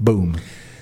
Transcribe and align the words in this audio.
Boom. 0.00 0.32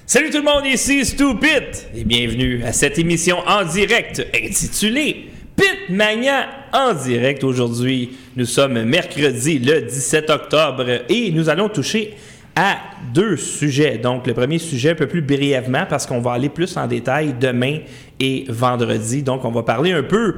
Salut 0.07 0.31
tout 0.31 0.39
le 0.39 0.45
monde, 0.45 0.65
ici 0.65 1.05
Stupid 1.05 1.65
et 1.93 2.05
bienvenue 2.05 2.63
à 2.63 2.73
cette 2.73 3.01
émission 3.01 3.39
en 3.49 3.65
direct 3.65 4.25
intitulée 4.33 5.31
Pit 5.57 5.91
Mania 5.91 6.47
en 6.73 6.95
direct. 6.95 7.43
Aujourd'hui, 7.43 8.17
nous 8.37 8.45
sommes 8.45 8.85
mercredi 8.85 9.59
le 9.59 9.83
17 9.83 10.31
octobre 10.31 10.85
et 11.09 11.33
nous 11.33 11.49
allons 11.49 11.69
toucher 11.69 12.15
à 12.55 12.79
deux 13.13 13.37
sujets. 13.37 13.99
Donc, 13.99 14.25
le 14.29 14.35
premier 14.35 14.59
sujet 14.59 14.91
un 14.91 14.95
peu 14.95 15.09
plus 15.09 15.23
brièvement 15.23 15.85
parce 15.89 16.07
qu'on 16.07 16.21
va 16.21 16.35
aller 16.35 16.49
plus 16.49 16.77
en 16.77 16.87
détail 16.87 17.35
demain 17.41 17.79
et 18.21 18.45
vendredi. 18.49 19.25
Donc, 19.25 19.45
on 19.45 19.51
va 19.51 19.65
parler 19.65 19.91
un 19.91 20.05
peu 20.05 20.37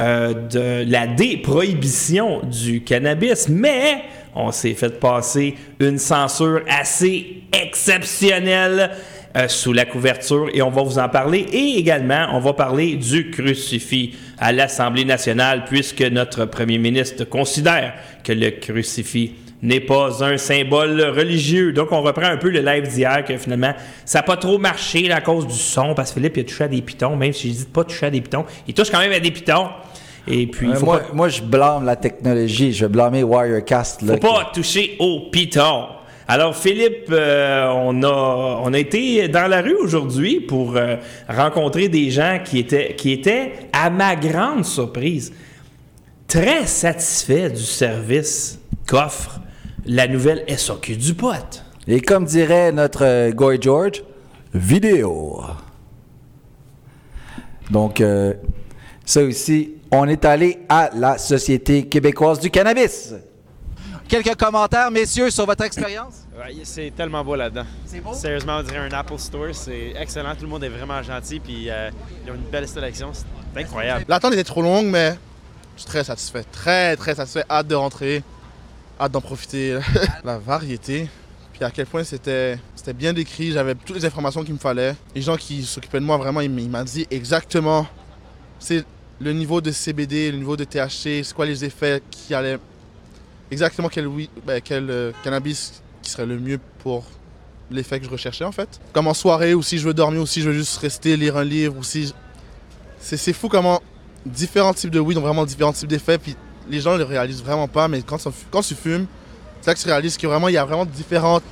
euh, 0.00 0.34
de 0.34 0.90
la 0.90 1.06
déprohibition 1.06 2.42
du 2.42 2.82
cannabis, 2.82 3.48
mais 3.48 4.02
on 4.36 4.52
s'est 4.52 4.74
fait 4.74 5.00
passer 5.00 5.54
une 5.80 5.98
censure 5.98 6.60
assez 6.68 7.42
exceptionnelle 7.52 8.90
euh, 9.36 9.48
sous 9.48 9.72
la 9.72 9.84
couverture 9.84 10.48
et 10.52 10.62
on 10.62 10.70
va 10.70 10.82
vous 10.82 10.98
en 10.98 11.08
parler. 11.08 11.46
Et 11.52 11.78
également, 11.78 12.28
on 12.32 12.38
va 12.38 12.52
parler 12.52 12.96
du 12.96 13.30
crucifix 13.30 14.14
à 14.38 14.52
l'Assemblée 14.52 15.04
nationale 15.04 15.64
puisque 15.66 16.02
notre 16.02 16.44
premier 16.44 16.78
ministre 16.78 17.24
considère 17.24 17.94
que 18.22 18.32
le 18.32 18.50
crucifix 18.50 19.32
n'est 19.62 19.80
pas 19.80 20.22
un 20.22 20.36
symbole 20.36 21.00
religieux. 21.00 21.72
Donc, 21.72 21.92
on 21.92 22.02
reprend 22.02 22.26
un 22.26 22.36
peu 22.36 22.50
le 22.50 22.60
live 22.60 22.88
d'hier 22.88 23.24
que 23.24 23.36
finalement, 23.36 23.74
ça 24.04 24.18
n'a 24.18 24.22
pas 24.22 24.36
trop 24.36 24.58
marché 24.58 25.10
à 25.10 25.20
cause 25.20 25.46
du 25.46 25.54
son 25.54 25.94
parce 25.94 26.10
que 26.10 26.20
Philippe, 26.20 26.36
il 26.36 26.40
a 26.40 26.44
touché 26.44 26.64
à 26.64 26.68
des 26.68 26.82
pitons, 26.82 27.16
même 27.16 27.32
si 27.32 27.48
je 27.48 27.58
dis 27.58 27.64
pas 27.64 27.84
toucher 27.84 28.06
à 28.06 28.10
des 28.10 28.20
pitons. 28.20 28.44
Il 28.68 28.74
touche 28.74 28.90
quand 28.90 28.98
même 28.98 29.12
à 29.12 29.20
des 29.20 29.30
pitons. 29.30 29.68
Et 30.28 30.46
puis, 30.46 30.72
faut 30.74 30.84
moi, 30.86 30.98
pas, 30.98 31.12
moi, 31.12 31.28
je 31.28 31.42
blâme 31.42 31.84
la 31.84 31.96
technologie. 31.96 32.72
Je 32.72 32.86
vais 32.86 32.92
blâmer 32.92 33.22
Wirecast. 33.22 34.02
Là, 34.02 34.14
faut 34.14 34.20
pas 34.20 34.50
toucher 34.52 34.96
au 34.98 35.28
piton. 35.30 35.86
Alors, 36.28 36.56
Philippe, 36.56 37.06
euh, 37.10 37.68
on, 37.68 38.02
a, 38.02 38.60
on 38.64 38.72
a 38.72 38.78
été 38.78 39.28
dans 39.28 39.46
la 39.46 39.62
rue 39.62 39.76
aujourd'hui 39.76 40.40
pour 40.40 40.76
euh, 40.76 40.96
rencontrer 41.28 41.88
des 41.88 42.10
gens 42.10 42.40
qui 42.44 42.58
étaient, 42.58 42.96
qui 42.96 43.12
étaient, 43.12 43.52
à 43.72 43.90
ma 43.90 44.16
grande 44.16 44.64
surprise, 44.64 45.32
très 46.26 46.66
satisfaits 46.66 47.50
du 47.50 47.62
service 47.62 48.58
qu'offre 48.88 49.40
la 49.84 50.08
nouvelle 50.08 50.44
SOQ 50.48 50.96
du 50.96 51.14
pote. 51.14 51.64
Et 51.86 52.00
comme 52.00 52.24
dirait 52.24 52.72
notre 52.72 53.04
euh, 53.04 53.30
Goy 53.30 53.58
George, 53.60 54.02
vidéo. 54.52 55.42
Donc, 57.70 58.00
euh, 58.00 58.34
ça 59.04 59.22
aussi, 59.22 59.74
on 59.90 60.08
est 60.08 60.24
allé 60.24 60.58
à 60.68 60.90
la 60.94 61.18
Société 61.18 61.86
québécoise 61.86 62.40
du 62.40 62.50
cannabis. 62.50 63.14
Quelques 64.08 64.36
commentaires, 64.36 64.90
messieurs, 64.90 65.30
sur 65.30 65.46
votre 65.46 65.64
expérience? 65.64 66.26
Ouais, 66.36 66.54
c'est 66.62 66.92
tellement 66.94 67.24
beau 67.24 67.34
là-dedans. 67.34 67.64
C'est 67.86 68.00
beau? 68.00 68.14
Sérieusement, 68.14 68.58
on 68.58 68.62
dirait 68.62 68.78
un 68.78 68.92
Apple 68.92 69.18
Store. 69.18 69.52
C'est 69.52 69.94
excellent. 69.98 70.34
Tout 70.36 70.42
le 70.42 70.48
monde 70.48 70.62
est 70.62 70.68
vraiment 70.68 71.02
gentil. 71.02 71.40
Puis 71.40 71.68
euh, 71.68 71.90
ils 72.24 72.30
ont 72.30 72.34
une 72.34 72.42
belle 72.42 72.68
sélection. 72.68 73.10
C'est 73.12 73.60
incroyable. 73.60 74.04
L'attente 74.06 74.34
était 74.34 74.44
trop 74.44 74.62
longue, 74.62 74.86
mais 74.86 75.16
je 75.74 75.80
suis 75.80 75.88
très 75.88 76.04
satisfait. 76.04 76.44
Très, 76.52 76.94
très 76.96 77.16
satisfait. 77.16 77.44
Hâte 77.50 77.66
de 77.66 77.74
rentrer. 77.74 78.22
Hâte 79.00 79.10
d'en 79.10 79.20
profiter. 79.20 79.78
La 80.24 80.38
variété. 80.38 81.08
Puis 81.52 81.64
à 81.64 81.70
quel 81.70 81.86
point 81.86 82.04
c'était 82.04 82.58
c'était 82.76 82.92
bien 82.92 83.12
décrit. 83.12 83.50
J'avais 83.50 83.74
toutes 83.74 83.96
les 83.96 84.04
informations 84.04 84.44
qu'il 84.44 84.54
me 84.54 84.58
fallait. 84.58 84.94
Les 85.16 85.22
gens 85.22 85.36
qui 85.36 85.64
s'occupaient 85.64 86.00
de 86.00 86.04
moi, 86.04 86.16
vraiment, 86.16 86.42
ils 86.42 86.50
m'ont 86.50 86.84
dit 86.84 87.08
exactement 87.10 87.86
c'est 88.58 88.84
le 89.20 89.32
niveau 89.32 89.60
de 89.60 89.70
CBD, 89.70 90.30
le 90.30 90.38
niveau 90.38 90.56
de 90.56 90.64
THC, 90.64 91.22
c'est 91.24 91.34
quoi 91.34 91.46
les 91.46 91.64
effets 91.64 92.02
qui 92.10 92.34
allaient. 92.34 92.58
Exactement 93.50 93.88
quel, 93.88 94.06
oui, 94.06 94.28
ben, 94.46 94.60
quel 94.62 94.90
euh, 94.90 95.12
cannabis 95.22 95.82
qui 96.02 96.10
serait 96.10 96.26
le 96.26 96.38
mieux 96.38 96.58
pour 96.80 97.04
l'effet 97.70 97.98
que 97.98 98.06
je 98.06 98.10
recherchais 98.10 98.44
en 98.44 98.52
fait. 98.52 98.80
Comme 98.92 99.06
en 99.06 99.14
soirée, 99.14 99.54
ou 99.54 99.62
si 99.62 99.78
je 99.78 99.86
veux 99.86 99.94
dormir, 99.94 100.22
ou 100.22 100.26
si 100.26 100.42
je 100.42 100.50
veux 100.50 100.56
juste 100.56 100.76
rester, 100.78 101.16
lire 101.16 101.36
un 101.36 101.44
livre, 101.44 101.76
ou 101.78 101.82
si. 101.82 102.12
C'est 102.98 103.16
c'est 103.16 103.32
fou 103.32 103.48
comment 103.48 103.80
différents 104.24 104.74
types 104.74 104.90
de 104.90 104.98
weed 104.98 105.16
ont 105.18 105.22
vraiment 105.22 105.46
différents 105.46 105.72
types 105.72 105.88
d'effets, 105.88 106.18
puis 106.18 106.36
les 106.68 106.80
gens 106.80 106.94
ne 106.94 106.98
le 106.98 107.04
réalisent 107.04 107.42
vraiment 107.42 107.68
pas, 107.68 107.86
mais 107.88 108.02
quand, 108.02 108.18
quand 108.50 108.62
tu 108.62 108.74
fumes, 108.74 109.06
c'est 109.60 109.70
là 109.70 109.74
que 109.74 109.80
tu 109.80 109.86
réalises 109.88 110.16
que 110.16 110.26
vraiment, 110.26 110.48
il 110.48 110.54
y 110.54 110.58
a 110.58 110.64
vraiment 110.64 110.84
différentes. 110.84 111.42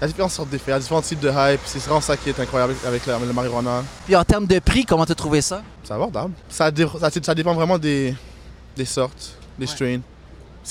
Il 0.00 0.02
y 0.02 0.04
a 0.04 0.08
différentes 0.08 0.32
sortes 0.32 0.50
d'effets, 0.50 0.70
il 0.70 0.74
y 0.74 0.76
a 0.76 0.78
différents 0.80 1.00
types 1.02 1.20
de 1.20 1.30
hype, 1.30 1.60
c'est 1.64 1.78
vraiment 1.80 2.00
ça 2.00 2.16
qui 2.16 2.28
est 2.28 2.38
incroyable 2.40 2.74
avec 2.86 3.06
la, 3.06 3.18
le 3.18 3.32
marijuana. 3.32 3.82
Puis 4.04 4.14
en 4.16 4.24
termes 4.24 4.46
de 4.46 4.58
prix, 4.58 4.84
comment 4.84 5.06
tu 5.06 5.12
as 5.12 5.14
trouvé 5.14 5.40
ça? 5.40 5.62
C'est 5.82 5.92
abordable. 5.94 6.34
Ça, 6.48 6.70
dé- 6.70 6.86
ça, 7.00 7.10
ça 7.10 7.34
dépend 7.34 7.54
vraiment 7.54 7.78
des, 7.78 8.14
des 8.76 8.84
sortes, 8.84 9.36
des 9.58 9.66
strains. 9.66 10.00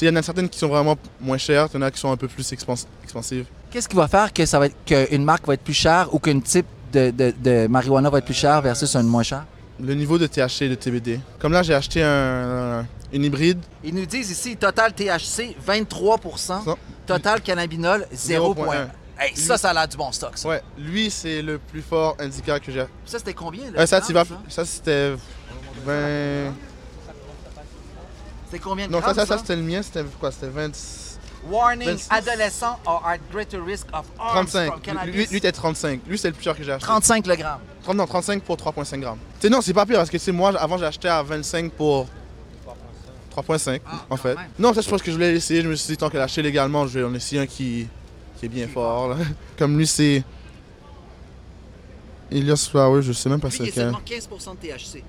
Il 0.01 0.07
y 0.07 0.09
en 0.09 0.15
a 0.15 0.21
certaines 0.23 0.49
qui 0.49 0.59
sont 0.59 0.67
vraiment 0.67 0.95
moins 1.21 1.37
chères, 1.37 1.67
il 1.73 1.75
y 1.75 1.79
en 1.79 1.83
a 1.83 1.91
qui 1.91 1.99
sont 1.99 2.11
un 2.11 2.17
peu 2.17 2.27
plus 2.27 2.51
expans- 2.51 2.85
expansives. 3.03 3.45
Qu'est-ce 3.71 3.87
qui 3.87 3.95
va 3.95 4.07
faire 4.07 4.31
que 4.33 4.45
ça 4.45 4.59
va 4.59 4.65
être 4.67 4.75
qu'une 4.85 5.23
marque 5.23 5.47
va 5.47 5.53
être 5.55 5.63
plus 5.63 5.73
chère 5.73 6.13
ou 6.13 6.19
qu'un 6.19 6.39
type 6.39 6.65
de, 6.91 7.09
de, 7.11 7.33
de 7.43 7.67
marijuana 7.67 8.09
va 8.09 8.17
être 8.19 8.25
plus 8.25 8.33
cher 8.35 8.61
versus 8.61 8.95
un 8.95 9.03
moins 9.03 9.23
cher? 9.23 9.45
Le 9.79 9.93
niveau 9.95 10.17
de 10.19 10.27
THC 10.27 10.63
et 10.63 10.69
de 10.69 10.75
TBD. 10.75 11.19
Comme 11.39 11.53
là, 11.53 11.63
j'ai 11.63 11.73
acheté 11.73 12.03
un, 12.03 12.79
un- 12.81 12.85
une 13.11 13.23
hybride. 13.23 13.59
Ils 13.83 13.93
nous 13.95 14.05
disent 14.05 14.29
ici, 14.31 14.57
total 14.57 14.93
THC, 14.93 15.55
23% 15.67 16.75
total 17.05 17.41
cannabinol, 17.41 18.07
0,1. 18.15 18.87
0,1. 19.23 19.29
Hey, 19.29 19.35
ça, 19.35 19.57
ça 19.57 19.69
a 19.69 19.73
l'air 19.73 19.87
du 19.87 19.97
bon 19.97 20.11
stock, 20.11 20.37
ça. 20.37 20.49
Ouais, 20.49 20.61
lui, 20.77 21.09
c'est 21.09 21.41
le 21.41 21.57
plus 21.57 21.81
fort 21.81 22.15
indica 22.19 22.59
que 22.59 22.71
j'ai. 22.71 22.85
Ça, 23.05 23.19
c'était 23.19 23.33
combien? 23.33 23.69
le 23.71 23.79
Euh, 23.79 23.85
ça, 23.85 23.99
vas. 23.99 24.25
Ça, 24.49 24.65
c'était 24.65 25.13
20. 25.85 26.53
C'était 28.45 28.59
combien 28.59 28.87
de 28.87 28.91
Non, 28.91 28.99
ça, 28.99 29.13
grammes, 29.13 29.15
ça, 29.15 29.25
ça, 29.25 29.37
c'était 29.39 29.55
le 29.55 29.63
mien, 29.63 29.81
c'était 29.81 30.03
quoi 30.19 30.31
C'était 30.31 30.47
20. 30.47 30.71
Warning, 31.49 31.89
26. 31.89 32.07
adolescents 32.09 32.79
are 32.85 33.05
at 33.05 33.17
greater 33.31 33.61
risk 33.61 33.87
of 33.93 34.05
harms 34.17 34.51
35. 34.51 34.67
from 34.67 34.81
cannabis. 34.81 35.13
Lui, 35.13 35.25
lui, 35.25 35.37
était 35.37 35.51
35. 35.51 36.01
Lui, 36.07 36.17
c'est 36.17 36.29
le 36.29 36.33
plus 36.33 36.43
cher 36.43 36.55
que 36.55 36.63
j'ai 36.63 36.71
acheté. 36.71 36.85
35 36.85 37.27
le 37.27 37.35
gramme. 37.35 37.59
30, 37.83 37.97
non, 37.97 38.05
35 38.05 38.43
pour 38.43 38.55
3,5 38.55 38.99
grammes. 38.99 39.17
Tu 39.39 39.47
sais, 39.47 39.49
non, 39.49 39.59
c'est 39.59 39.73
pas 39.73 39.85
pire 39.85 39.97
parce 39.97 40.09
que, 40.09 40.31
moi, 40.31 40.57
avant, 40.57 40.77
j'ai 40.77 40.85
acheté 40.85 41.09
à 41.09 41.21
25 41.21 41.71
pour 41.73 42.07
3,5 43.35 43.81
en 44.09 44.15
fait. 44.15 44.35
Ah, 44.37 44.41
même. 44.41 44.49
Non, 44.57 44.73
ça, 44.73 44.81
je 44.81 44.89
pense 44.89 45.01
que 45.01 45.11
je 45.11 45.15
voulais 45.15 45.33
essayer. 45.35 45.61
Je 45.61 45.67
me 45.67 45.75
suis 45.75 45.87
dit, 45.87 45.97
tant 45.97 46.09
qu'elle 46.09 46.21
a 46.21 46.25
acheté 46.25 46.41
légalement, 46.41 46.87
je 46.87 46.99
vais 46.99 47.05
en 47.05 47.13
essayer 47.13 47.41
un 47.41 47.45
qui, 47.47 47.87
qui 48.43 48.45
est 48.45 48.49
bien 48.49 48.67
fort. 48.67 49.09
là. 49.09 49.17
Comme 49.57 49.77
lui, 49.77 49.87
c'est. 49.87 50.23
Elias 52.31 52.67
Flower, 52.69 53.01
je 53.01 53.13
sais 53.13 53.29
même 53.29 53.39
pas 53.39 53.47
Lui, 53.49 53.57
c'est 53.57 53.63
il 53.63 53.69
est 53.69 53.73
seulement 53.73 54.01
15 54.03 54.27
de 54.27 54.67
THC. 54.67 55.03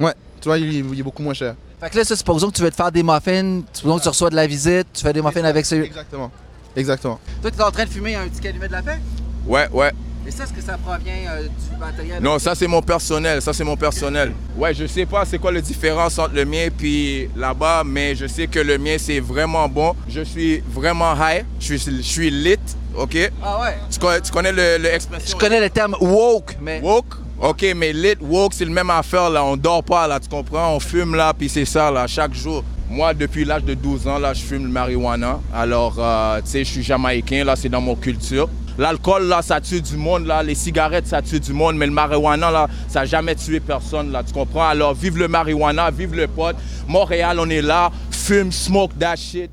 Ouais, 0.00 0.14
tu 0.40 0.48
vois, 0.48 0.58
il, 0.58 0.72
il 0.72 1.00
est 1.00 1.02
beaucoup 1.02 1.22
moins 1.22 1.34
cher. 1.34 1.56
Fait 1.80 1.90
que 1.90 1.96
là, 1.96 2.04
ça, 2.04 2.14
supposons 2.16 2.50
que 2.50 2.56
tu 2.56 2.62
veux 2.62 2.70
te 2.70 2.76
faire 2.76 2.92
des 2.92 3.02
muffins, 3.02 3.62
supposons 3.72 3.98
que 3.98 4.02
tu 4.04 4.08
reçois 4.08 4.30
de 4.30 4.36
la 4.36 4.46
visite, 4.46 4.86
tu 4.92 5.02
fais 5.02 5.12
des 5.12 5.20
muffins 5.22 5.44
avec 5.44 5.66
celui. 5.66 5.86
Exactement. 5.86 6.30
Exactement. 6.76 7.18
Toi, 7.42 7.50
tu 7.50 7.58
es 7.58 7.62
en 7.62 7.70
train 7.70 7.84
de 7.84 7.90
fumer 7.90 8.14
un 8.14 8.28
petit 8.28 8.40
calumet 8.40 8.68
de 8.68 8.72
la 8.72 8.82
paix? 8.82 9.00
Ouais, 9.46 9.68
ouais. 9.70 9.92
Et 10.28 10.30
ça, 10.30 10.44
est-ce 10.44 10.52
que 10.52 10.60
ça 10.60 10.76
provient 10.76 11.14
euh, 11.30 11.44
du 11.44 11.76
matériel? 11.78 12.22
Non, 12.22 12.38
ça 12.38 12.54
c'est 12.54 12.66
mon 12.66 12.82
personnel, 12.82 13.40
ça 13.40 13.54
c'est 13.54 13.64
mon 13.64 13.78
personnel. 13.78 14.32
Ouais, 14.58 14.74
je 14.74 14.84
sais 14.86 15.06
pas 15.06 15.24
c'est 15.24 15.38
quoi 15.38 15.50
la 15.50 15.62
différence 15.62 16.18
entre 16.18 16.34
le 16.34 16.44
mien 16.44 16.68
puis 16.76 17.30
là-bas, 17.34 17.82
mais 17.86 18.14
je 18.14 18.26
sais 18.26 18.46
que 18.46 18.58
le 18.58 18.76
mien 18.76 18.96
c'est 18.98 19.20
vraiment 19.20 19.66
bon. 19.70 19.94
Je 20.06 20.20
suis 20.20 20.62
vraiment 20.70 21.14
high, 21.14 21.46
je 21.58 21.76
suis, 21.76 21.96
je 21.96 22.02
suis 22.02 22.30
lit, 22.30 22.58
ok? 22.94 23.30
Ah 23.42 23.58
ouais? 23.62 23.78
Tu 23.90 23.98
connais, 23.98 24.20
tu 24.20 24.30
connais 24.30 24.52
le, 24.52 24.76
le 24.76 24.90
Je 25.26 25.34
connais 25.34 25.60
le 25.60 25.70
terme 25.70 25.96
woke, 25.98 26.58
mais. 26.60 26.82
woke? 26.82 27.16
Ok, 27.40 27.64
mais 27.74 27.94
lit, 27.94 28.16
woke, 28.20 28.52
c'est 28.52 28.66
le 28.66 28.70
même 28.70 28.90
affaire 28.90 29.30
là. 29.30 29.42
On 29.42 29.56
dort 29.56 29.82
pas 29.82 30.06
là, 30.06 30.20
tu 30.20 30.28
comprends? 30.28 30.74
On 30.74 30.80
fume 30.80 31.14
là, 31.14 31.32
puis 31.32 31.48
c'est 31.48 31.64
ça 31.64 31.90
là, 31.90 32.06
chaque 32.06 32.34
jour. 32.34 32.62
Moi, 32.90 33.14
depuis 33.14 33.46
l'âge 33.46 33.64
de 33.64 33.72
12 33.72 34.06
ans, 34.06 34.18
là, 34.18 34.34
je 34.34 34.42
fume 34.42 34.64
le 34.64 34.70
marijuana. 34.70 35.40
Alors, 35.54 35.94
euh, 35.98 36.40
tu 36.42 36.50
sais, 36.50 36.64
je 36.64 36.70
suis 36.70 36.82
jamaïcain, 36.82 37.44
là, 37.44 37.54
c'est 37.56 37.68
dans 37.70 37.80
mon 37.82 37.94
culture. 37.94 38.48
L'alcool, 38.78 39.24
là, 39.24 39.42
ça 39.42 39.60
tue 39.60 39.82
du 39.82 39.96
monde, 39.96 40.26
là. 40.26 40.42
Les 40.42 40.54
cigarettes, 40.54 41.08
ça 41.08 41.20
tue 41.20 41.40
du 41.40 41.52
monde. 41.52 41.76
Mais 41.76 41.86
le 41.86 41.92
marijuana, 41.92 42.50
là, 42.50 42.68
ça 42.88 43.00
n'a 43.00 43.06
jamais 43.06 43.34
tué 43.34 43.58
personne, 43.58 44.12
là. 44.12 44.22
Tu 44.22 44.32
comprends? 44.32 44.68
Alors, 44.68 44.94
vive 44.94 45.18
le 45.18 45.26
marijuana, 45.26 45.90
vive 45.90 46.14
le 46.14 46.28
pote. 46.28 46.56
Montréal, 46.86 47.38
on 47.40 47.50
est 47.50 47.62
là. 47.62 47.90
Fume, 48.10 48.52
smoke 48.52 48.94
that 48.98 49.16
shit. 49.16 49.50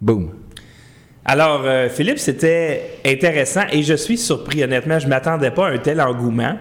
Boom. 0.00 0.30
Alors, 1.24 1.62
euh, 1.64 1.88
Philippe, 1.88 2.18
c'était 2.18 2.98
intéressant 3.04 3.62
et 3.70 3.82
je 3.82 3.94
suis 3.94 4.18
surpris, 4.18 4.62
honnêtement. 4.62 4.98
Je 4.98 5.04
ne 5.06 5.10
m'attendais 5.10 5.50
pas 5.50 5.68
à 5.68 5.70
un 5.70 5.78
tel 5.78 6.00
engouement. 6.00 6.56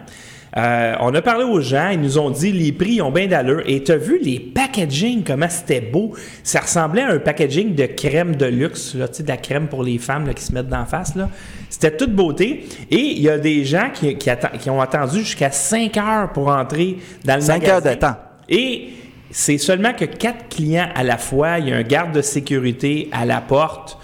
Euh, 0.57 0.93
on 1.01 1.13
a 1.13 1.21
parlé 1.21 1.43
aux 1.43 1.59
gens, 1.59 1.89
ils 1.89 1.99
nous 1.99 2.17
ont 2.17 2.29
dit 2.29 2.51
les 2.53 2.71
prix 2.71 3.01
ont 3.01 3.11
bien 3.11 3.27
d'allure. 3.27 3.61
Et 3.65 3.83
tu 3.83 3.91
as 3.91 3.97
vu 3.97 4.19
les 4.21 4.39
packaging, 4.39 5.23
comment 5.25 5.49
c'était 5.49 5.81
beau? 5.81 6.13
Ça 6.43 6.61
ressemblait 6.61 7.01
à 7.01 7.09
un 7.11 7.19
packaging 7.19 7.75
de 7.75 7.85
crème 7.87 8.37
de 8.37 8.45
luxe, 8.45 8.95
là, 8.95 9.07
tu 9.09 9.15
sais, 9.15 9.23
de 9.23 9.27
la 9.27 9.35
crème 9.37 9.67
pour 9.67 9.83
les 9.83 9.97
femmes 9.97 10.25
là, 10.27 10.33
qui 10.33 10.43
se 10.43 10.53
mettent 10.53 10.69
d'en 10.69 10.85
face. 10.85 11.13
là. 11.15 11.29
C'était 11.69 11.97
toute 11.97 12.13
beauté. 12.15 12.65
Et 12.89 12.95
il 12.99 13.21
y 13.21 13.29
a 13.29 13.37
des 13.37 13.65
gens 13.65 13.89
qui, 13.93 14.15
qui 14.17 14.29
atten- 14.29 14.57
qui 14.57 14.69
ont 14.69 14.79
attendu 14.79 15.19
jusqu'à 15.19 15.51
5 15.51 15.97
heures 15.97 16.31
pour 16.31 16.47
entrer 16.47 16.97
dans 17.25 17.35
le 17.35 17.41
Cinq 17.41 17.63
magasin. 17.63 17.73
heures 17.75 17.81
de 17.81 17.99
temps. 17.99 18.15
Et 18.47 18.89
c'est 19.31 19.57
seulement 19.57 19.91
que 19.91 20.05
quatre 20.05 20.47
clients 20.47 20.87
à 20.95 21.03
la 21.03 21.17
fois. 21.17 21.59
Il 21.59 21.67
y 21.67 21.73
a 21.73 21.75
un 21.75 21.83
garde 21.83 22.13
de 22.13 22.21
sécurité 22.21 23.09
à 23.11 23.25
la 23.25 23.41
porte. 23.41 23.97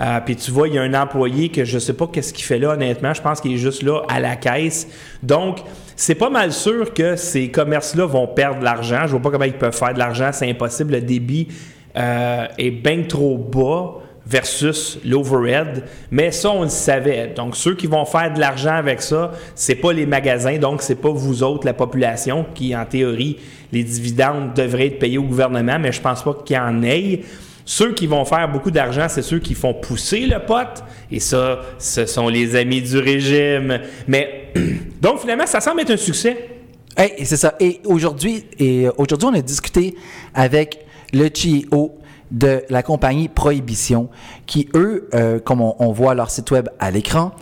Euh, 0.00 0.20
puis 0.24 0.36
tu 0.36 0.50
vois, 0.50 0.68
il 0.68 0.74
y 0.74 0.78
a 0.78 0.82
un 0.82 0.94
employé 0.94 1.48
que 1.48 1.64
je 1.64 1.78
sais 1.78 1.92
pas 1.92 2.06
qu'est-ce 2.06 2.32
qu'il 2.32 2.44
fait 2.44 2.58
là, 2.58 2.70
honnêtement. 2.70 3.14
Je 3.14 3.22
pense 3.22 3.40
qu'il 3.40 3.52
est 3.52 3.58
juste 3.58 3.82
là 3.82 4.02
à 4.08 4.20
la 4.20 4.36
caisse. 4.36 4.86
Donc, 5.22 5.58
c'est 5.96 6.14
pas 6.14 6.30
mal 6.30 6.52
sûr 6.52 6.94
que 6.94 7.16
ces 7.16 7.50
commerces-là 7.50 8.06
vont 8.06 8.28
perdre 8.28 8.60
de 8.60 8.64
l'argent. 8.64 9.00
Je 9.04 9.10
vois 9.12 9.20
pas 9.20 9.30
comment 9.30 9.44
ils 9.44 9.52
peuvent 9.52 9.76
faire 9.76 9.94
de 9.94 9.98
l'argent. 9.98 10.30
C'est 10.32 10.48
impossible. 10.48 10.92
Le 10.92 11.00
débit 11.00 11.48
euh, 11.96 12.46
est 12.58 12.70
bien 12.70 13.02
trop 13.02 13.36
bas 13.36 13.94
versus 14.28 14.98
l'overhead. 15.04 15.84
Mais 16.10 16.30
ça, 16.30 16.50
on 16.50 16.62
le 16.62 16.68
savait. 16.68 17.32
Donc, 17.34 17.56
ceux 17.56 17.74
qui 17.74 17.86
vont 17.86 18.04
faire 18.04 18.32
de 18.32 18.38
l'argent 18.38 18.74
avec 18.74 19.00
ça, 19.00 19.32
c'est 19.54 19.74
pas 19.74 19.92
les 19.92 20.06
magasins, 20.06 20.58
donc 20.58 20.82
c'est 20.82 21.00
pas 21.00 21.10
vous 21.10 21.42
autres, 21.42 21.66
la 21.66 21.72
population, 21.72 22.44
qui, 22.54 22.76
en 22.76 22.84
théorie, 22.84 23.38
les 23.72 23.82
dividendes 23.82 24.52
devraient 24.54 24.88
être 24.88 24.98
payés 24.98 25.18
au 25.18 25.22
gouvernement, 25.22 25.78
mais 25.78 25.92
je 25.92 26.00
pense 26.00 26.22
pas 26.22 26.34
qu'il 26.44 26.56
y 26.56 26.58
en 26.58 26.82
ait. 26.82 27.22
Ceux 27.70 27.92
qui 27.92 28.06
vont 28.06 28.24
faire 28.24 28.50
beaucoup 28.50 28.70
d'argent, 28.70 29.08
c'est 29.10 29.20
ceux 29.20 29.40
qui 29.40 29.52
font 29.52 29.74
pousser 29.74 30.20
le 30.20 30.38
pot. 30.38 30.82
Et 31.10 31.20
ça, 31.20 31.60
ce 31.78 32.06
sont 32.06 32.30
les 32.30 32.56
amis 32.56 32.80
du 32.80 32.96
régime. 32.96 33.80
Mais, 34.06 34.54
donc, 35.02 35.20
finalement, 35.20 35.44
ça 35.44 35.60
semble 35.60 35.82
être 35.82 35.90
un 35.90 35.98
succès. 35.98 36.48
Hey, 36.96 37.26
c'est 37.26 37.36
ça. 37.36 37.56
Et 37.60 37.82
aujourd'hui, 37.84 38.46
et 38.58 38.88
aujourd'hui, 38.96 39.28
on 39.30 39.34
a 39.34 39.42
discuté 39.42 39.96
avec 40.32 40.86
le 41.12 41.28
CEO 41.28 41.98
de 42.30 42.64
la 42.70 42.82
compagnie 42.82 43.28
Prohibition, 43.28 44.08
qui, 44.46 44.70
eux, 44.74 45.10
euh, 45.12 45.38
comme 45.38 45.60
on, 45.60 45.76
on 45.78 45.92
voit 45.92 46.14
leur 46.14 46.30
site 46.30 46.50
web 46.50 46.70
à 46.78 46.90
l'écran, 46.90 47.32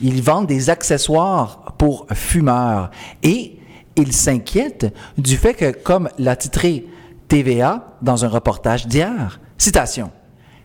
ils 0.00 0.22
vendent 0.22 0.46
des 0.46 0.70
accessoires 0.70 1.74
pour 1.76 2.06
fumeurs. 2.14 2.92
Et 3.24 3.58
ils 3.96 4.12
s'inquiètent 4.12 4.94
du 5.18 5.36
fait 5.36 5.54
que, 5.54 5.72
comme 5.72 6.08
l'a 6.20 6.36
titré 6.36 6.86
TVA 7.26 7.96
dans 8.00 8.24
un 8.24 8.28
reportage 8.28 8.86
d'hier, 8.86 9.40
citation, 9.62 10.10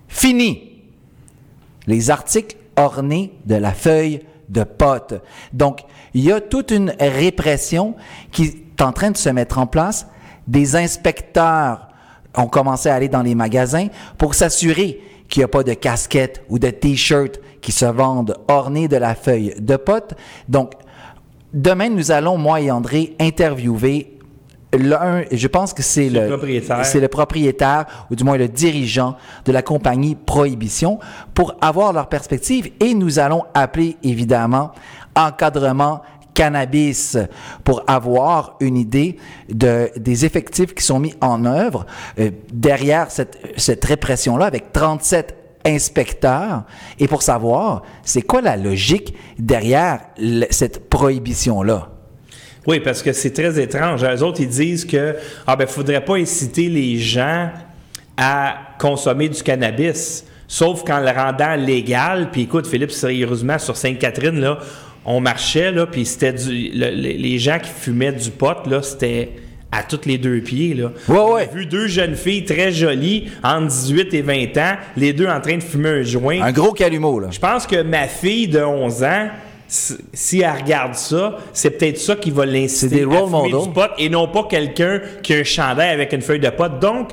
Fini 0.07 0.67
les 1.85 2.09
articles 2.09 2.57
ornés 2.75 3.33
de 3.45 3.55
la 3.55 3.71
feuille 3.71 4.21
de 4.49 4.63
pote. 4.63 5.21
Donc, 5.53 5.81
il 6.13 6.23
y 6.23 6.31
a 6.31 6.41
toute 6.41 6.71
une 6.71 6.93
répression 6.99 7.95
qui 8.31 8.43
est 8.43 8.81
en 8.81 8.91
train 8.91 9.11
de 9.11 9.17
se 9.17 9.29
mettre 9.29 9.59
en 9.59 9.67
place. 9.67 10.07
Des 10.47 10.75
inspecteurs 10.75 11.87
ont 12.35 12.47
commencé 12.47 12.89
à 12.89 12.95
aller 12.95 13.07
dans 13.07 13.21
les 13.21 13.35
magasins 13.35 13.87
pour 14.17 14.35
s'assurer 14.35 15.01
qu'il 15.29 15.41
n'y 15.41 15.45
a 15.45 15.49
pas 15.49 15.63
de 15.63 15.73
casquettes 15.73 16.43
ou 16.49 16.59
de 16.59 16.69
t-shirts 16.69 17.39
qui 17.61 17.71
se 17.71 17.85
vendent 17.85 18.37
ornés 18.47 18.87
de 18.87 18.97
la 18.97 19.15
feuille 19.15 19.53
de 19.59 19.75
pote. 19.75 20.13
Donc, 20.49 20.73
demain, 21.53 21.89
nous 21.89 22.11
allons, 22.11 22.37
moi 22.37 22.61
et 22.61 22.71
André, 22.71 23.15
interviewer 23.19 24.16
l'un, 24.73 25.23
je 25.31 25.47
pense 25.47 25.73
que 25.73 25.83
c'est 25.83 26.09
Le 26.09 26.27
propriétaire. 26.27 26.85
c'est 26.85 26.99
le 26.99 27.07
propriétaire, 27.07 27.85
ou 28.11 28.15
du 28.15 28.23
moins 28.23 28.37
le 28.37 28.47
dirigeant 28.47 29.15
de 29.45 29.51
la 29.51 29.61
compagnie 29.61 30.15
Prohibition, 30.15 30.99
pour 31.33 31.55
avoir 31.61 31.93
leur 31.93 32.09
perspective. 32.09 32.71
Et 32.79 32.93
nous 32.93 33.19
allons 33.19 33.43
appeler, 33.53 33.97
évidemment, 34.03 34.71
encadrement 35.15 36.01
cannabis 36.33 37.17
pour 37.63 37.83
avoir 37.87 38.57
une 38.59 38.77
idée 38.77 39.17
de, 39.49 39.89
des 39.97 40.23
effectifs 40.23 40.75
qui 40.75 40.83
sont 40.83 40.99
mis 40.99 41.15
en 41.19 41.45
œuvre 41.45 41.87
euh, 42.19 42.29
derrière 42.53 43.09
cette, 43.09 43.39
cette 43.57 43.83
répression-là 43.83 44.45
avec 44.45 44.71
37 44.71 45.35
inspecteurs 45.65 46.63
et 46.99 47.07
pour 47.07 47.23
savoir 47.23 47.81
c'est 48.03 48.21
quoi 48.21 48.41
la 48.41 48.55
logique 48.55 49.15
derrière 49.39 50.01
cette 50.51 50.89
prohibition-là? 50.89 51.89
Oui, 52.67 52.79
parce 52.81 53.01
que 53.01 53.13
c'est 53.13 53.31
très 53.33 53.59
étrange. 53.59 54.03
Eux 54.03 54.21
autres, 54.23 54.41
ils 54.41 54.49
disent 54.49 54.85
que 54.85 55.15
ah 55.47 55.55
ben 55.55 55.65
faudrait 55.67 56.03
pas 56.03 56.15
inciter 56.15 56.67
les 56.69 56.97
gens 56.97 57.49
à 58.17 58.57
consommer 58.79 59.29
du 59.29 59.41
cannabis, 59.41 60.25
sauf 60.47 60.83
qu'en 60.83 60.99
le 60.99 61.09
rendant 61.11 61.55
légal. 61.55 62.29
Puis 62.31 62.41
écoute, 62.41 62.67
Philippe, 62.67 62.91
sérieusement, 62.91 63.57
sur 63.59 63.77
Sainte-Catherine, 63.77 64.39
là, 64.39 64.59
on 65.05 65.21
marchait, 65.21 65.71
là, 65.71 65.85
puis 65.85 66.05
c'était 66.05 66.33
du. 66.33 66.71
le- 66.73 66.89
le- 66.89 67.17
les 67.17 67.39
gens 67.39 67.59
qui 67.59 67.69
fumaient 67.69 68.11
du 68.11 68.29
pot, 68.31 68.67
là, 68.69 68.81
c'était 68.81 69.29
à 69.71 69.83
tous 69.83 70.01
les 70.05 70.17
deux 70.17 70.39
pieds, 70.41 70.73
là. 70.73 70.91
Ouais, 71.07 71.17
On 71.17 71.27
a 71.27 71.33
ouais. 71.35 71.49
vu 71.53 71.65
deux 71.65 71.87
jeunes 71.87 72.15
filles 72.15 72.43
très 72.45 72.71
jolies, 72.71 73.27
entre 73.43 73.67
18 73.67 74.13
et 74.13 74.21
20 74.21 74.57
ans, 74.57 74.75
les 74.97 75.13
deux 75.13 75.27
en 75.27 75.39
train 75.41 75.57
de 75.57 75.63
fumer 75.63 75.89
un 75.89 76.01
joint. 76.03 76.41
Un 76.41 76.51
gros 76.51 76.71
calumeau, 76.73 77.19
là. 77.19 77.27
Je 77.31 77.39
pense 77.39 77.67
que 77.67 77.81
ma 77.83 78.07
fille 78.07 78.47
de 78.47 78.59
11 78.61 79.03
ans, 79.03 79.27
si 79.67 80.41
elle 80.41 80.51
regarde 80.51 80.95
ça, 80.95 81.37
c'est 81.53 81.71
peut-être 81.71 81.97
ça 81.97 82.15
qui 82.15 82.31
va 82.31 82.45
l'inciter 82.45 83.05
des 83.05 83.15
à 83.15 83.25
fumer 83.25 83.49
du 83.49 83.69
pot 83.69 83.89
et 83.97 84.09
non 84.09 84.27
pas 84.27 84.43
quelqu'un 84.49 85.01
qui 85.21 85.33
a 85.33 85.37
un 85.39 85.43
chandail 85.43 85.89
avec 85.89 86.13
une 86.13 86.21
feuille 86.21 86.39
de 86.39 86.49
pot. 86.49 86.79
Donc, 86.79 87.09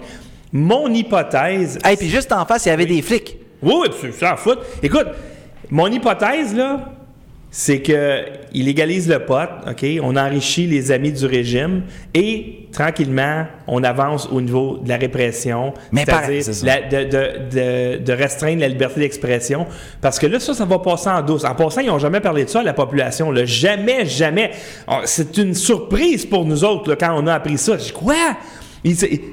mon 0.53 0.89
hypothèse... 0.89 1.79
Et 1.91 1.97
puis 1.97 2.09
juste 2.09 2.33
en 2.33 2.45
face, 2.47 2.67
il 2.67 2.69
y 2.69 2.73
avait 2.73 2.87
des 2.87 3.03
flics. 3.03 3.39
Oui, 3.63 3.75
oui, 3.81 3.89
tu 4.01 4.13
s'en 4.13 4.37
fout. 4.37 4.59
Écoute, 4.83 5.07
mon 5.71 5.89
hypothèse, 5.89 6.55
là, 6.55 6.93
c'est 7.57 7.83
que 7.83 8.25
il 8.53 8.65
légalise 8.65 9.09
le 9.09 9.21
pot, 9.21 9.49
OK? 9.71 9.87
On 10.03 10.17
enrichit 10.17 10.67
les 10.67 10.91
amis 10.91 11.13
du 11.13 11.25
régime 11.25 11.83
et 12.13 12.67
tranquillement, 12.73 13.47
on 13.69 13.85
avance 13.85 14.29
au 14.33 14.41
niveau 14.41 14.79
de 14.79 14.89
la 14.89 14.97
répression, 14.97 15.73
c'est-à-dire 16.05 16.43
de, 16.91 17.05
de- 17.05 17.99
de- 17.99 17.99
de 18.05 18.13
restreindre 18.13 18.61
la 18.61 18.67
liberté 18.67 18.99
d'expression. 18.99 19.67
Parce 20.01 20.19
que 20.19 20.27
là, 20.27 20.41
ça, 20.41 20.53
ça 20.53 20.65
va 20.65 20.81
passer 20.81 21.09
en 21.11 21.23
douce. 21.23 21.45
En 21.45 21.55
passant, 21.55 21.81
ils 21.81 21.87
n'ont 21.87 22.01
jamais 22.01 22.19
parlé 22.21 22.45
de 22.45 22.51
ça 22.51 22.59
à 22.59 22.65
la 22.65 22.73
population. 22.73 23.31
là. 23.31 23.45
Jamais, 23.45 24.05
jamais. 24.05 24.51
Oh, 24.89 24.97
C'est 25.05 25.37
une 25.37 25.55
surprise 25.55 26.27
pour 26.27 26.45
nous 26.45 26.65
autres 26.65 26.91
là, 26.91 26.97
quand 26.97 27.15
on 27.17 27.25
a 27.29 27.35
appris 27.35 27.57
ça. 27.57 27.79
Je 27.79 27.85
dis, 27.85 27.93
quoi? 27.93 28.17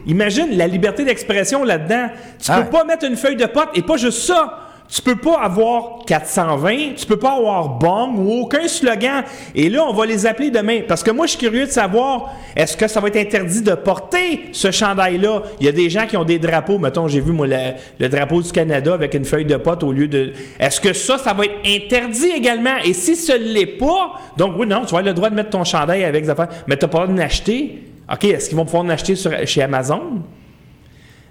Imagine 0.06 0.56
la 0.57 0.67
liberté 0.67 1.03
d'expression 1.03 1.63
là-dedans. 1.63 2.07
Tu 2.39 2.51
Ah 2.51 2.62
peux 2.62 2.69
pas 2.69 2.83
mettre 2.85 3.06
une 3.06 3.15
feuille 3.17 3.35
de 3.35 3.45
pote 3.47 3.69
et 3.74 3.81
pas 3.81 3.97
juste 3.97 4.19
ça. 4.19 4.67
Tu 4.93 5.01
peux 5.01 5.15
pas 5.15 5.39
avoir 5.39 5.99
420, 6.05 6.95
tu 6.97 7.05
peux 7.05 7.17
pas 7.17 7.38
avoir 7.38 7.69
bong 7.69 8.17
ou 8.17 8.41
aucun 8.41 8.67
slogan. 8.67 9.23
Et 9.55 9.69
là, 9.69 9.85
on 9.88 9.93
va 9.93 10.05
les 10.05 10.25
appeler 10.25 10.51
demain. 10.51 10.81
Parce 10.85 11.01
que 11.01 11.11
moi, 11.11 11.27
je 11.27 11.31
suis 11.31 11.39
curieux 11.39 11.65
de 11.65 11.71
savoir, 11.71 12.33
est-ce 12.57 12.75
que 12.75 12.89
ça 12.89 12.99
va 12.99 13.07
être 13.07 13.15
interdit 13.15 13.61
de 13.61 13.73
porter 13.73 14.49
ce 14.51 14.69
chandail-là? 14.69 15.43
Il 15.61 15.65
y 15.65 15.69
a 15.69 15.71
des 15.71 15.89
gens 15.89 16.05
qui 16.07 16.17
ont 16.17 16.25
des 16.25 16.39
drapeaux. 16.39 16.77
Mettons, 16.77 17.07
j'ai 17.07 17.21
vu, 17.21 17.31
moi, 17.31 17.47
le, 17.47 18.09
drapeau 18.09 18.41
du 18.41 18.51
Canada 18.51 18.93
avec 18.93 19.13
une 19.13 19.23
feuille 19.23 19.45
de 19.45 19.55
pote 19.55 19.81
au 19.83 19.93
lieu 19.93 20.09
de... 20.09 20.33
Est-ce 20.59 20.81
que 20.81 20.91
ça, 20.91 21.17
ça 21.17 21.31
va 21.33 21.45
être 21.45 21.59
interdit 21.65 22.31
également? 22.35 22.75
Et 22.83 22.91
si 22.91 23.15
ce 23.15 23.31
l'est 23.31 23.77
pas, 23.77 24.19
donc 24.35 24.55
oui, 24.57 24.67
non, 24.67 24.81
tu 24.81 24.91
vas 24.91 24.99
avoir 24.99 25.03
le 25.03 25.13
droit 25.13 25.29
de 25.29 25.35
mettre 25.35 25.51
ton 25.51 25.63
chandail 25.63 26.03
avec 26.03 26.23
des 26.25 26.29
affaires, 26.29 26.49
mais 26.67 26.75
tu 26.75 26.83
n'as 26.83 26.89
pas 26.89 26.99
le 26.99 27.07
droit 27.07 27.17
d'en 27.17 27.23
acheter. 27.23 27.81
OK, 28.11 28.25
est-ce 28.25 28.49
qu'ils 28.49 28.57
vont 28.57 28.65
pouvoir 28.65 28.83
en 28.83 28.89
acheter 28.89 29.15
sur- 29.15 29.31
chez 29.47 29.61
Amazon? 29.61 30.01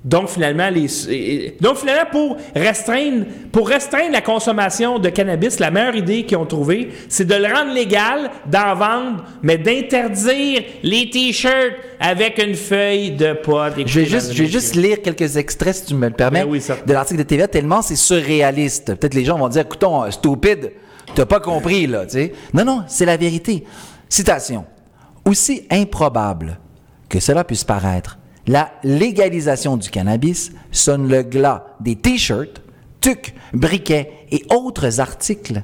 Donc 0.03 0.29
finalement, 0.31 0.71
les, 0.71 1.57
donc 1.61 1.77
finalement 1.77 2.11
pour 2.11 2.37
restreindre, 2.57 3.27
pour 3.53 3.69
restreindre 3.69 4.13
la 4.13 4.23
consommation 4.23 4.99
de 4.99 5.11
cannabis, 5.11 5.59
la 5.59 5.71
meilleure 5.71 5.97
idée 5.97 6.25
qu'ils 6.25 6.39
ont 6.39 6.47
trouvée, 6.47 6.91
c'est 7.09 7.27
de 7.27 7.35
le 7.35 7.53
rendre 7.53 7.75
légal, 7.75 8.31
d'en 8.47 8.75
vendre, 8.75 9.25
mais 9.43 9.59
d'interdire 9.59 10.63
les 10.83 11.11
t-shirts 11.11 11.75
avec 12.01 12.43
une 12.43 12.55
feuille 12.55 13.11
de 13.11 13.35
pot. 13.35 13.59
Je 13.85 14.01
vais 14.01 14.07
juste, 14.07 14.33
je 14.33 14.43
vais 14.43 14.49
juste 14.49 14.75
lire 14.75 15.03
quelques 15.03 15.37
extraits, 15.37 15.75
si 15.75 15.87
tu 15.87 15.95
me 15.95 16.09
le 16.09 16.15
permets, 16.15 16.45
Ben 16.45 16.51
oui, 16.51 16.63
de 16.87 16.93
l'article 16.95 17.19
de 17.19 17.25
TVA, 17.25 17.47
tellement 17.47 17.83
c'est 17.83 17.97
surréaliste. 17.97 18.95
Peut-être 18.95 19.15
les 19.15 19.27
gens 19.27 19.37
vont 19.39 19.49
dire, 19.49 19.63
écoutons, 19.63 20.05
euh, 20.05 20.11
stupide, 20.11 20.73
t'as 21.15 21.27
pas 21.27 21.41
compris, 21.41 21.87
là, 21.87 22.07
tu 22.07 22.13
sais. 22.13 22.33
Non, 22.55 22.65
non, 22.65 22.85
c'est 22.89 23.05
la 23.05 23.19
vérité. 23.19 23.65
Citation. 24.09 24.65
Aussi 25.27 25.67
improbable 25.71 26.59
que 27.11 27.21
cela 27.21 27.45
puisse 27.45 27.65
paraître, 27.65 28.19
la 28.47 28.73
légalisation 28.83 29.77
du 29.77 29.91
cannabis 29.91 30.53
sonne 30.73 31.09
le 31.09 31.23
glas 31.23 31.67
des 31.81 31.97
t-shirts, 31.97 32.63
tucs, 33.01 33.35
briquets 33.53 34.27
et 34.31 34.45
autres 34.51 35.01
articles 35.01 35.63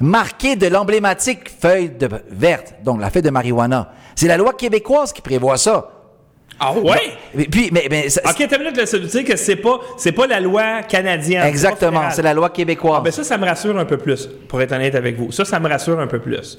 marqués 0.00 0.56
de 0.56 0.66
l'emblématique 0.66 1.50
feuille 1.50 1.90
de 1.90 2.08
verte, 2.30 2.74
donc 2.84 3.00
la 3.00 3.10
feuille 3.10 3.22
de 3.22 3.30
marijuana. 3.30 3.92
C'est 4.14 4.28
la 4.28 4.36
loi 4.36 4.52
québécoise 4.52 5.12
qui 5.12 5.22
prévoit 5.22 5.56
ça. 5.56 5.97
Ah 6.60 6.72
ouais? 6.72 7.12
Puis, 7.50 7.70
mais, 7.72 7.86
mais 7.90 8.08
ça- 8.08 8.20
Ok, 8.28 8.44
t'as 8.48 8.58
minute, 8.58 8.76
là, 8.76 8.84
ça 8.86 8.98
veut 8.98 9.06
dire 9.06 9.24
que 9.24 9.36
c'est 9.36 9.56
pas, 9.56 9.78
c'est 9.96 10.12
pas 10.12 10.26
la 10.26 10.40
loi 10.40 10.82
canadienne. 10.82 11.46
exactement, 11.46 12.10
c'est 12.10 12.22
la 12.22 12.34
loi 12.34 12.50
québécoise. 12.50 12.96
Ah, 12.98 13.00
ben 13.04 13.12
ça, 13.12 13.22
ça 13.22 13.38
me 13.38 13.44
rassure 13.44 13.78
un 13.78 13.84
peu 13.84 13.96
plus, 13.96 14.28
pour 14.48 14.60
être 14.60 14.72
honnête 14.72 14.94
avec 14.94 15.16
vous. 15.16 15.30
Ça, 15.30 15.44
ça 15.44 15.60
me 15.60 15.68
rassure 15.68 16.00
un 16.00 16.06
peu 16.08 16.18
plus. 16.18 16.58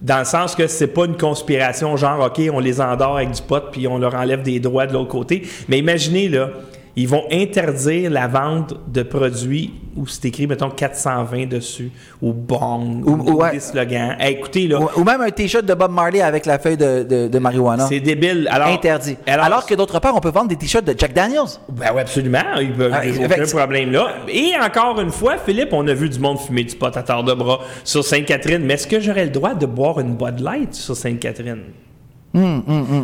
Dans 0.00 0.20
le 0.20 0.24
sens 0.24 0.54
que 0.54 0.66
c'est 0.68 0.86
pas 0.86 1.04
une 1.06 1.16
conspiration, 1.16 1.96
genre, 1.96 2.24
OK, 2.26 2.40
on 2.52 2.60
les 2.60 2.80
endort 2.80 3.16
avec 3.16 3.32
du 3.32 3.42
pot 3.42 3.62
puis 3.72 3.86
on 3.88 3.98
leur 3.98 4.14
enlève 4.14 4.42
des 4.42 4.60
droits 4.60 4.86
de 4.86 4.92
l'autre 4.92 5.10
côté. 5.10 5.42
Mais 5.68 5.78
imaginez, 5.78 6.28
là, 6.28 6.50
ils 6.96 7.06
vont 7.08 7.24
interdire 7.30 8.10
la 8.10 8.26
vente 8.26 8.74
de 8.88 9.02
produits 9.02 9.74
où 9.96 10.06
c'est 10.06 10.26
écrit, 10.26 10.46
mettons, 10.46 10.70
420 10.70 11.46
dessus, 11.48 11.90
ou 12.22 12.32
bong, 12.32 13.02
Ou- 13.04 13.10
ou, 13.10 13.30
ou 13.30 13.34
ouais. 13.42 13.52
des 13.52 13.60
slogans. 13.60 14.14
Hey, 14.18 14.34
écoutez, 14.34 14.68
là, 14.68 14.80
ou, 14.80 14.88
ou 15.00 15.04
même 15.04 15.20
un 15.20 15.30
t-shirt 15.30 15.64
de 15.64 15.74
Bob 15.74 15.90
Marley 15.92 16.20
avec 16.20 16.46
la 16.46 16.58
feuille 16.58 16.76
de, 16.76 17.02
de, 17.02 17.28
de 17.28 17.38
marijuana. 17.38 17.86
c'est 17.88 18.00
débile. 18.00 18.48
Alors, 18.50 18.68
Interdit. 18.68 19.16
Alors, 19.26 19.44
Alors, 19.46 19.66
que 19.66 19.74
d'autre 19.74 19.98
part, 20.00 20.14
on 20.16 20.20
peut 20.20 20.30
vendre 20.30 20.48
des 20.48 20.56
t-shirts 20.56 20.84
de 20.86 20.94
Jack 20.96 21.12
Daniels. 21.12 21.40
Ben 21.70 21.90
oui, 21.94 22.00
absolument. 22.00 22.38
Il 22.60 22.70
n'y 22.76 22.84
a 22.84 22.88
Ah, 22.92 23.02
aucun 23.24 23.44
fait 23.46 23.56
problème 23.56 23.90
là. 23.92 24.14
Et 24.28 24.52
encore 24.60 25.00
une 25.00 25.10
fois, 25.10 25.36
Philippe, 25.38 25.72
on 25.72 25.86
a 25.88 25.94
vu 25.94 26.08
du 26.08 26.18
monde 26.18 26.38
fumer 26.38 26.64
du 26.64 26.76
pot 26.76 26.96
à 26.96 27.02
tort 27.02 27.24
de 27.24 27.34
bras 27.34 27.60
sur 27.84 28.04
Sainte-Catherine. 28.04 28.62
Mais 28.64 28.74
est-ce 28.74 28.86
que 28.86 29.00
j'aurais 29.00 29.24
le 29.24 29.30
droit 29.30 29.54
de 29.54 29.66
boire 29.66 29.98
une 30.00 30.14
Bud 30.16 30.40
Light 30.40 30.74
sur 30.74 30.96
Sainte-Catherine? 30.96 31.62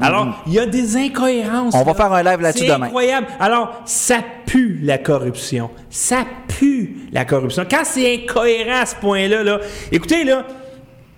Alors, 0.03 0.43
il 0.47 0.53
y 0.53 0.59
a 0.59 0.67
des 0.67 0.97
incohérences. 0.97 1.75
Hum, 1.75 1.81
On 1.81 1.85
va 1.85 1.95
faire 1.95 2.13
un 2.13 2.23
live 2.23 2.41
là-dessus 2.41 2.67
C'est 2.67 2.73
demain. 2.73 2.87
incroyable. 2.87 3.27
Alors, 3.41 3.83
ça 3.85 4.19
pue 4.47 4.79
la 4.83 4.99
corruption. 4.99 5.71
Ça 5.91 6.25
pue 6.47 6.97
la 7.13 7.25
corruption. 7.25 7.65
Quand 7.69 7.85
c'est 7.85 8.15
incohérent 8.23 8.83
à 8.83 8.87
ce 8.87 8.95
point-là, 8.97 9.43
là, 9.43 9.59
écoutez, 9.91 10.25
là, 10.25 10.45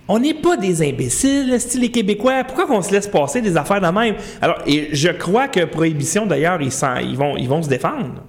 on 0.09 0.19
n'est 0.21 0.33
pas 0.35 0.57
des 0.57 0.81
imbéciles, 0.89 1.61
style 1.61 1.83
les 1.83 1.91
Québécois. 1.91 2.45
Pourquoi 2.45 2.67
qu'on 2.67 2.81
se 2.81 2.93
laisse 2.93 3.07
passer 3.07 3.43
des 3.43 3.57
affaires 3.59 3.81
de 3.83 3.89
même? 3.89 4.15
Alors, 4.41 4.57
et 4.67 4.89
je 4.93 5.11
crois 5.11 5.49
que 5.49 5.65
Prohibition, 5.67 6.25
d'ailleurs, 6.25 6.63
ils, 6.63 6.73
ils, 7.03 7.17
vont, 7.17 7.37
ils 7.37 7.49
vont 7.49 7.63
se 7.63 7.69
défendre. 7.69 8.23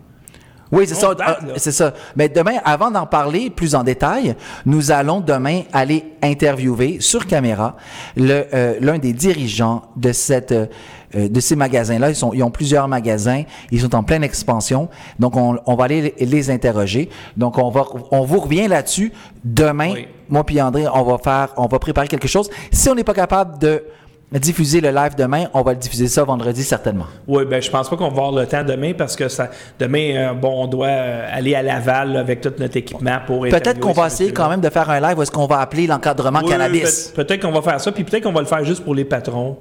Oui, 0.71 0.85
c'est 0.87 0.95
ça. 0.95 1.15
Ah. 1.19 1.39
C'est 1.57 1.71
ça. 1.71 1.93
Mais 2.15 2.29
demain, 2.29 2.57
avant 2.63 2.91
d'en 2.91 3.05
parler 3.05 3.49
plus 3.49 3.75
en 3.75 3.83
détail, 3.83 4.35
nous 4.65 4.91
allons 4.91 5.19
demain 5.19 5.63
aller 5.73 6.13
interviewer 6.21 6.97
sur 6.99 7.25
caméra 7.25 7.75
le, 8.15 8.45
euh, 8.53 8.75
l'un 8.79 8.99
des 8.99 9.13
dirigeants 9.13 9.83
de 9.95 10.11
cette 10.11 10.51
euh, 10.51 10.67
euh, 11.15 11.27
de 11.27 11.39
ces 11.39 11.55
magasins-là. 11.55 12.09
Ils, 12.09 12.15
sont, 12.15 12.33
ils 12.33 12.43
ont 12.43 12.51
plusieurs 12.51 12.87
magasins. 12.87 13.43
Ils 13.71 13.81
sont 13.81 13.95
en 13.95 14.03
pleine 14.03 14.23
expansion. 14.23 14.89
Donc, 15.17 15.35
on, 15.35 15.57
on 15.65 15.75
va 15.75 15.85
aller 15.85 16.13
les, 16.19 16.25
les 16.25 16.49
interroger. 16.51 17.09
Donc, 17.35 17.57
on 17.57 17.71
va 17.71 17.83
on 18.11 18.25
vous 18.25 18.39
revient 18.39 18.67
là-dessus 18.67 19.11
demain. 19.43 19.93
Oui. 19.93 20.07
Moi 20.29 20.43
puis 20.43 20.61
André, 20.61 20.85
on 20.93 21.03
va 21.03 21.17
faire, 21.17 21.53
on 21.57 21.65
va 21.65 21.79
préparer 21.79 22.07
quelque 22.07 22.27
chose. 22.27 22.51
Si 22.71 22.87
on 22.87 22.93
n'est 22.93 23.03
pas 23.03 23.15
capable 23.15 23.57
de 23.57 23.83
diffuser 24.37 24.79
le 24.79 24.91
live 24.91 25.15
demain, 25.17 25.45
on 25.55 25.63
va 25.63 25.71
le 25.73 25.79
diffuser 25.79 26.07
ça 26.07 26.23
vendredi 26.23 26.63
certainement. 26.63 27.05
Oui, 27.27 27.45
ben 27.45 27.59
je 27.59 27.69
pense 27.71 27.89
pas 27.89 27.97
qu'on 27.97 28.09
va 28.09 28.21
avoir 28.27 28.31
le 28.31 28.45
temps 28.45 28.63
demain 28.63 28.93
parce 28.95 29.15
que 29.15 29.27
ça, 29.27 29.49
demain, 29.79 30.15
euh, 30.15 30.33
bon, 30.33 30.63
on 30.65 30.67
doit 30.67 30.87
euh, 30.87 31.27
aller 31.31 31.55
à 31.55 31.63
Laval 31.63 32.13
là, 32.13 32.19
avec 32.19 32.41
tout 32.41 32.53
notre 32.59 32.77
équipement 32.77 33.17
pour 33.25 33.41
Peut-être 33.41 33.79
qu'on 33.79 33.91
va 33.91 34.05
essayer 34.07 34.31
quand 34.31 34.47
même 34.49 34.61
de 34.61 34.69
faire 34.69 34.87
un 34.89 34.99
live 34.99 35.17
où 35.17 35.23
est-ce 35.23 35.31
qu'on 35.31 35.47
va 35.47 35.61
appeler 35.61 35.87
l'encadrement 35.87 36.41
Oui, 36.43 36.49
cannabis. 36.51 37.07
peut- 37.15 37.23
Peut-être 37.25 37.41
qu'on 37.41 37.51
va 37.51 37.63
faire 37.63 37.81
ça, 37.81 37.91
puis 37.91 38.03
peut-être 38.03 38.23
qu'on 38.23 38.31
va 38.33 38.41
le 38.41 38.45
faire 38.47 38.63
juste 38.63 38.83
pour 38.83 38.93
les 38.93 39.05
patrons. 39.05 39.57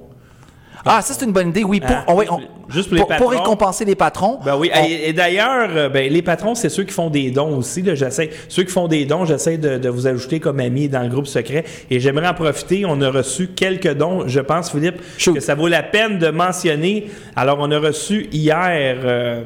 Ah, 0.85 1.01
ça 1.01 1.13
c'est 1.13 1.25
une 1.25 1.31
bonne 1.33 1.49
idée, 1.49 1.63
oui. 1.63 1.81
Pour, 1.81 2.15
oui, 2.15 2.25
juste 2.25 2.31
on- 2.31 2.37
pour- 2.37 2.71
juste 2.71 2.87
pour 2.89 2.95
les 2.95 3.01
pour, 3.01 3.07
patrons. 3.09 3.27
récompenser 3.27 3.85
les 3.85 3.95
patrons. 3.95 4.39
Ben 4.45 4.55
oui, 4.57 4.71
on- 4.73 4.85
et, 4.85 5.09
et 5.09 5.13
d'ailleurs, 5.13 5.69
euh, 5.75 5.89
ben, 5.89 6.11
les 6.11 6.21
patrons, 6.21 6.55
c'est 6.55 6.69
ceux 6.69 6.83
qui 6.83 6.93
font 6.93 7.09
des 7.09 7.31
dons 7.31 7.57
aussi. 7.57 7.81
Là, 7.81 7.95
j'essaie, 7.95 8.29
ceux 8.47 8.63
qui 8.63 8.71
font 8.71 8.87
des 8.87 9.05
dons, 9.05 9.25
j'essaie 9.25 9.57
de, 9.57 9.77
de 9.77 9.89
vous 9.89 10.07
ajouter 10.07 10.39
comme 10.39 10.59
amis 10.59 10.87
dans 10.87 11.01
le 11.03 11.09
groupe 11.09 11.27
secret. 11.27 11.65
Et 11.89 11.99
j'aimerais 11.99 12.27
en 12.27 12.33
profiter. 12.33 12.85
On 12.85 13.01
a 13.01 13.09
reçu 13.09 13.47
quelques 13.49 13.93
dons. 13.93 14.27
Je 14.27 14.39
pense, 14.39 14.71
Philippe, 14.71 15.01
Shoot. 15.17 15.35
que 15.35 15.41
ça 15.41 15.55
vaut 15.55 15.67
la 15.67 15.83
peine 15.83 16.17
de 16.19 16.29
mentionner. 16.29 17.09
Alors, 17.35 17.57
on 17.59 17.69
a 17.71 17.79
reçu 17.79 18.27
hier 18.31 18.97
euh, 19.03 19.43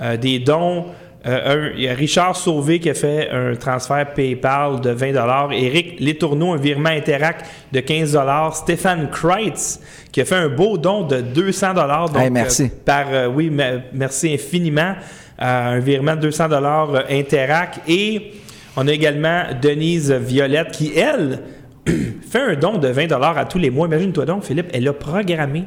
euh, 0.00 0.16
des 0.16 0.38
dons. 0.38 0.86
Euh, 1.24 1.70
un- 1.70 1.72
il 1.76 1.82
y 1.82 1.88
a 1.88 1.94
Richard 1.94 2.34
Sauvé 2.34 2.80
qui 2.80 2.90
a 2.90 2.94
fait 2.94 3.30
un 3.30 3.54
transfert 3.54 4.12
PayPal 4.12 4.80
de 4.80 4.90
20 4.90 5.52
Éric 5.52 6.00
Létourneau, 6.00 6.52
un 6.52 6.56
virement 6.56 6.88
Interac 6.88 7.44
de 7.70 7.78
15 7.78 8.18
Stéphane 8.54 9.08
Kreitz 9.08 9.80
qui 10.10 10.20
a 10.20 10.24
fait 10.24 10.34
un 10.34 10.48
beau 10.48 10.76
don 10.78 11.02
de 11.06 11.20
200 11.20 11.74
donc, 11.74 12.16
Hey, 12.22 12.30
merci. 12.30 12.64
euh, 12.64 12.68
par 12.84 13.04
euh, 13.12 13.28
oui, 13.28 13.50
me- 13.50 13.80
merci 13.92 14.34
infiniment. 14.34 14.94
Un 15.38 15.78
virement 15.78 16.16
de 16.16 16.22
200 16.22 16.48
dollars 16.48 17.04
Interac 17.08 17.80
et 17.88 18.32
on 18.76 18.86
a 18.88 18.92
également 18.92 19.44
Denise 19.60 20.10
Violette 20.12 20.72
qui 20.72 20.92
elle 20.98 21.38
fait 21.86 22.40
un 22.40 22.54
don 22.56 22.78
de 22.78 22.88
20 22.88 23.06
dollars 23.06 23.38
à 23.38 23.44
tous 23.44 23.58
les 23.58 23.70
mois. 23.70 23.86
Imagine-toi 23.86 24.24
donc 24.24 24.42
Philippe, 24.42 24.70
elle 24.72 24.88
a 24.88 24.92
programmé 24.92 25.64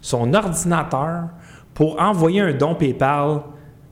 son 0.00 0.32
ordinateur 0.34 1.28
pour 1.74 2.00
envoyer 2.00 2.40
un 2.40 2.52
don 2.52 2.74
PayPal 2.74 3.40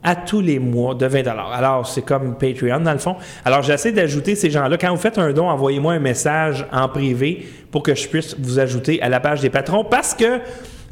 à 0.05 0.15
tous 0.15 0.39
les 0.39 0.59
mois 0.59 0.93
de 0.93 1.07
20 1.07 1.27
Alors, 1.27 1.87
c'est 1.87 2.03
comme 2.03 2.37
Patreon, 2.37 2.79
dans 2.79 2.93
le 2.93 2.99
fond. 2.99 3.15
Alors, 3.43 3.63
j'essaie 3.63 3.91
d'ajouter 3.91 4.35
ces 4.35 4.51
gens-là. 4.51 4.77
Quand 4.77 4.91
vous 4.91 5.01
faites 5.01 5.17
un 5.17 5.33
don, 5.33 5.49
envoyez-moi 5.49 5.93
un 5.93 5.99
message 5.99 6.65
en 6.71 6.87
privé 6.87 7.47
pour 7.71 7.81
que 7.81 7.95
je 7.95 8.07
puisse 8.07 8.35
vous 8.39 8.59
ajouter 8.59 9.01
à 9.01 9.09
la 9.09 9.19
page 9.19 9.41
des 9.41 9.49
patrons 9.49 9.83
parce 9.83 10.13
que 10.13 10.39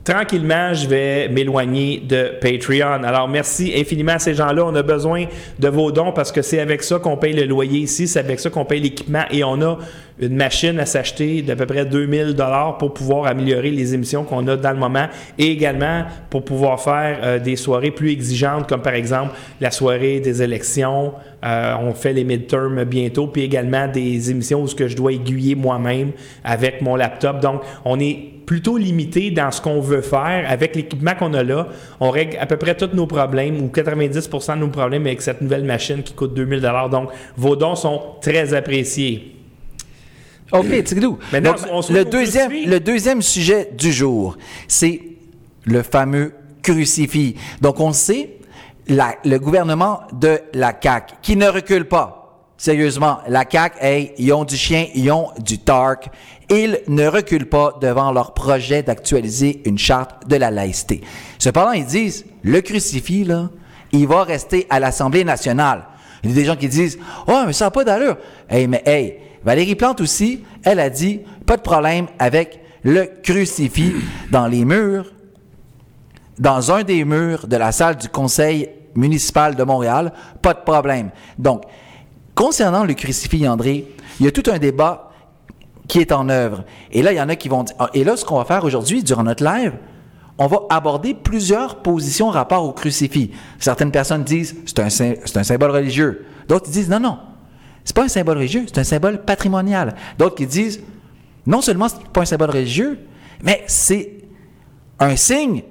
tranquillement, 0.03 0.73
je 0.73 0.87
vais 0.87 1.29
m'éloigner 1.29 1.99
de 1.99 2.33
Patreon. 2.41 3.03
Alors, 3.03 3.29
merci 3.29 3.71
infiniment 3.75 4.13
à 4.13 4.19
ces 4.19 4.33
gens-là. 4.33 4.65
On 4.65 4.75
a 4.75 4.83
besoin 4.83 5.25
de 5.59 5.67
vos 5.69 5.91
dons 5.91 6.11
parce 6.11 6.31
que 6.31 6.41
c'est 6.41 6.59
avec 6.59 6.81
ça 6.83 6.97
qu'on 6.97 7.15
paye 7.15 7.33
le 7.33 7.45
loyer 7.45 7.79
ici, 7.79 8.07
c'est 8.07 8.19
avec 8.19 8.39
ça 8.39 8.49
qu'on 8.49 8.65
paye 8.65 8.81
l'équipement 8.81 9.23
et 9.29 9.43
on 9.43 9.61
a 9.61 9.77
une 10.19 10.35
machine 10.35 10.79
à 10.79 10.85
s'acheter 10.85 11.41
d'à 11.41 11.55
peu 11.55 11.65
près 11.65 11.85
2000 11.85 12.33
dollars 12.33 12.77
pour 12.77 12.93
pouvoir 12.93 13.25
améliorer 13.25 13.71
les 13.71 13.93
émissions 13.93 14.23
qu'on 14.23 14.47
a 14.47 14.55
dans 14.55 14.71
le 14.71 14.77
moment 14.77 15.07
et 15.37 15.51
également 15.51 16.03
pour 16.29 16.45
pouvoir 16.45 16.79
faire 16.79 17.19
euh, 17.23 17.39
des 17.39 17.55
soirées 17.55 17.91
plus 17.91 18.11
exigeantes 18.11 18.67
comme 18.67 18.81
par 18.81 18.93
exemple 18.93 19.33
la 19.59 19.71
soirée 19.71 20.19
des 20.19 20.41
élections. 20.41 21.13
Euh, 21.43 21.75
on 21.81 21.93
fait 21.93 22.13
les 22.13 22.23
midterms 22.23 22.83
bientôt 22.83 23.27
puis 23.27 23.41
également 23.43 23.87
des 23.87 24.31
émissions 24.31 24.61
où 24.61 24.67
ce 24.67 24.75
que 24.75 24.87
je 24.87 24.95
dois 24.95 25.13
aiguiller 25.13 25.55
moi-même 25.55 26.11
avec 26.43 26.81
mon 26.81 26.95
laptop. 26.95 27.39
Donc, 27.41 27.61
on 27.83 27.99
est 27.99 28.33
plutôt 28.45 28.77
limité 28.77 29.31
dans 29.31 29.51
ce 29.51 29.61
qu'on 29.61 29.79
veut 29.79 30.01
faire 30.01 30.45
avec 30.47 30.75
l'équipement 30.75 31.15
qu'on 31.15 31.33
a 31.33 31.43
là. 31.43 31.67
On 31.99 32.09
règle 32.11 32.37
à 32.39 32.45
peu 32.45 32.57
près 32.57 32.75
tous 32.75 32.89
nos 32.93 33.07
problèmes 33.07 33.61
ou 33.61 33.67
90% 33.67 34.55
de 34.55 34.59
nos 34.59 34.67
problèmes 34.67 35.05
avec 35.05 35.21
cette 35.21 35.41
nouvelle 35.41 35.63
machine 35.63 36.03
qui 36.03 36.13
coûte 36.13 36.33
2000 36.33 36.61
dollars. 36.61 36.89
Donc, 36.89 37.09
vos 37.37 37.55
dons 37.55 37.75
sont 37.75 38.01
très 38.21 38.53
appréciés. 38.53 39.32
OK, 40.53 40.83
Tigdou. 40.83 41.17
Maintenant, 41.31 41.51
Donc, 41.53 41.61
on 41.71 41.81
se 41.81 41.91
le, 41.91 42.05
deuxième, 42.05 42.51
le 42.51 42.79
deuxième 42.79 43.21
sujet 43.21 43.69
du 43.77 43.91
jour, 43.91 44.37
c'est 44.67 45.01
le 45.65 45.81
fameux 45.83 46.33
crucifix. 46.61 47.35
Donc, 47.61 47.79
on 47.79 47.91
sait, 47.93 48.37
la- 48.87 49.15
le 49.25 49.37
gouvernement 49.39 50.01
de 50.13 50.39
la 50.53 50.73
CAQ, 50.79 51.15
qui 51.21 51.35
ne 51.35 51.47
recule 51.47 51.85
pas. 51.85 52.19
Sérieusement, 52.57 53.19
la 53.27 53.43
CAQ, 53.49 53.77
hey, 53.81 54.11
ils 54.17 54.31
ont 54.31 54.45
du 54.45 54.55
chien, 54.55 54.85
ils 54.95 55.11
ont 55.11 55.29
du 55.39 55.57
tark. 55.59 56.09
Ils 56.49 56.79
ne 56.87 57.07
reculent 57.07 57.49
pas 57.49 57.77
devant 57.81 58.11
leur 58.11 58.33
projet 58.33 58.83
d'actualiser 58.83 59.61
une 59.65 59.77
charte 59.77 60.27
de 60.27 60.35
la 60.35 60.51
laïcité. 60.51 61.01
Cependant, 61.39 61.71
ils 61.71 61.85
disent, 61.85 62.25
le 62.43 62.61
crucifix, 62.61 63.23
là, 63.23 63.49
il 63.91 64.07
va 64.07 64.23
rester 64.23 64.67
à 64.69 64.79
l'Assemblée 64.79 65.23
nationale. 65.23 65.83
Il 66.23 66.29
y 66.29 66.33
a 66.33 66.35
des 66.35 66.45
gens 66.45 66.55
qui 66.55 66.67
disent, 66.69 66.99
oh, 67.27 67.43
mais 67.47 67.53
ça 67.53 67.65
n'a 67.65 67.71
pas 67.71 67.83
d'allure. 67.83 68.17
Hey, 68.49 68.67
mais 68.67 68.81
hey, 68.85 69.15
Valérie 69.45 69.75
Plante 69.75 70.01
aussi, 70.01 70.43
elle 70.63 70.79
a 70.79 70.89
dit, 70.89 71.21
pas 71.45 71.57
de 71.57 71.61
problème 71.61 72.07
avec 72.19 72.59
le 72.83 73.09
crucifix 73.21 73.93
dans 74.31 74.47
les 74.47 74.65
murs 74.65 75.11
dans 76.39 76.71
un 76.71 76.83
des 76.83 77.05
murs 77.05 77.47
de 77.47 77.55
la 77.55 77.71
salle 77.71 77.95
du 77.95 78.09
conseil 78.09 78.67
municipal 78.95 79.55
de 79.55 79.63
Montréal, 79.63 80.11
pas 80.41 80.53
de 80.53 80.59
problème. 80.59 81.11
Donc, 81.37 81.63
concernant 82.35 82.83
le 82.85 82.93
crucifix, 82.95 83.47
André, 83.47 83.87
il 84.19 84.25
y 84.25 84.27
a 84.27 84.31
tout 84.31 84.49
un 84.51 84.57
débat 84.57 85.11
qui 85.87 85.99
est 85.99 86.11
en 86.11 86.29
œuvre. 86.29 86.63
Et 86.91 87.01
là, 87.01 87.11
il 87.11 87.17
y 87.17 87.21
en 87.21 87.29
a 87.29 87.35
qui 87.35 87.49
vont 87.49 87.63
dire, 87.63 87.75
ah, 87.79 87.89
et 87.93 88.03
là, 88.03 88.17
ce 88.17 88.25
qu'on 88.25 88.37
va 88.37 88.45
faire 88.45 88.63
aujourd'hui, 88.63 89.03
durant 89.03 89.23
notre 89.23 89.43
live, 89.43 89.73
on 90.37 90.47
va 90.47 90.61
aborder 90.69 91.13
plusieurs 91.13 91.83
positions 91.83 92.29
rapport 92.29 92.63
au 92.63 92.71
crucifix. 92.73 93.31
Certaines 93.59 93.91
personnes 93.91 94.23
disent, 94.23 94.55
c'est 94.65 94.79
un, 94.79 94.87
sym- 94.87 95.17
c'est 95.25 95.37
un 95.37 95.43
symbole 95.43 95.71
religieux. 95.71 96.25
D'autres 96.47 96.69
disent, 96.69 96.89
non, 96.89 96.99
non, 96.99 97.19
c'est 97.83 97.95
pas 97.95 98.03
un 98.03 98.07
symbole 98.07 98.37
religieux, 98.37 98.63
c'est 98.67 98.79
un 98.79 98.83
symbole 98.83 99.21
patrimonial. 99.23 99.95
D'autres 100.17 100.35
qui 100.35 100.47
disent, 100.47 100.81
non 101.45 101.61
seulement 101.61 101.89
c'est 101.89 102.07
pas 102.07 102.21
un 102.21 102.25
symbole 102.25 102.51
religieux, 102.51 102.99
mais 103.43 103.63
c'est 103.67 104.11
un 104.99 105.15
signe 105.15 105.63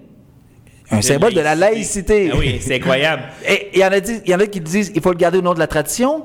un 0.93 1.01
symbole 1.01 1.33
de 1.33 1.41
la 1.41 1.55
laïcité. 1.55 2.31
Ah 2.33 2.37
oui, 2.39 2.59
c'est 2.61 2.77
incroyable. 2.77 3.23
Et 3.49 3.71
il 3.73 3.81
y, 3.81 3.85
en 3.85 3.89
a 3.93 4.01
dit- 4.01 4.21
il 4.25 4.31
y 4.31 4.35
en 4.35 4.41
a 4.41 4.47
qui 4.47 4.61
disent 4.61 4.93
il 4.95 5.01
faut 5.01 5.11
le 5.11 5.17
garder 5.17 5.39
au 5.39 5.43
nom 5.43 5.55
de 5.55 5.59
la 5.59 5.67
tradition. 5.67 6.25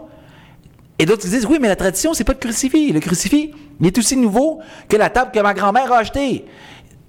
Et 1.00 1.06
d'autres 1.06 1.22
qui 1.22 1.30
disent 1.30 1.46
oui, 1.46 1.58
mais 1.62 1.68
la 1.68 1.76
tradition, 1.76 2.14
c'est 2.14 2.24
pas 2.24 2.34
le 2.34 2.40
crucifix. 2.40 2.92
Le 2.92 3.00
crucifix, 3.00 3.52
il 3.80 3.88
est 3.88 3.98
aussi 3.98 4.18
nouveau 4.18 4.60
que 4.90 4.98
la 4.98 5.10
table 5.10 5.32
que 5.32 5.40
ma 5.40 5.54
grand-mère 5.54 5.92
a 5.92 6.00
achetée. 6.00 6.46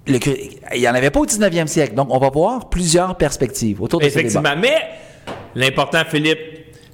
Le 0.07 0.19
il 0.73 0.79
n'y 0.79 0.87
en 0.87 0.93
avait 0.95 1.09
pas 1.09 1.19
au 1.19 1.25
19e 1.25 1.67
siècle. 1.67 1.95
Donc, 1.95 2.07
on 2.11 2.17
va 2.17 2.29
voir 2.29 2.69
plusieurs 2.69 3.15
perspectives 3.15 3.81
autour 3.81 3.99
de. 3.99 4.05
Effectivement. 4.05 4.55
Mais 4.57 4.75
l'important, 5.53 6.03
Philippe, 6.09 6.39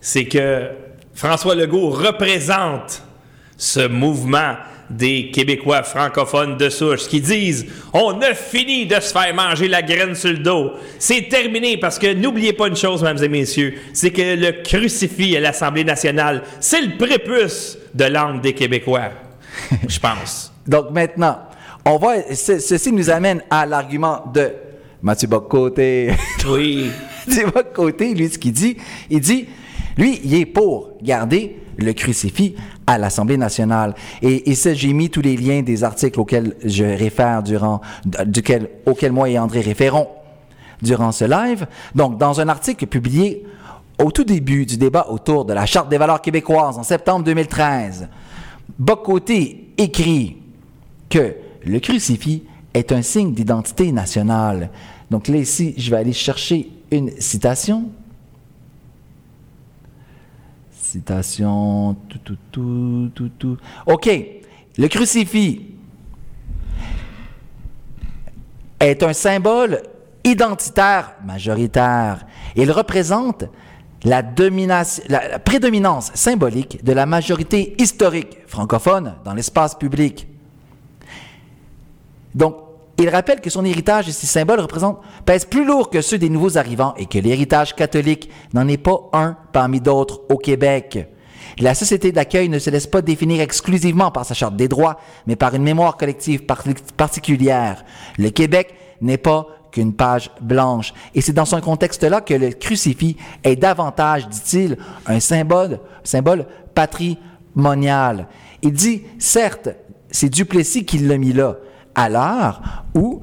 c'est 0.02 0.26
que 0.26 0.70
François 1.16 1.56
Legault 1.56 1.90
représente 1.90 3.02
ce 3.58 3.88
mouvement 3.88 4.56
des 4.90 5.32
Québécois 5.32 5.82
francophones 5.82 6.58
de 6.58 6.70
souche 6.70 7.08
qui 7.08 7.20
disent 7.20 7.66
on 7.94 8.20
a 8.22 8.34
fini 8.36 8.86
de 8.86 8.96
se 9.00 9.12
faire 9.14 9.34
manger 9.34 9.68
la 9.68 9.82
graine 9.82 10.14
sur 10.14 10.30
le 10.32 10.38
dos. 10.40 10.74
C'est 11.00 11.28
terminé 11.30 11.78
parce 11.78 11.98
que 11.98 12.14
n'oubliez 12.14 12.54
pas 12.54 12.68
une 12.68 12.76
chose, 12.76 13.02
mesdames 13.02 13.24
et 13.24 13.30
messieurs, 13.30 13.74
c'est 13.94 14.12
que 14.12 14.36
le 14.36 14.62
crucifix 14.62 15.36
à 15.38 15.40
l'Assemblée 15.40 15.84
nationale, 15.86 16.44
c'est 16.60 16.82
le 16.82 16.98
prépuce 16.98 17.78
de 17.96 18.04
l'âme 18.06 18.42
des 18.42 18.54
Québécois. 18.54 19.10
Je 19.88 20.00
pense. 20.00 20.52
Donc, 20.68 20.92
maintenant, 20.92 21.40
on 21.86 21.98
va, 21.98 22.22
ce- 22.36 22.60
ceci 22.60 22.92
nous 22.92 23.10
amène 23.10 23.42
à 23.50 23.66
l'argument 23.66 24.24
de 24.34 24.52
Mathieu 25.02 25.28
Bocoté. 25.30 26.12
Oui. 26.48 26.92
Mathieu 27.28 27.48
Bocoté, 27.48 28.14
lui, 28.14 28.30
ce 28.30 28.38
qu'il 28.38 28.52
dit, 28.52 28.78
il 29.10 29.20
dit, 29.22 29.48
lui, 29.98 30.20
il 30.24 30.34
est 30.34 30.46
pour 30.46 30.92
garder 31.02 31.62
le 31.78 31.94
crucifix 31.94 32.56
à 32.88 32.98
l'Assemblée 32.98 33.38
nationale. 33.38 33.96
Et, 34.22 34.56
ça, 34.56 34.74
j'ai 34.74 34.94
mis 34.94 35.10
tous 35.10 35.22
les 35.22 35.36
liens 35.38 35.62
des 35.62 35.84
articles 35.84 36.20
auxquels 36.20 36.56
je 36.64 36.84
réfère 36.84 37.44
durant, 37.44 37.82
auxquels 38.86 39.12
moi 39.12 39.30
et 39.30 39.40
André 39.40 39.62
référons 39.62 40.08
durant 40.82 41.12
ce 41.12 41.26
live. 41.26 41.68
Donc, 41.94 42.18
dans 42.18 42.40
un 42.40 42.48
article 42.48 42.88
publié 42.88 43.46
au 44.04 44.12
tout 44.12 44.24
début 44.24 44.66
du 44.66 44.78
débat 44.78 45.08
autour 45.10 45.46
de 45.46 45.54
la 45.54 45.66
Charte 45.66 45.90
des 45.90 45.98
valeurs 45.98 46.22
québécoises 46.22 46.78
en 46.78 46.84
septembre 46.84 47.24
2013, 47.24 48.10
Bocoté 48.78 49.70
écrit 49.78 50.38
que 51.10 51.36
le 51.64 51.80
crucifix 51.80 52.44
est 52.74 52.92
un 52.92 53.02
signe 53.02 53.34
d'identité 53.34 53.92
nationale. 53.92 54.70
Donc 55.10 55.28
là, 55.28 55.38
ici, 55.38 55.74
je 55.78 55.90
vais 55.90 55.98
aller 55.98 56.14
chercher 56.14 56.70
une 56.92 57.12
citation. 57.20 57.86
Citation, 60.96 61.98
tout, 62.08 62.20
tout, 62.20 62.38
tout, 62.54 63.12
tout, 63.14 63.30
tout. 63.38 63.58
OK. 63.86 64.10
Le 64.78 64.88
crucifix 64.88 65.62
est 68.80 69.04
un 69.04 69.12
symbole 69.12 69.84
identitaire 70.24 71.16
majoritaire. 71.26 72.26
Il 72.56 72.72
représente 72.72 73.44
la, 74.06 74.22
domination, 74.22 75.04
la, 75.10 75.38
prédominance 75.38 76.12
symbolique 76.14 76.82
de 76.82 76.94
la 76.94 77.06
majorité 77.06 77.76
historique 77.78 78.38
francophone 78.48 79.16
dans 79.26 79.34
l'espace 79.34 79.76
public. 79.76 80.30
Donc, 82.34 82.56
il 83.04 83.10
rappelle 83.10 83.42
que 83.42 83.50
son 83.50 83.66
héritage 83.66 84.08
et 84.08 84.12
ses 84.12 84.28
symboles 84.28 84.60
représentent, 84.62 85.02
pèsent 85.26 85.46
plus 85.46 85.66
lourd 85.66 85.90
que 85.90 86.02
ceux 86.02 86.18
des 86.18 86.30
nouveaux 86.30 86.58
arrivants 86.58 86.94
et 86.98 87.06
que 87.06 87.18
l'héritage 87.20 87.76
catholique 87.76 88.30
n'en 88.54 88.68
est 88.68 88.78
pas 88.78 89.10
un 89.14 89.36
parmi 89.52 89.82
d'autres 89.82 90.22
au 90.30 90.38
Québec. 90.38 91.08
La 91.60 91.74
société 91.74 92.12
d'accueil 92.12 92.50
ne 92.50 92.60
se 92.60 92.70
laisse 92.70 92.88
pas 92.88 93.02
définir 93.02 93.42
exclusivement 93.42 94.12
par 94.12 94.26
sa 94.26 94.34
charte 94.34 94.56
des 94.56 94.68
droits, 94.68 95.00
mais 95.28 95.36
par 95.36 95.54
une 95.54 95.64
mémoire 95.64 95.98
collective 95.98 96.46
par- 96.46 96.64
particulière. 96.98 97.84
Le 98.18 98.30
Québec 98.30 98.74
n'est 99.02 99.18
pas 99.18 99.48
qu'une 99.72 99.94
page 99.94 100.32
blanche. 100.42 100.94
Et 101.14 101.22
c'est 101.22 101.34
dans 101.34 101.46
ce 101.46 101.58
contexte-là 101.58 102.22
que 102.22 102.34
le 102.34 102.50
crucifix 102.50 103.18
est 103.44 103.58
davantage, 103.58 104.28
dit-il, 104.28 104.78
un 105.06 105.20
symbole, 105.20 105.80
symbole 106.04 106.46
patrimonial. 106.74 108.28
Il 108.62 108.72
dit, 108.72 109.04
certes, 109.20 109.70
c'est 110.10 110.30
Duplessis 110.30 110.86
qui 110.86 111.00
l'a 111.00 111.18
mis 111.18 111.34
là, 111.34 111.58
à 111.96 112.10
l'heure 112.10 112.86
où 112.94 113.22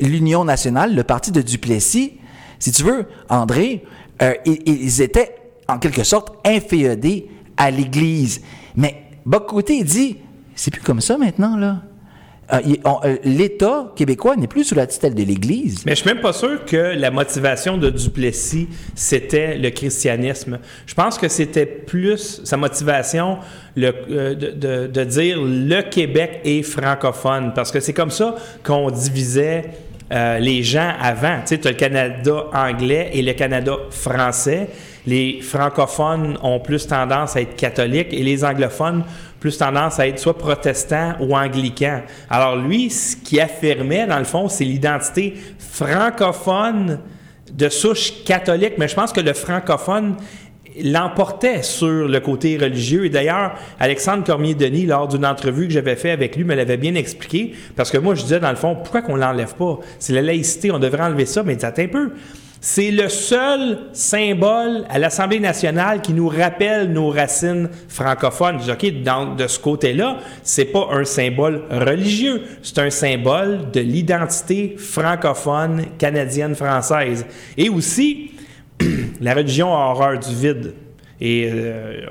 l'Union 0.00 0.44
nationale, 0.44 0.94
le 0.94 1.02
parti 1.02 1.32
de 1.32 1.42
Duplessis, 1.42 2.12
si 2.58 2.72
tu 2.72 2.82
veux, 2.84 3.06
André, 3.28 3.84
euh, 4.22 4.34
ils, 4.44 5.00
étaient 5.02 5.34
en 5.68 5.78
quelque 5.78 6.04
sorte 6.04 6.32
inféodés 6.46 7.28
à 7.56 7.70
l'Église. 7.70 8.42
Mais 8.76 9.02
Bocoté, 9.26 9.82
dit, 9.84 10.16
c'est 10.54 10.70
plus 10.70 10.80
comme 10.82 11.00
ça 11.00 11.18
maintenant, 11.18 11.56
là. 11.56 11.68
Euh, 11.68 11.76
il- 11.76 11.76
on- 11.76 11.76
euh, 11.76 12.37
L'État 13.24 13.92
québécois 13.94 14.36
n'est 14.36 14.46
plus 14.46 14.64
sous 14.64 14.74
la 14.74 14.86
tutelle 14.86 15.14
de 15.14 15.22
l'Église. 15.22 15.84
Mais 15.84 15.92
je 15.92 16.00
suis 16.00 16.08
même 16.08 16.20
pas 16.20 16.32
sûr 16.32 16.64
que 16.64 16.76
la 16.76 17.10
motivation 17.10 17.76
de 17.76 17.90
Duplessis, 17.90 18.68
c'était 18.94 19.56
le 19.58 19.70
christianisme. 19.70 20.58
Je 20.86 20.94
pense 20.94 21.18
que 21.18 21.28
c'était 21.28 21.66
plus 21.66 22.40
sa 22.44 22.56
motivation 22.56 23.38
euh, 23.76 24.34
de 24.34 25.04
dire 25.04 25.38
le 25.42 25.82
Québec 25.82 26.40
est 26.44 26.62
francophone. 26.62 27.52
Parce 27.54 27.70
que 27.70 27.80
c'est 27.80 27.92
comme 27.92 28.10
ça 28.10 28.34
qu'on 28.62 28.90
divisait 28.90 29.64
euh, 30.10 30.38
les 30.38 30.62
gens 30.62 30.92
avant. 31.00 31.40
Tu 31.46 31.56
sais, 31.56 31.66
as 31.66 31.70
le 31.70 31.76
Canada 31.76 32.46
anglais 32.52 33.10
et 33.12 33.22
le 33.22 33.32
Canada 33.34 33.72
français. 33.90 34.68
Les 35.06 35.40
francophones 35.40 36.38
ont 36.42 36.60
plus 36.60 36.86
tendance 36.86 37.36
à 37.36 37.40
être 37.40 37.56
catholiques 37.56 38.12
et 38.12 38.22
les 38.22 38.44
anglophones 38.44 39.04
plus 39.40 39.56
tendance 39.56 40.00
à 40.00 40.08
être 40.08 40.18
soit 40.18 40.36
protestants 40.36 41.14
ou 41.20 41.36
anglicans. 41.36 42.02
Alors 42.28 42.56
lui, 42.56 42.90
ce 42.90 43.16
qu'il 43.16 43.40
affirmait, 43.40 44.06
dans 44.06 44.18
le 44.18 44.24
fond, 44.24 44.48
c'est 44.48 44.64
l'identité 44.64 45.34
francophone 45.58 46.98
de 47.52 47.68
souche 47.68 48.24
catholique, 48.24 48.74
mais 48.78 48.88
je 48.88 48.94
pense 48.94 49.12
que 49.12 49.20
le 49.20 49.32
francophone 49.32 50.16
l'emportait 50.82 51.62
sur 51.62 52.08
le 52.08 52.20
côté 52.20 52.56
religieux. 52.56 53.06
Et 53.06 53.10
d'ailleurs, 53.10 53.54
Alexandre 53.80 54.24
Cormier-Denis, 54.24 54.86
lors 54.86 55.08
d'une 55.08 55.26
entrevue 55.26 55.66
que 55.66 55.72
j'avais 55.72 55.96
fait 55.96 56.10
avec 56.10 56.36
lui, 56.36 56.44
me 56.44 56.54
l'avait 56.54 56.76
bien 56.76 56.94
expliqué, 56.94 57.52
parce 57.76 57.90
que 57.90 57.98
moi, 57.98 58.14
je 58.14 58.22
disais, 58.22 58.40
dans 58.40 58.50
le 58.50 58.56
fond, 58.56 58.74
pourquoi 58.74 59.02
qu'on 59.02 59.16
l'enlève 59.16 59.54
pas? 59.54 59.78
C'est 59.98 60.12
la 60.12 60.22
laïcité, 60.22 60.70
on 60.70 60.78
devrait 60.78 61.04
enlever 61.04 61.26
ça, 61.26 61.42
mais 61.42 61.54
il 61.54 61.64
un 61.64 61.88
peu. 61.88 62.10
C'est 62.60 62.90
le 62.90 63.08
seul 63.08 63.78
symbole 63.92 64.84
à 64.90 64.98
l'Assemblée 64.98 65.38
nationale 65.38 66.02
qui 66.02 66.12
nous 66.12 66.28
rappelle 66.28 66.92
nos 66.92 67.08
racines 67.08 67.68
francophones. 67.88 68.58
Je 68.58 68.72
dis, 68.72 69.04
OK, 69.04 69.36
de 69.36 69.46
ce 69.46 69.60
côté-là, 69.60 70.18
c'est 70.42 70.64
pas 70.64 70.88
un 70.90 71.04
symbole 71.04 71.62
religieux, 71.70 72.42
c'est 72.62 72.78
un 72.78 72.90
symbole 72.90 73.70
de 73.70 73.80
l'identité 73.80 74.74
francophone 74.76 75.84
canadienne-française. 75.98 77.26
Et 77.56 77.68
aussi, 77.68 78.32
la 79.20 79.34
religion 79.34 79.74
a 79.74 79.90
horreur 79.90 80.18
du 80.18 80.34
vide. 80.34 80.74
Et 81.20 81.50
euh, 81.52 82.02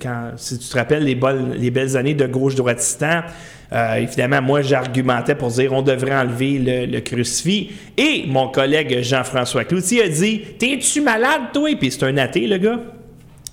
quand, 0.00 0.32
si 0.36 0.58
tu 0.58 0.68
te 0.68 0.76
rappelles 0.76 1.04
les, 1.04 1.70
belles 1.70 1.96
années 1.96 2.14
de 2.14 2.26
gauche-droitistan, 2.26 3.22
euh, 3.72 3.94
évidemment, 3.94 4.42
moi, 4.42 4.62
j'argumentais 4.62 5.34
pour 5.34 5.48
dire 5.48 5.72
on 5.72 5.80
devrait 5.82 6.16
enlever 6.16 6.58
le, 6.58 6.86
le 6.86 7.00
crucifix. 7.00 7.70
Et 7.96 8.24
mon 8.26 8.48
collègue 8.48 9.02
Jean-François 9.02 9.64
Cloutier 9.64 10.02
a 10.02 10.08
dit 10.08 10.40
T'es-tu 10.58 11.00
malade, 11.00 11.52
toi? 11.54 11.70
Puis 11.78 11.92
c'est 11.92 12.04
un 12.04 12.16
athée, 12.18 12.46
le 12.46 12.58
gars. 12.58 12.80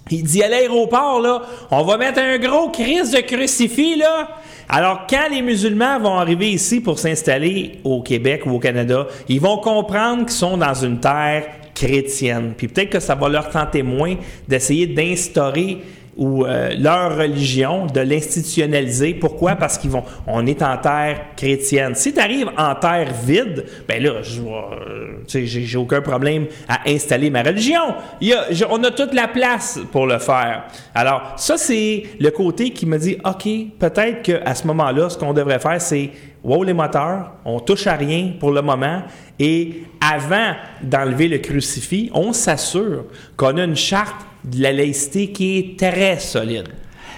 Il 0.09 0.23
dit 0.23 0.41
à 0.43 0.47
l'aéroport, 0.47 1.21
là, 1.21 1.41
on 1.71 1.83
va 1.83 1.97
mettre 1.97 2.19
un 2.19 2.37
gros 2.37 2.69
crise 2.69 3.11
de 3.11 3.19
crucifix, 3.19 3.97
là. 3.97 4.29
Alors, 4.69 5.05
quand 5.09 5.29
les 5.31 5.41
musulmans 5.41 5.99
vont 5.99 6.17
arriver 6.17 6.51
ici 6.51 6.81
pour 6.81 6.99
s'installer 6.99 7.79
au 7.83 8.01
Québec 8.01 8.45
ou 8.45 8.51
au 8.51 8.59
Canada, 8.59 9.07
ils 9.29 9.39
vont 9.39 9.57
comprendre 9.57 10.23
qu'ils 10.25 10.31
sont 10.31 10.57
dans 10.57 10.73
une 10.73 10.99
terre 10.99 11.45
chrétienne. 11.77 12.53
Puis 12.57 12.67
peut-être 12.67 12.89
que 12.89 12.99
ça 12.99 13.13
va 13.13 13.29
leur 13.29 13.49
tenter 13.49 13.83
moins 13.83 14.15
d'essayer 14.47 14.87
d'instaurer 14.87 15.77
ou 16.17 16.45
euh, 16.45 16.73
leur 16.75 17.15
religion, 17.15 17.85
de 17.85 17.99
l'institutionnaliser. 17.99 19.13
Pourquoi? 19.13 19.55
Parce 19.55 19.77
qu'ils 19.77 19.91
vont, 19.91 20.03
on 20.25 20.47
est 20.47 20.63
en 20.63 20.75
terre 20.77 21.27
chrétienne. 21.35 21.93
Si 21.93 22.11
tu 22.11 22.19
arrives 22.19 22.49
en 22.57 22.73
terre 22.73 23.13
vide, 23.23 23.65
ben 23.87 24.01
là, 24.01 24.23
je 24.23 24.41
euh, 24.41 25.45
j'ai, 25.45 25.77
aucun 25.77 26.01
problème 26.01 26.47
à 26.67 26.89
installer 26.89 27.29
ma 27.29 27.43
religion. 27.43 27.93
Il 28.19 28.29
y 28.29 28.33
a, 28.33 28.47
on 28.71 28.83
a 28.83 28.89
toute 28.89 29.13
la 29.13 29.27
place 29.27 29.79
pour 29.91 30.07
le 30.07 30.17
faire. 30.17 30.63
Alors, 30.95 31.33
ça, 31.37 31.55
c'est 31.55 32.03
le 32.19 32.31
côté 32.31 32.71
qui 32.71 32.87
me 32.87 32.97
dit, 32.97 33.17
OK, 33.23 33.47
peut-être 33.77 34.23
qu'à 34.23 34.55
ce 34.55 34.65
moment-là, 34.65 35.11
ce 35.11 35.19
qu'on 35.19 35.33
devrait 35.33 35.59
faire, 35.59 35.79
c'est 35.79 36.09
wow 36.47 36.63
les 36.63 36.73
moteurs, 36.73 37.33
on 37.45 37.59
touche 37.59 37.85
à 37.87 37.95
rien 37.95 38.31
pour 38.39 38.51
le 38.51 38.61
moment, 38.61 39.03
et 39.37 39.83
avant 40.01 40.53
d'enlever 40.81 41.27
le 41.27 41.37
crucifix, 41.39 42.09
on 42.13 42.31
s'assure 42.33 43.03
qu'on 43.35 43.57
a 43.57 43.63
une 43.65 43.75
charte 43.75 44.15
de 44.45 44.63
la 44.63 44.71
laïcité 44.71 45.31
qui 45.31 45.57
est 45.59 45.77
très 45.79 46.17
solide. 46.19 46.69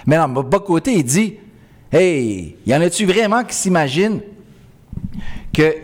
Mais 0.04 0.18
non, 0.18 0.28
Bocoté, 0.28 0.94
il 0.94 1.04
dit 1.04 1.36
Hey, 1.92 2.56
y 2.66 2.74
en 2.74 2.80
a-tu 2.82 3.04
vraiment 3.06 3.44
qui 3.44 3.54
s'imaginent 3.54 4.20
que, 5.52 5.74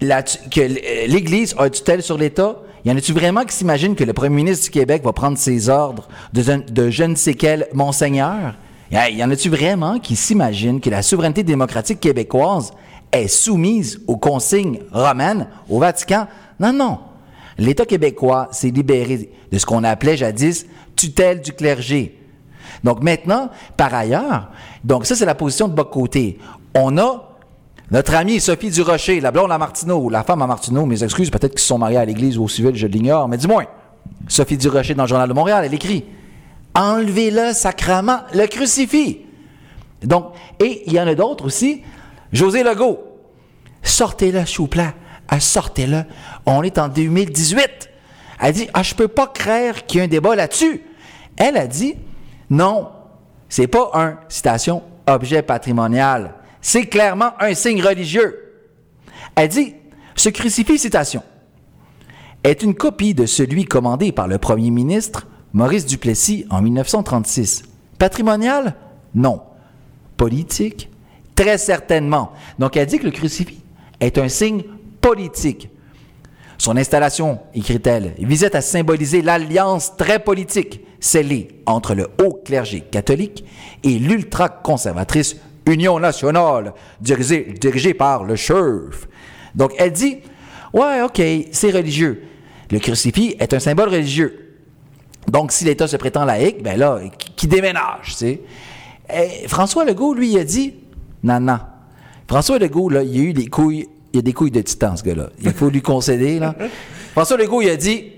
l- 0.00 0.80
l'Église 1.08 1.54
a 1.58 1.68
tutelle 1.70 2.02
sur 2.02 2.16
l'État? 2.18 2.56
Y 2.84 2.90
en 2.90 2.96
a-tu 2.96 3.12
vraiment 3.12 3.44
qui 3.44 3.54
s'imaginent 3.54 3.94
que 3.94 4.04
le 4.04 4.12
premier 4.14 4.36
ministre 4.36 4.64
du 4.64 4.70
Québec 4.70 5.02
va 5.04 5.12
prendre 5.12 5.36
ses 5.36 5.68
ordres 5.68 6.08
de 6.32 6.90
je 6.90 7.04
ne 7.04 7.14
sais 7.14 7.34
quel 7.34 7.66
monseigneur? 7.74 8.54
Hey, 8.92 9.14
Y 9.14 9.22
en 9.22 9.30
a-tu 9.30 9.48
vraiment 9.48 10.00
qui 10.00 10.16
s'imaginent 10.16 10.80
que 10.80 10.90
la 10.90 11.02
souveraineté 11.02 11.44
démocratique 11.44 12.00
québécoise 12.00 12.72
est 13.12 13.28
soumise 13.28 14.00
aux 14.08 14.16
consignes 14.16 14.80
romaines 14.90 15.46
au 15.68 15.78
Vatican? 15.78 16.26
Non, 16.58 16.72
non. 16.72 16.98
L'État 17.56 17.86
québécois 17.86 18.48
s'est 18.50 18.70
libéré 18.70 19.30
de 19.52 19.58
ce 19.58 19.64
qu'on 19.64 19.84
appelait 19.84 20.16
jadis 20.16 20.66
tutelle 20.96 21.40
du 21.40 21.52
clergé. 21.52 22.18
Donc 22.82 23.00
maintenant, 23.00 23.50
par 23.76 23.94
ailleurs, 23.94 24.50
donc 24.82 25.06
ça 25.06 25.14
c'est 25.14 25.24
la 25.24 25.36
position 25.36 25.68
de 25.68 25.74
Boc-Côté. 25.74 26.38
On 26.74 26.98
a 26.98 27.36
notre 27.92 28.14
amie 28.16 28.40
Sophie 28.40 28.70
Durocher, 28.70 29.20
la 29.20 29.30
blonde 29.30 29.52
à 29.52 29.58
Martineau, 29.58 30.10
la 30.10 30.24
femme 30.24 30.42
à 30.42 30.48
Martineau, 30.48 30.84
mes 30.86 31.04
excuses, 31.04 31.30
peut-être 31.30 31.52
qu'ils 31.52 31.60
sont 31.60 31.78
mariés 31.78 31.98
à 31.98 32.04
l'église 32.04 32.38
ou 32.38 32.44
au 32.44 32.48
civil, 32.48 32.74
je 32.74 32.88
l'ignore, 32.88 33.28
mais 33.28 33.36
du 33.36 33.46
moins, 33.46 33.66
Sophie 34.26 34.56
Durocher 34.56 34.94
dans 34.94 35.04
le 35.04 35.08
Journal 35.08 35.28
de 35.28 35.34
Montréal, 35.34 35.64
elle 35.64 35.74
écrit 35.74 36.04
Enlevez-le 36.74 37.52
sacrament, 37.52 38.22
le 38.32 38.46
crucifix. 38.46 39.26
Donc, 40.02 40.32
et 40.58 40.82
il 40.86 40.92
y 40.92 41.00
en 41.00 41.06
a 41.06 41.14
d'autres 41.14 41.44
aussi. 41.46 41.82
José 42.32 42.62
Legault, 42.62 43.00
sortez-le, 43.82 44.44
plaît. 44.68 44.94
Ah, 45.28 45.38
Sortez-le. 45.38 46.04
On 46.44 46.62
est 46.62 46.78
en 46.78 46.88
2018. 46.88 47.90
Elle 48.40 48.52
dit 48.52 48.68
Ah, 48.74 48.82
je 48.82 48.94
peux 48.94 49.08
pas 49.08 49.28
craindre 49.28 49.84
qu'il 49.86 49.98
y 49.98 50.00
ait 50.02 50.06
un 50.06 50.08
débat 50.08 50.34
là-dessus. 50.34 50.82
Elle 51.36 51.56
a 51.56 51.66
dit 51.66 51.94
Non, 52.50 52.90
c'est 53.48 53.68
pas 53.68 53.90
un, 53.94 54.18
citation, 54.28 54.82
objet 55.06 55.42
patrimonial. 55.42 56.34
C'est 56.60 56.86
clairement 56.86 57.32
un 57.38 57.54
signe 57.54 57.82
religieux. 57.82 58.64
Elle 59.36 59.48
dit 59.48 59.74
Ce 60.16 60.28
crucifix, 60.28 60.78
citation, 60.78 61.22
est 62.42 62.62
une 62.62 62.74
copie 62.74 63.14
de 63.14 63.26
celui 63.26 63.66
commandé 63.66 64.10
par 64.10 64.26
le 64.26 64.38
premier 64.38 64.70
ministre 64.70 65.28
Maurice 65.52 65.86
Duplessis 65.86 66.46
en 66.50 66.62
1936. 66.62 67.64
Patrimonial? 67.98 68.74
Non. 69.14 69.42
Politique? 70.16 70.88
Très 71.34 71.58
certainement. 71.58 72.32
Donc 72.58 72.76
elle 72.76 72.86
dit 72.86 72.98
que 72.98 73.06
le 73.06 73.10
crucifix 73.10 73.60
est 74.00 74.18
un 74.18 74.28
signe 74.28 74.62
politique. 75.00 75.70
Son 76.58 76.76
installation, 76.76 77.40
écrit-elle, 77.54 78.14
visait 78.18 78.54
à 78.54 78.60
symboliser 78.60 79.22
l'alliance 79.22 79.96
très 79.96 80.18
politique 80.18 80.82
scellée 81.00 81.62
entre 81.64 81.94
le 81.94 82.08
haut 82.22 82.38
clergé 82.44 82.82
catholique 82.82 83.44
et 83.82 83.98
l'ultra-conservatrice 83.98 85.36
Union 85.66 85.98
nationale, 85.98 86.74
dirigée, 87.00 87.54
dirigée 87.58 87.94
par 87.94 88.24
le 88.24 88.36
chef. 88.36 89.08
Donc 89.54 89.72
elle 89.78 89.92
dit, 89.92 90.18
ouais, 90.72 91.02
ok, 91.02 91.22
c'est 91.50 91.70
religieux. 91.70 92.24
Le 92.70 92.78
crucifix 92.78 93.36
est 93.40 93.54
un 93.54 93.58
symbole 93.58 93.88
religieux. 93.88 94.49
Donc 95.30 95.52
si 95.52 95.64
l'État 95.64 95.86
se 95.86 95.96
prétend 95.96 96.24
laïque, 96.24 96.62
ben 96.62 96.78
là, 96.78 97.00
qui, 97.36 97.46
déménage, 97.46 98.06
tu 98.06 98.12
sais? 98.12 98.40
Et 99.12 99.48
François 99.48 99.84
Legault, 99.84 100.14
lui, 100.14 100.30
il 100.32 100.38
a 100.38 100.44
dit, 100.44 100.74
non, 101.22 101.40
non. 101.40 101.58
François 102.28 102.58
Legault, 102.58 102.88
là, 102.88 103.02
il 103.02 103.18
a 103.18 103.22
eu 103.22 103.32
des 103.32 103.46
couilles, 103.46 103.88
il 104.12 104.20
a 104.20 104.22
des 104.22 104.32
couilles 104.32 104.50
de 104.50 104.60
titan, 104.60 104.96
ce 104.96 105.02
gars-là. 105.02 105.30
Il 105.42 105.52
faut 105.52 105.70
lui 105.70 105.82
concéder, 105.82 106.38
là. 106.38 106.54
François 107.12 107.36
Legault, 107.36 107.62
il 107.62 107.70
a 107.70 107.76
dit, 107.76 108.12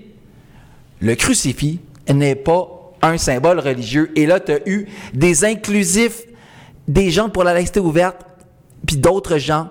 le 1.01 1.15
crucifix 1.15 1.79
n'est 2.09 2.35
pas 2.35 2.93
un 3.01 3.17
symbole 3.17 3.59
religieux. 3.59 4.11
Et 4.15 4.25
là, 4.25 4.39
tu 4.39 4.51
as 4.51 4.59
eu 4.67 4.87
des 5.13 5.45
inclusifs, 5.45 6.23
des 6.87 7.11
gens 7.11 7.29
pour 7.29 7.43
la 7.43 7.53
laïcité 7.53 7.79
ouverte, 7.79 8.25
puis 8.85 8.97
d'autres 8.97 9.37
gens 9.37 9.69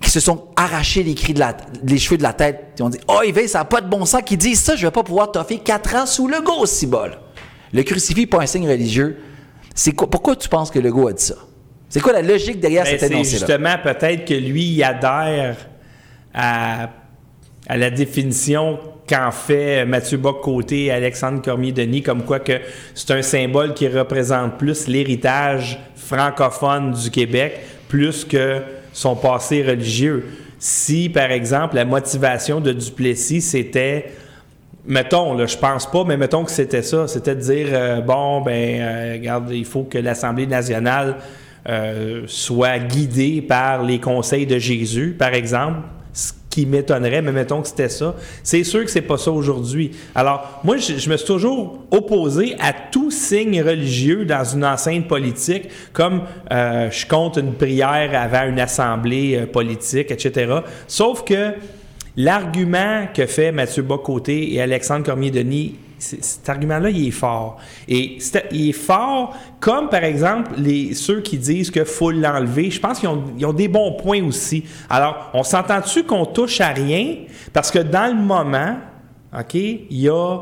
qui 0.00 0.10
se 0.10 0.20
sont 0.20 0.48
arrachés 0.56 1.02
les, 1.02 1.14
cris 1.14 1.34
de 1.34 1.40
la, 1.40 1.56
les 1.84 1.98
cheveux 1.98 2.18
de 2.18 2.22
la 2.22 2.32
tête. 2.32 2.72
Ils 2.78 2.82
ont 2.82 2.88
dit 2.88 2.98
Oh, 3.08 3.20
Yves, 3.24 3.46
ça 3.48 3.58
n'a 3.58 3.64
pas 3.64 3.80
de 3.80 3.88
bon 3.88 4.04
sens 4.04 4.22
qui 4.24 4.36
disent 4.36 4.60
ça, 4.60 4.76
je 4.76 4.86
vais 4.86 4.90
pas 4.92 5.02
pouvoir 5.02 5.32
toffer 5.32 5.58
quatre 5.58 5.94
ans 5.96 6.06
sous 6.06 6.28
le 6.28 6.40
go, 6.40 6.66
cibole. 6.66 7.18
Le 7.72 7.82
crucifix 7.82 8.20
n'est 8.22 8.26
pas 8.26 8.42
un 8.42 8.46
signe 8.46 8.68
religieux. 8.68 9.18
C'est 9.74 9.92
quoi, 9.92 10.08
pourquoi 10.08 10.36
tu 10.36 10.48
penses 10.48 10.70
que 10.70 10.78
Legault 10.78 11.08
a 11.08 11.12
dit 11.12 11.24
ça? 11.24 11.34
C'est 11.88 12.00
quoi 12.00 12.12
la 12.12 12.22
logique 12.22 12.60
derrière 12.60 12.84
Ben, 12.84 12.90
cet 12.90 13.00
c'est 13.00 13.06
énoncé-là? 13.12 13.38
justement 13.46 13.74
peut-être 13.82 14.24
que 14.24 14.34
lui, 14.34 14.64
il 14.64 14.82
adhère 14.82 15.56
à, 16.34 16.90
à 17.66 17.76
la 17.76 17.90
définition 17.90 18.78
qu'en 19.08 19.30
fait 19.30 19.86
Mathieu 19.86 20.18
Bock-Côté 20.18 20.86
et 20.86 20.90
Alexandre 20.90 21.40
Cormier-Denis, 21.42 22.02
comme 22.02 22.24
quoi 22.24 22.40
que 22.40 22.60
c'est 22.94 23.10
un 23.12 23.22
symbole 23.22 23.72
qui 23.74 23.88
représente 23.88 24.58
plus 24.58 24.86
l'héritage 24.86 25.78
francophone 25.96 26.92
du 26.92 27.10
Québec, 27.10 27.58
plus 27.88 28.24
que 28.24 28.62
son 28.98 29.14
passé 29.14 29.62
religieux. 29.62 30.26
Si, 30.58 31.08
par 31.08 31.30
exemple, 31.30 31.76
la 31.76 31.84
motivation 31.84 32.60
de 32.60 32.72
Duplessis, 32.72 33.40
c'était 33.40 34.12
Mettons, 34.84 35.34
là, 35.34 35.44
je 35.44 35.56
pense 35.58 35.84
pas, 35.90 36.02
mais 36.04 36.16
mettons 36.16 36.44
que 36.44 36.50
c'était 36.50 36.82
ça. 36.82 37.06
C'était 37.06 37.34
de 37.34 37.40
dire, 37.40 37.66
euh, 37.72 38.00
bon, 38.00 38.40
ben, 38.40 38.80
euh, 38.80 39.12
regarde, 39.18 39.50
il 39.50 39.66
faut 39.66 39.82
que 39.82 39.98
l'Assemblée 39.98 40.46
nationale 40.46 41.16
euh, 41.68 42.22
soit 42.26 42.78
guidée 42.78 43.42
par 43.42 43.82
les 43.82 44.00
conseils 44.00 44.46
de 44.46 44.58
Jésus, 44.58 45.14
par 45.18 45.34
exemple. 45.34 45.80
Qui 46.50 46.64
m'étonnerait, 46.66 47.22
mais 47.22 47.32
mettons 47.32 47.60
que 47.60 47.68
c'était 47.68 47.90
ça. 47.90 48.14
C'est 48.42 48.64
sûr 48.64 48.84
que 48.84 48.90
c'est 48.90 49.02
pas 49.02 49.18
ça 49.18 49.30
aujourd'hui. 49.30 49.92
Alors, 50.14 50.60
moi, 50.64 50.78
je, 50.78 51.08
me 51.08 51.16
suis 51.16 51.26
toujours 51.26 51.78
opposé 51.90 52.56
à 52.58 52.72
tout 52.72 53.10
signe 53.10 53.62
religieux 53.62 54.24
dans 54.24 54.44
une 54.44 54.64
enceinte 54.64 55.06
politique, 55.06 55.68
comme 55.92 56.22
euh, 56.50 56.90
je 56.90 57.06
compte 57.06 57.36
une 57.36 57.52
prière 57.52 58.10
avant 58.18 58.48
une 58.48 58.60
assemblée 58.60 59.36
euh, 59.36 59.46
politique, 59.46 60.10
etc. 60.10 60.60
Sauf 60.86 61.22
que 61.24 61.52
L'argument 62.20 63.06
que 63.14 63.26
fait 63.26 63.52
Mathieu 63.52 63.84
Bocoté 63.84 64.52
et 64.52 64.60
Alexandre 64.60 65.04
Cormier-Denis, 65.04 65.76
cet 65.98 66.48
argument-là, 66.48 66.90
il 66.90 67.08
est 67.08 67.12
fort. 67.12 67.58
Et 67.86 68.18
il 68.52 68.70
est 68.70 68.72
fort 68.72 69.36
comme, 69.60 69.88
par 69.88 70.04
exemple, 70.04 70.52
les, 70.56 70.94
ceux 70.94 71.20
qui 71.20 71.38
disent 71.38 71.70
qu'il 71.70 71.84
faut 71.84 72.10
l'enlever. 72.10 72.70
Je 72.70 72.80
pense 72.80 73.00
qu'ils 73.00 73.08
ont, 73.08 73.24
ont 73.44 73.52
des 73.52 73.68
bons 73.68 73.92
points 73.92 74.22
aussi. 74.24 74.64
Alors, 74.88 75.30
on 75.34 75.42
s'entend-tu 75.42 76.04
qu'on 76.04 76.24
touche 76.24 76.60
à 76.60 76.68
rien? 76.68 77.16
Parce 77.52 77.70
que 77.70 77.80
dans 77.80 78.14
le 78.14 78.22
moment, 78.22 78.76
OK, 79.38 79.54
il 79.54 79.86
y 79.90 80.08
a 80.08 80.38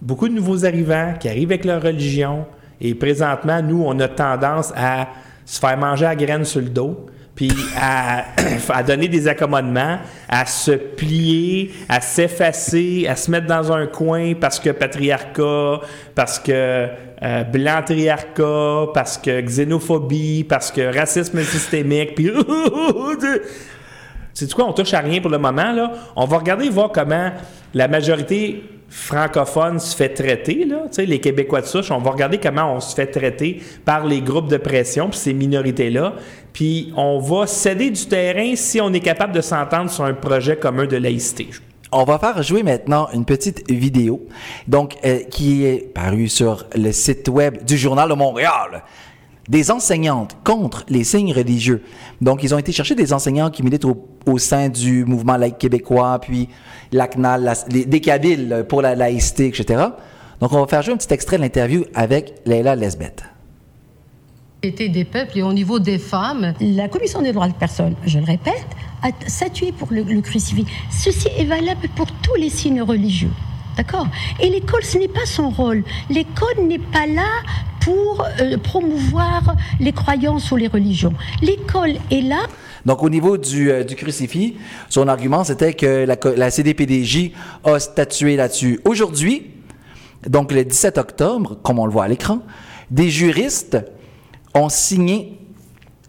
beaucoup 0.00 0.28
de 0.28 0.34
nouveaux 0.34 0.64
arrivants 0.64 1.14
qui 1.18 1.28
arrivent 1.28 1.50
avec 1.50 1.64
leur 1.64 1.82
religion. 1.82 2.46
Et 2.80 2.94
présentement, 2.94 3.62
nous, 3.62 3.82
on 3.84 3.98
a 4.00 4.08
tendance 4.08 4.72
à 4.76 5.08
se 5.44 5.60
faire 5.60 5.76
manger 5.76 6.06
à 6.06 6.16
graines 6.16 6.44
sur 6.44 6.60
le 6.60 6.68
dos 6.68 7.06
puis 7.34 7.50
à, 7.80 8.82
donner 8.82 9.08
des 9.08 9.28
accommodements, 9.28 9.98
à 10.28 10.46
se 10.46 10.72
plier, 10.72 11.72
à 11.88 12.00
s'effacer, 12.00 13.06
à 13.08 13.16
se 13.16 13.30
mettre 13.30 13.46
dans 13.46 13.72
un 13.72 13.86
coin 13.86 14.34
parce 14.34 14.60
que 14.60 14.70
patriarcat, 14.70 15.80
parce 16.14 16.38
que 16.38 16.88
euh, 17.22 17.44
blanc-triarcat, 17.44 18.86
parce 18.92 19.16
que 19.16 19.40
xénophobie, 19.40 20.44
parce 20.44 20.70
que 20.70 20.94
racisme 20.94 21.42
systémique, 21.42 22.14
puis... 22.14 22.30
C'est 24.34 24.50
quoi, 24.54 24.64
on 24.64 24.72
touche 24.72 24.94
à 24.94 25.00
rien 25.00 25.20
pour 25.20 25.30
le 25.30 25.38
moment, 25.38 25.72
là. 25.72 25.92
On 26.16 26.24
va 26.24 26.38
regarder 26.38 26.68
voir 26.70 26.90
comment 26.90 27.32
la 27.74 27.86
majorité 27.86 28.62
francophone 28.88 29.78
se 29.78 29.96
fait 29.96 30.10
traiter, 30.10 30.64
là. 30.64 30.84
Les 30.98 31.18
Québécois 31.18 31.60
de 31.60 31.66
souche, 31.66 31.90
on 31.90 31.98
va 31.98 32.10
regarder 32.10 32.38
comment 32.38 32.74
on 32.74 32.80
se 32.80 32.94
fait 32.94 33.06
traiter 33.06 33.62
par 33.84 34.06
les 34.06 34.20
groupes 34.20 34.48
de 34.48 34.56
pression, 34.56 35.08
puis 35.08 35.18
ces 35.18 35.34
minorités-là. 35.34 36.14
Puis 36.52 36.92
on 36.96 37.18
va 37.18 37.46
céder 37.46 37.90
du 37.90 38.06
terrain 38.06 38.54
si 38.56 38.80
on 38.80 38.92
est 38.92 39.00
capable 39.00 39.32
de 39.32 39.40
s'entendre 39.40 39.90
sur 39.90 40.04
un 40.04 40.14
projet 40.14 40.56
commun 40.56 40.86
de 40.86 40.96
laïcité. 40.96 41.48
On 41.92 42.04
va 42.04 42.18
faire 42.18 42.42
jouer 42.42 42.62
maintenant 42.62 43.08
une 43.12 43.24
petite 43.26 43.70
vidéo, 43.70 44.26
donc 44.66 44.96
euh, 45.04 45.20
qui 45.30 45.64
est 45.66 45.92
parue 45.92 46.28
sur 46.28 46.66
le 46.74 46.90
site 46.92 47.28
web 47.28 47.64
du 47.64 47.76
Journal 47.76 48.08
de 48.08 48.14
Montréal. 48.14 48.82
Des 49.48 49.70
enseignantes 49.70 50.36
contre 50.44 50.84
les 50.88 51.04
signes 51.04 51.32
religieux. 51.34 51.82
Donc, 52.20 52.44
ils 52.44 52.54
ont 52.54 52.58
été 52.58 52.70
chercher 52.70 52.94
des 52.94 53.12
enseignants 53.12 53.50
qui 53.50 53.62
militent 53.64 53.84
au, 53.84 54.38
sein 54.38 54.68
du 54.68 55.04
mouvement 55.04 55.36
laïque 55.36 55.58
québécois, 55.58 56.18
puis 56.22 56.48
l'ACNAL, 56.92 57.42
la- 57.42 57.54
les- 57.68 57.84
des 57.84 58.00
Kabyles 58.00 58.64
pour 58.68 58.82
la 58.82 58.94
laïcité, 58.94 59.48
etc. 59.48 59.82
Donc, 60.40 60.52
on 60.52 60.60
va 60.60 60.66
faire 60.68 60.82
jouer 60.82 60.94
un 60.94 60.96
petit 60.96 61.12
extrait 61.12 61.38
de 61.38 61.42
l'interview 61.42 61.82
avec 61.92 62.34
Leila 62.46 62.76
Lesbeth. 62.76 63.24
Été 64.64 64.88
des 64.88 65.02
peuples 65.02 65.38
et 65.38 65.42
au 65.42 65.52
niveau 65.52 65.80
des 65.80 65.98
femmes, 65.98 66.54
La 66.60 66.86
Commission 66.86 67.20
des 67.20 67.32
droits 67.32 67.48
de 67.48 67.52
personnes, 67.52 67.96
je 68.06 68.20
le 68.20 68.24
répète, 68.24 68.64
a 69.02 69.08
statué 69.26 69.72
pour 69.72 69.88
le, 69.90 70.04
le 70.04 70.20
crucifix. 70.20 70.66
Ceci 70.88 71.26
est 71.36 71.46
valable 71.46 71.88
pour 71.96 72.06
tous 72.22 72.36
les 72.36 72.48
signes 72.48 72.80
religieux. 72.80 73.32
D'accord? 73.76 74.06
Et 74.38 74.48
l'école, 74.48 74.84
ce 74.84 74.98
n'est 74.98 75.08
pas 75.08 75.26
son 75.26 75.50
rôle. 75.50 75.82
L'école 76.10 76.64
n'est 76.68 76.78
pas 76.78 77.08
là 77.08 77.26
pour 77.80 78.24
euh, 78.40 78.56
promouvoir 78.56 79.56
les 79.80 79.90
croyances 79.90 80.52
ou 80.52 80.56
les 80.56 80.68
religions. 80.68 81.14
L'école 81.40 81.94
est 82.12 82.22
là 82.22 82.46
Donc, 82.86 83.02
au 83.02 83.10
niveau 83.10 83.38
du, 83.38 83.68
euh, 83.68 83.82
du 83.82 83.96
crucifix, 83.96 84.54
son 84.88 85.08
argument, 85.08 85.42
c'était 85.42 85.74
que 85.74 86.04
la, 86.04 86.16
la 86.36 86.50
CDPDJ 86.52 87.32
a 87.64 87.80
statué 87.80 88.36
là-dessus. 88.36 88.78
Aujourd'hui, 88.84 89.50
donc 90.28 90.52
le 90.52 90.64
17 90.64 90.98
octobre, 90.98 91.58
comme 91.64 91.80
on 91.80 91.86
le 91.86 91.92
voit 91.92 92.04
à 92.04 92.08
l'écran, 92.08 92.38
des 92.92 93.10
juristes 93.10 93.78
ont 94.54 94.68
signé 94.68 95.38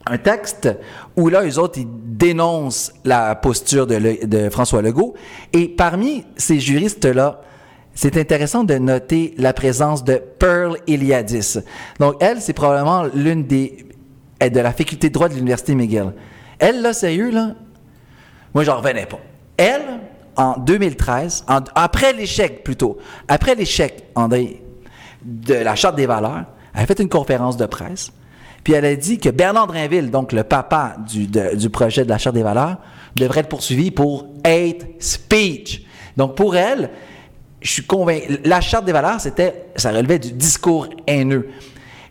un 0.05 0.17
texte 0.17 0.69
où 1.15 1.29
là, 1.29 1.45
eux 1.45 1.59
autres, 1.59 1.79
ils 1.79 1.87
dénoncent 1.89 2.93
la 3.05 3.35
posture 3.35 3.87
de, 3.87 4.49
François 4.49 4.81
Legault. 4.81 5.13
Et 5.53 5.67
parmi 5.69 6.25
ces 6.35 6.59
juristes-là, 6.59 7.41
c'est 7.95 8.17
intéressant 8.17 8.63
de 8.63 8.75
noter 8.75 9.33
la 9.37 9.53
présence 9.53 10.03
de 10.03 10.15
Pearl 10.39 10.77
Eliadis. 10.87 11.59
Donc, 11.99 12.15
elle, 12.19 12.41
c'est 12.41 12.53
probablement 12.53 13.03
l'une 13.13 13.45
des... 13.45 13.87
elle 14.39 14.47
est 14.47 14.49
de 14.49 14.59
la 14.59 14.73
faculté 14.73 15.09
de 15.09 15.13
droit 15.13 15.29
de 15.29 15.35
l'Université 15.35 15.75
McGill. 15.75 16.11
Elle, 16.59 16.81
là, 16.81 16.93
sérieux, 16.93 17.29
là, 17.29 17.53
moi, 18.53 18.63
j'en 18.63 18.77
revenais 18.77 19.05
pas. 19.05 19.19
Elle, 19.57 19.99
en 20.35 20.57
2013, 20.57 21.45
en- 21.47 21.59
après 21.75 22.13
l'échec 22.13 22.63
plutôt, 22.63 22.97
après 23.27 23.55
l'échec, 23.55 24.05
André, 24.15 24.63
de 25.23 25.53
la 25.53 25.75
Charte 25.75 25.95
des 25.95 26.05
valeurs, 26.07 26.45
elle 26.73 26.83
a 26.83 26.85
fait 26.85 26.99
une 26.99 27.09
conférence 27.09 27.57
de 27.57 27.65
presse, 27.65 28.11
puis 28.63 28.73
elle 28.73 28.85
a 28.85 28.95
dit 28.95 29.19
que 29.19 29.29
Bernard 29.29 29.67
Drinville, 29.67 30.09
donc 30.09 30.31
le 30.31 30.43
papa 30.43 30.95
du, 31.07 31.69
projet 31.69 32.03
de 32.05 32.09
la 32.09 32.17
Charte 32.17 32.35
des 32.35 32.43
valeurs, 32.43 32.77
devrait 33.15 33.41
être 33.41 33.49
poursuivi 33.49 33.91
pour 33.91 34.27
hate 34.43 34.85
speech. 34.99 35.83
Donc 36.15 36.35
pour 36.35 36.55
elle, 36.55 36.89
je 37.61 37.71
suis 37.71 37.85
convaincu, 37.85 38.39
la 38.45 38.61
Charte 38.61 38.85
des 38.85 38.91
valeurs, 38.91 39.19
c'était, 39.19 39.65
ça 39.75 39.91
relevait 39.91 40.19
du 40.19 40.31
discours 40.31 40.87
haineux. 41.07 41.49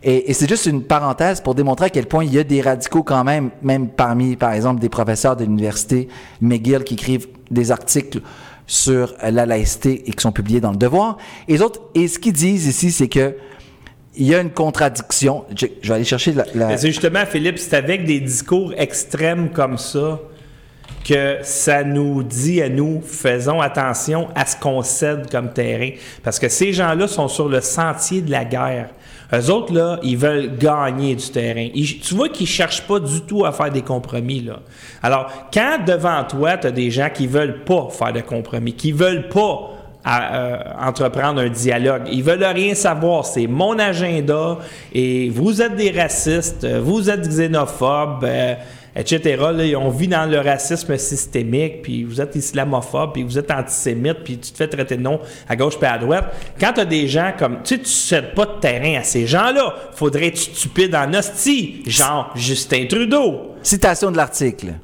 Et, 0.04 0.34
c'est 0.34 0.48
juste 0.48 0.66
une 0.66 0.82
parenthèse 0.82 1.40
pour 1.40 1.54
démontrer 1.54 1.86
à 1.86 1.90
quel 1.90 2.06
point 2.06 2.24
il 2.24 2.34
y 2.34 2.38
a 2.38 2.44
des 2.44 2.60
radicaux 2.60 3.04
quand 3.04 3.22
même, 3.22 3.50
même 3.62 3.88
parmi, 3.88 4.36
par 4.36 4.52
exemple, 4.52 4.80
des 4.80 4.88
professeurs 4.88 5.36
de 5.36 5.44
l'université 5.44 6.08
McGill 6.40 6.82
qui 6.82 6.94
écrivent 6.94 7.28
des 7.50 7.70
articles 7.70 8.20
sur 8.66 9.14
la 9.22 9.46
laïcité 9.46 10.08
et 10.08 10.12
qui 10.12 10.20
sont 10.20 10.32
publiés 10.32 10.60
dans 10.60 10.72
le 10.72 10.76
Devoir. 10.76 11.18
Et, 11.46 11.60
autres, 11.60 11.80
et 11.94 12.08
ce 12.08 12.18
qu'ils 12.18 12.32
disent 12.32 12.66
ici, 12.66 12.90
c'est 12.90 13.08
que 13.08 13.36
il 14.14 14.26
y 14.26 14.34
a 14.34 14.40
une 14.40 14.50
contradiction. 14.50 15.44
Je, 15.56 15.66
vais 15.88 15.94
aller 15.94 16.04
chercher 16.04 16.34
la... 16.54 16.76
c'est 16.76 16.88
justement, 16.88 17.24
Philippe, 17.26 17.58
c'est 17.58 17.74
avec 17.74 18.04
des 18.04 18.20
discours 18.20 18.72
extrêmes 18.76 19.50
comme 19.50 19.78
ça 19.78 20.20
que 21.04 21.38
ça 21.42 21.82
nous 21.82 22.22
dit 22.22 22.62
à 22.62 22.68
nous, 22.68 23.02
faisons 23.04 23.60
attention 23.60 24.28
à 24.34 24.46
ce 24.46 24.56
qu'on 24.56 24.82
cède 24.82 25.30
comme 25.30 25.52
terrain. 25.52 25.90
Parce 26.22 26.38
que 26.38 26.48
ces 26.48 26.72
gens-là 26.72 27.08
sont 27.08 27.28
sur 27.28 27.48
le 27.48 27.60
sentier 27.60 28.20
de 28.20 28.30
la 28.30 28.44
guerre. 28.44 28.90
Eux 29.34 29.50
autres, 29.50 29.72
là, 29.72 29.98
ils 30.02 30.16
veulent 30.16 30.58
gagner 30.58 31.16
du 31.16 31.26
terrain. 31.30 31.68
Tu 31.74 32.14
vois 32.14 32.28
qu'ils 32.28 32.46
cherchent 32.46 32.86
pas 32.86 33.00
du 33.00 33.22
tout 33.22 33.46
à 33.46 33.52
faire 33.52 33.70
des 33.70 33.82
compromis, 33.82 34.42
là. 34.42 34.60
Alors, 35.02 35.48
quand 35.52 35.78
devant 35.86 36.22
toi, 36.24 36.58
tu 36.58 36.66
as 36.66 36.70
des 36.70 36.90
gens 36.90 37.08
qui 37.12 37.26
veulent 37.26 37.64
pas 37.64 37.88
faire 37.90 38.12
de 38.12 38.20
compromis, 38.20 38.74
qui 38.74 38.92
veulent 38.92 39.28
pas 39.28 39.70
à, 40.04 40.34
euh, 40.34 40.58
entreprendre 40.80 41.40
un 41.40 41.48
dialogue. 41.48 42.02
Ils 42.10 42.22
veulent 42.22 42.44
rien 42.44 42.74
savoir. 42.74 43.24
C'est 43.24 43.46
mon 43.46 43.78
agenda 43.78 44.58
et 44.92 45.30
vous 45.30 45.62
êtes 45.62 45.76
des 45.76 45.90
racistes, 45.90 46.64
euh, 46.64 46.80
vous 46.82 47.08
êtes 47.08 47.28
xénophobes, 47.28 48.24
euh, 48.24 48.54
etc. 48.96 49.36
Là, 49.54 49.78
on 49.78 49.90
vit 49.90 50.08
dans 50.08 50.28
le 50.28 50.38
racisme 50.38 50.96
systémique, 50.98 51.82
puis 51.82 52.04
vous 52.04 52.20
êtes 52.20 52.34
islamophobe, 52.36 53.12
puis 53.14 53.22
vous 53.22 53.38
êtes 53.38 53.50
antisémite, 53.50 54.18
puis 54.24 54.38
tu 54.38 54.52
te 54.52 54.56
fais 54.56 54.68
traiter 54.68 54.96
de 54.96 55.02
nom 55.02 55.20
à 55.48 55.56
gauche 55.56 55.78
puis 55.78 55.86
à 55.86 55.98
droite. 55.98 56.34
Quand 56.60 56.72
tu 56.74 56.80
as 56.80 56.84
des 56.84 57.08
gens 57.08 57.32
comme... 57.38 57.62
Tu 57.62 57.76
sais, 57.76 57.80
tu 57.80 57.88
cèdes 57.90 58.34
pas 58.34 58.46
de 58.46 58.60
terrain 58.60 59.00
à 59.00 59.04
ces 59.04 59.26
gens-là. 59.26 59.74
Faudrait 59.94 60.26
être 60.28 60.38
stupide 60.38 60.94
en 60.94 61.14
hostie, 61.14 61.82
genre 61.86 62.32
Justin 62.34 62.86
Trudeau. 62.86 63.52
Citation 63.62 64.10
de 64.10 64.16
l'article. 64.16 64.74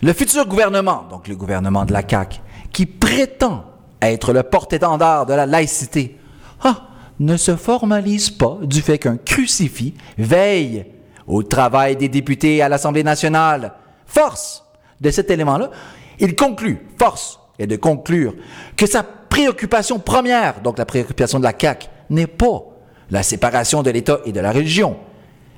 Le 0.00 0.12
futur 0.12 0.46
gouvernement, 0.46 1.04
donc 1.10 1.26
le 1.26 1.34
gouvernement 1.34 1.84
de 1.84 1.92
la 1.92 2.08
CAQ, 2.08 2.38
qui 2.72 2.86
prétend 2.86 3.64
être 4.02 4.32
le 4.32 4.42
porte-étendard 4.42 5.26
de 5.26 5.34
la 5.34 5.46
laïcité, 5.46 6.18
ah, 6.62 6.88
ne 7.20 7.36
se 7.36 7.56
formalise 7.56 8.30
pas 8.30 8.58
du 8.62 8.80
fait 8.80 8.98
qu'un 8.98 9.16
crucifix 9.16 9.94
veille 10.16 10.86
au 11.26 11.42
travail 11.42 11.96
des 11.96 12.08
députés 12.08 12.62
à 12.62 12.68
l'Assemblée 12.68 13.02
nationale. 13.02 13.72
Force 14.06 14.64
de 15.00 15.10
cet 15.10 15.30
élément-là, 15.30 15.70
il 16.18 16.34
conclut, 16.34 16.86
force 16.98 17.40
est 17.58 17.66
de 17.66 17.76
conclure 17.76 18.34
que 18.76 18.86
sa 18.86 19.02
préoccupation 19.02 19.98
première, 19.98 20.60
donc 20.60 20.78
la 20.78 20.86
préoccupation 20.86 21.38
de 21.38 21.44
la 21.44 21.52
CAQ, 21.58 21.88
n'est 22.10 22.26
pas 22.26 22.62
la 23.10 23.22
séparation 23.22 23.82
de 23.82 23.90
l'État 23.90 24.20
et 24.24 24.32
de 24.32 24.40
la 24.40 24.52
religion, 24.52 24.96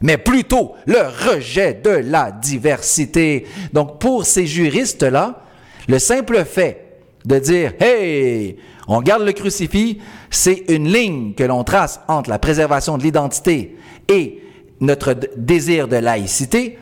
mais 0.00 0.18
plutôt 0.18 0.74
le 0.86 1.00
rejet 1.30 1.74
de 1.74 1.90
la 1.90 2.32
diversité. 2.32 3.46
Donc 3.72 3.98
pour 4.00 4.24
ces 4.24 4.46
juristes-là, 4.46 5.42
le 5.88 5.98
simple 5.98 6.44
fait 6.44 6.79
de 7.24 7.38
dire, 7.38 7.74
hey, 7.80 8.56
on 8.88 9.00
garde 9.02 9.22
le 9.22 9.32
crucifix, 9.32 9.98
c'est 10.30 10.64
une 10.68 10.92
ligne 10.92 11.34
que 11.34 11.44
l'on 11.44 11.64
trace 11.64 12.00
entre 12.08 12.30
la 12.30 12.38
préservation 12.38 12.98
de 12.98 13.02
l'identité 13.02 13.76
et 14.08 14.42
notre 14.80 15.14
désir 15.36 15.88
de 15.88 15.96
laïcité. 15.96 16.78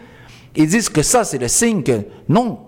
Ils 0.56 0.68
disent 0.68 0.88
que 0.88 1.02
ça, 1.02 1.24
c'est 1.24 1.38
le 1.38 1.48
signe 1.48 1.82
que 1.82 2.02
non, 2.28 2.60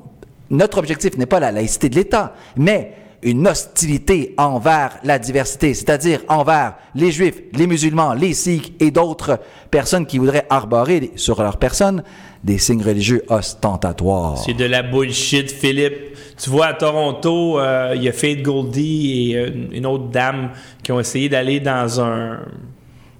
notre 0.50 0.78
objectif 0.78 1.16
n'est 1.16 1.26
pas 1.26 1.40
la 1.40 1.52
laïcité 1.52 1.88
de 1.88 1.94
l'État, 1.94 2.35
mais 2.56 2.94
une 3.22 3.46
hostilité 3.46 4.35
envers 4.38 4.98
la 5.04 5.18
diversité, 5.18 5.74
c'est-à-dire 5.74 6.20
envers 6.28 6.74
les 6.94 7.11
juifs, 7.11 7.42
les 7.52 7.66
musulmans, 7.66 8.14
les 8.14 8.33
sikhs 8.33 8.74
et 8.80 8.90
d'autres 8.90 9.38
personnes 9.70 10.06
qui 10.06 10.18
voudraient 10.18 10.46
arborer 10.48 11.12
sur 11.16 11.42
leur 11.42 11.59
personne 11.59 12.02
des 12.42 12.59
signes 12.59 12.83
religieux 12.83 13.22
ostentatoires. 13.28 14.38
C'est 14.38 14.54
de 14.54 14.64
la 14.64 14.83
bullshit, 14.83 15.50
Philippe. 15.50 16.16
Tu 16.42 16.48
vois, 16.48 16.66
à 16.66 16.74
Toronto, 16.74 17.61
euh, 17.61 17.92
il 17.94 18.02
y 18.02 18.09
a 18.09 18.12
Faith 18.12 18.42
Goldie 18.42 19.33
et 19.33 19.37
euh, 19.37 19.50
une 19.72 19.85
autre 19.85 20.09
dame 20.09 20.50
qui 20.83 20.90
ont 20.90 21.00
essayé 21.00 21.28
d'aller 21.28 21.61
dans 21.61 22.00
un, 22.00 22.38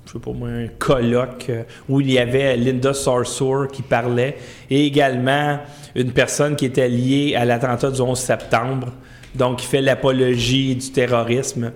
je 0.07 0.13
sais 0.13 0.19
pas 0.19 0.33
moi, 0.33 0.49
un 0.49 0.69
colloque 0.79 1.47
euh, 1.51 1.63
où 1.89 2.01
il 2.01 2.11
y 2.11 2.19
avait 2.19 2.57
Linda 2.57 2.95
Sarsour 2.95 3.69
qui 3.69 3.83
parlait 3.83 4.39
et 4.71 4.87
également 4.87 5.59
une 5.95 6.13
personne 6.13 6.57
qui 6.57 6.65
était 6.65 6.89
liée 6.89 7.35
à 7.37 7.45
l'attentat 7.45 7.91
du 7.91 8.01
11 8.01 8.19
septembre, 8.19 8.89
donc 9.35 9.59
qui 9.59 9.67
fait 9.67 9.81
l'apologie 9.81 10.75
du 10.77 10.91
terrorisme. 10.91 11.73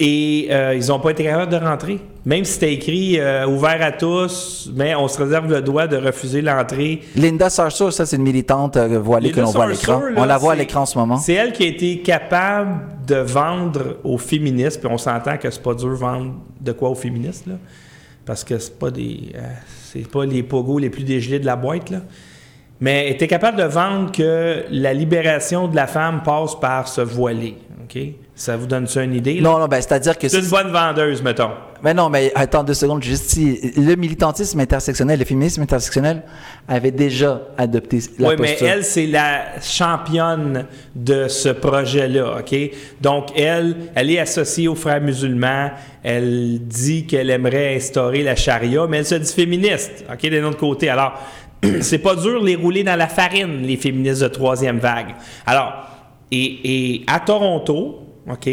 Et 0.00 0.46
euh, 0.50 0.76
ils 0.76 0.88
n'ont 0.88 1.00
pas 1.00 1.10
été 1.10 1.24
capables 1.24 1.50
de 1.50 1.56
rentrer. 1.56 1.98
Même 2.24 2.44
si 2.44 2.52
c'était 2.52 2.72
écrit 2.72 3.18
euh, 3.18 3.48
ouvert 3.48 3.82
à 3.82 3.90
tous, 3.90 4.70
mais 4.74 4.94
on 4.94 5.08
se 5.08 5.18
réserve 5.18 5.50
le 5.50 5.60
droit 5.60 5.88
de 5.88 5.96
refuser 5.96 6.40
l'entrée. 6.40 7.00
Linda 7.16 7.50
Sarsour, 7.50 7.92
ça 7.92 8.06
c'est 8.06 8.16
une 8.16 8.22
militante 8.22 8.76
euh, 8.76 9.00
voilée 9.00 9.32
que 9.32 9.40
l'on 9.40 9.50
voit 9.50 9.64
à 9.64 9.68
l'écran. 9.68 10.00
On 10.16 10.24
la 10.24 10.38
voit 10.38 10.52
à 10.52 10.56
l'écran 10.56 10.82
en 10.82 10.86
ce 10.86 10.98
moment. 10.98 11.16
C'est 11.16 11.32
elle 11.32 11.52
qui 11.52 11.64
a 11.64 11.66
été 11.66 12.00
capable 12.00 12.80
de 13.06 13.16
vendre 13.16 13.96
aux 14.04 14.18
féministes, 14.18 14.78
puis 14.80 14.88
on 14.92 14.98
s'entend 14.98 15.36
que 15.36 15.50
c'est 15.50 15.62
pas 15.62 15.74
dur 15.74 15.94
vendre 15.94 16.34
de 16.60 16.72
quoi 16.72 16.90
aux 16.90 16.94
féministes, 16.94 17.46
là, 17.46 17.54
parce 18.24 18.44
que 18.44 18.58
c'est 18.58 18.78
pas 18.78 18.90
des, 18.90 19.32
c'est 19.90 20.06
pas 20.06 20.26
les 20.26 20.42
pogos 20.42 20.78
les 20.78 20.90
plus 20.90 21.04
dégelés 21.04 21.38
de 21.40 21.46
la 21.46 21.56
boîte, 21.56 21.90
là. 21.90 22.02
Mais 22.80 23.06
elle 23.06 23.12
était 23.14 23.26
capable 23.26 23.58
de 23.58 23.64
vendre 23.64 24.12
que 24.12 24.64
la 24.70 24.92
libération 24.94 25.66
de 25.68 25.74
la 25.76 25.86
femme 25.86 26.22
passe 26.24 26.54
par 26.60 26.86
se 26.88 27.00
voiler, 27.00 27.56
ok? 27.84 28.00
Ça 28.36 28.56
vous 28.56 28.68
donne 28.68 28.86
ça 28.86 29.02
une 29.02 29.14
idée 29.14 29.34
là? 29.40 29.50
Non, 29.50 29.58
non, 29.58 29.66
ben, 29.66 29.80
c'est-à-dire 29.80 30.16
que 30.16 30.28
C'est 30.28 30.38
une 30.38 30.48
bonne 30.48 30.70
vendeuse, 30.70 31.20
mettons. 31.22 31.50
Mais 31.82 31.92
non, 31.92 32.08
mais 32.08 32.30
attends 32.36 32.62
deux 32.62 32.74
secondes, 32.74 33.02
juste 33.02 33.30
si 33.30 33.72
le 33.76 33.96
militantisme 33.96 34.60
intersectionnel, 34.60 35.18
le 35.18 35.24
féminisme 35.24 35.62
intersectionnel 35.62 36.22
avait 36.68 36.92
déjà 36.92 37.40
adopté 37.56 37.98
la 38.18 38.28
Oui, 38.28 38.34
mais 38.38 38.48
posture. 38.50 38.68
elle, 38.68 38.84
c'est 38.84 39.06
la 39.06 39.60
championne 39.60 40.66
de 40.94 41.26
ce 41.26 41.48
projet-là, 41.48 42.38
OK? 42.38 42.56
Donc, 43.00 43.36
elle, 43.36 43.74
elle 43.96 44.10
est 44.10 44.20
associée 44.20 44.68
aux 44.68 44.74
frères 44.76 45.00
musulmans. 45.00 45.70
Elle 46.04 46.60
dit 46.60 47.06
qu'elle 47.06 47.30
aimerait 47.30 47.74
instaurer 47.76 48.22
la 48.22 48.36
charia, 48.36 48.86
mais 48.88 48.98
elle 48.98 49.06
se 49.06 49.14
dit 49.16 49.32
féministe, 49.32 50.04
OK, 50.12 50.30
d'un 50.30 50.44
autre 50.44 50.58
côté. 50.58 50.88
Alors, 50.88 51.14
c'est 51.80 51.98
pas 51.98 52.14
dur 52.14 52.42
les 52.42 52.56
rouler 52.56 52.84
dans 52.84 52.96
la 52.96 53.08
farine, 53.08 53.62
les 53.62 53.76
féministes 53.76 54.22
de 54.22 54.28
troisième 54.28 54.78
vague. 54.78 55.14
Alors, 55.46 55.72
et, 56.30 56.94
et 56.94 57.04
à 57.06 57.20
Toronto, 57.20 58.00
OK, 58.28 58.48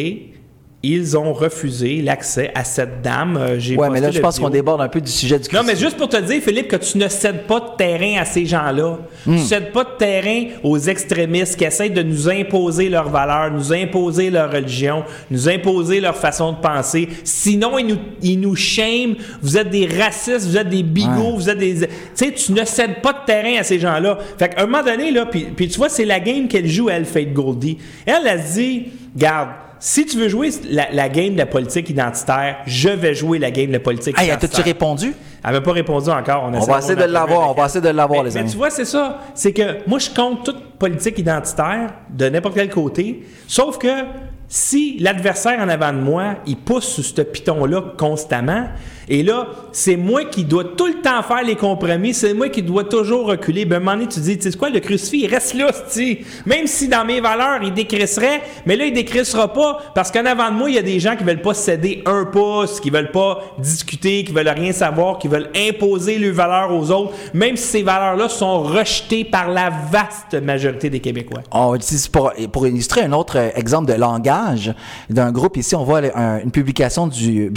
ils 0.88 1.18
ont 1.18 1.34
refusé 1.34 2.02
l'accès 2.02 2.52
à 2.56 2.64
cette 2.64 3.02
dame. 3.02 3.38
Euh, 3.38 3.60
j'ai 3.60 3.76
ouais, 3.76 3.90
mais 3.90 4.02
là, 4.02 4.12
je 4.12 4.20
pense 4.20 4.40
qu'on 4.40 4.50
déborde 4.50 4.82
un 4.82 4.88
peu 4.88 5.02
du 5.02 5.12
sujet 5.12 5.40
du 5.40 5.54
Non, 5.54 5.62
mais 5.66 5.76
juste 5.76 5.98
pour 5.98 6.10
te 6.10 6.18
dire, 6.22 6.42
Philippe, 6.42 6.68
que 6.68 6.76
tu 6.76 6.98
ne 6.98 7.08
cèdes 7.08 7.44
pas 7.48 7.60
de 7.60 7.76
terrain 7.78 8.22
à 8.22 8.26
ces 8.26 8.46
gens-là. 8.46 8.98
Tu 9.24 9.30
ne 9.32 9.38
cèdes 9.38 9.72
pas 9.72 9.84
de 9.84 9.98
terrain 9.98 10.46
aux 10.64 10.78
extrémistes 10.78 11.56
qui 11.58 11.64
essaient 11.66 11.90
de 11.90 12.04
nous 12.04 12.30
imposer 12.30 12.90
leurs 12.90 13.10
valeurs, 13.10 13.52
nous 13.52 13.74
imposer 13.74 14.30
leur 14.30 14.52
religion, 14.52 15.04
nous 15.32 15.50
imposer 15.50 16.00
leur 16.00 16.16
façon 16.16 16.52
de 16.54 16.58
penser. 16.58 17.10
Sinon, 17.24 17.78
ils 17.78 17.88
nous, 17.88 17.98
ils 18.22 18.40
nous 18.40 18.56
shame. 18.56 19.16
Vous 19.42 19.58
êtes 19.58 19.70
des 19.70 19.88
racistes, 19.88 20.46
vous 20.48 20.58
êtes 20.58 20.70
des 20.70 20.84
bigots, 20.84 21.10
Ouais. 21.16 21.36
vous 21.36 21.50
êtes 21.50 21.58
des. 21.58 21.76
Tu 21.80 21.88
sais, 22.16 22.32
tu 22.32 22.52
ne 22.54 22.64
cèdes 22.66 23.02
pas 23.02 23.14
de 23.14 23.26
terrain 23.26 23.60
à 23.60 23.64
ces 23.64 23.80
gens-là. 23.80 24.18
Fait 24.38 24.50
qu'à 24.50 24.62
un 24.64 24.66
moment 24.66 24.84
donné, 24.84 25.12
là, 25.12 25.26
puis, 25.26 25.48
puis 25.56 25.68
tu 25.68 25.78
vois, 25.78 25.90
c'est 25.90 26.06
la 26.06 26.20
game 26.20 26.48
qu'elle 26.48 26.68
joue, 26.68 26.90
elle, 26.90 27.06
Fate 27.06 27.34
Goldie. 27.34 27.78
Elle, 28.06 28.28
elle 28.28 28.42
se 28.44 28.54
dit, 28.54 28.86
garde. 29.16 29.50
Si 29.88 30.04
tu 30.08 30.18
veux 30.18 30.30
jouer 30.30 30.50
la, 30.68 30.88
la 30.92 31.10
game 31.10 31.34
de 31.34 31.38
la 31.38 31.46
politique 31.46 31.92
identitaire, 31.92 32.58
je 32.66 32.90
vais 32.90 33.14
jouer 33.14 33.38
la 33.38 33.52
game 33.52 33.68
de 33.68 33.74
la 33.74 33.80
politique 33.80 34.18
Hey, 34.20 34.26
identitaire. 34.30 34.62
as-tu 34.62 34.68
répondu? 34.68 35.14
Elle 35.46 35.52
m'a 35.52 35.62
pas 35.62 35.74
répondu 35.74 36.10
encore. 36.10 36.50
On 36.52 36.60
va 36.60 36.80
essayer 36.80 36.96
de 36.96 37.04
l'avoir, 37.04 37.52
on 37.52 37.54
va 37.54 37.66
essayer 37.68 37.82
de 37.82 37.90
l'avoir, 37.90 38.24
mais, 38.24 38.30
les 38.30 38.34
mais 38.34 38.42
amis. 38.42 38.50
tu 38.50 38.58
vois, 38.58 38.72
c'est 38.72 38.84
ça. 38.86 39.20
C'est 39.36 39.54
que 39.54 39.88
moi, 39.88 40.00
je 40.00 40.10
compte 40.10 40.44
toute 40.44 40.60
politique 40.80 41.20
identitaire 41.20 41.94
de 42.10 42.28
n'importe 42.30 42.56
quel 42.56 42.72
côté. 42.72 43.28
Sauf 43.48 43.78
que 43.78 44.06
si 44.48 44.98
l'adversaire 45.00 45.60
en 45.60 45.70
avant 45.70 45.94
de 45.94 46.00
moi, 46.00 46.38
il 46.48 46.58
pousse 46.58 46.86
sur 46.88 47.04
ce 47.04 47.22
piton-là 47.22 47.94
constamment, 47.96 48.66
et 49.08 49.24
là, 49.24 49.48
c'est 49.72 49.98
moi 49.98 50.26
qui 50.26 50.44
dois 50.44 50.64
tout 50.64 50.88
le 50.88 51.02
temps 51.02 51.22
faire 51.22 51.44
les 51.44 51.56
compromis, 51.56 52.14
c'est 52.14 52.34
moi 52.34 52.50
qui 52.50 52.64
dois 52.64 52.84
toujours 52.84 53.28
reculer. 53.28 53.66
Ben, 53.66 53.76
à 53.76 53.78
un 53.78 53.80
moment 53.82 53.98
donné, 53.98 54.08
tu 54.08 54.20
dis, 54.20 54.38
tu 54.38 54.52
sais 54.52 54.58
quoi, 54.58 54.70
le 54.70 54.80
crucifix, 54.80 55.24
il 55.24 55.28
reste 55.28 55.54
là, 55.54 55.72
tu 55.94 56.26
Même 56.46 56.68
si 56.68 56.88
dans 56.88 57.06
mes 57.06 57.22
valeurs, 57.22 57.60
il 57.62 57.74
décrisserait, 57.74 58.42
mais 58.66 58.76
là, 58.76 58.86
il 58.86 58.94
décrissera 58.94 59.54
pas 59.54 59.80
parce 59.94 60.12
qu'en 60.12 60.26
avant 60.26 60.50
de 60.50 60.56
moi, 60.56 60.70
il 60.70 60.76
y 60.76 60.80
a 60.80 60.84
des 60.84 61.00
gens 61.00 61.16
qui 61.16 61.24
veulent 61.24 61.42
pas 61.42 61.54
céder 61.54 62.02
un 62.06 62.26
pouce, 62.26 62.80
qui 62.80 62.90
veulent 62.90 63.12
pas 63.12 63.42
discuter, 63.60 64.24
qui 64.24 64.32
veulent 64.32 64.48
rien 64.48 64.72
savoir, 64.72 65.20
qui 65.20 65.28
veulent 65.28 65.50
imposer 65.56 66.18
leurs 66.18 66.34
valeurs 66.34 66.74
aux 66.74 66.92
autres, 66.92 67.14
même 67.34 67.56
si 67.56 67.68
ces 67.68 67.84
valeurs-là 67.84 68.30
sont 68.30 68.64
rejetées 68.64 69.24
par 69.24 69.50
la 69.50 69.70
vaste 69.70 70.34
majorité 70.42 70.90
des 70.90 71.00
Québécois. 71.00 71.42
On 71.52 71.76
utilise 71.76 72.08
pour, 72.08 72.34
pour 72.52 72.68
illustrer 72.68 73.02
un 73.02 73.12
autre 73.12 73.38
euh, 73.38 73.50
exemple 73.56 73.92
de 73.92 73.98
langage 73.98 74.74
d'un 75.10 75.32
groupe 75.32 75.58
ici, 75.58 75.76
on 75.76 75.84
voit 75.84 76.02
une 76.44 76.52
publication 76.52 77.08
du 77.08 77.50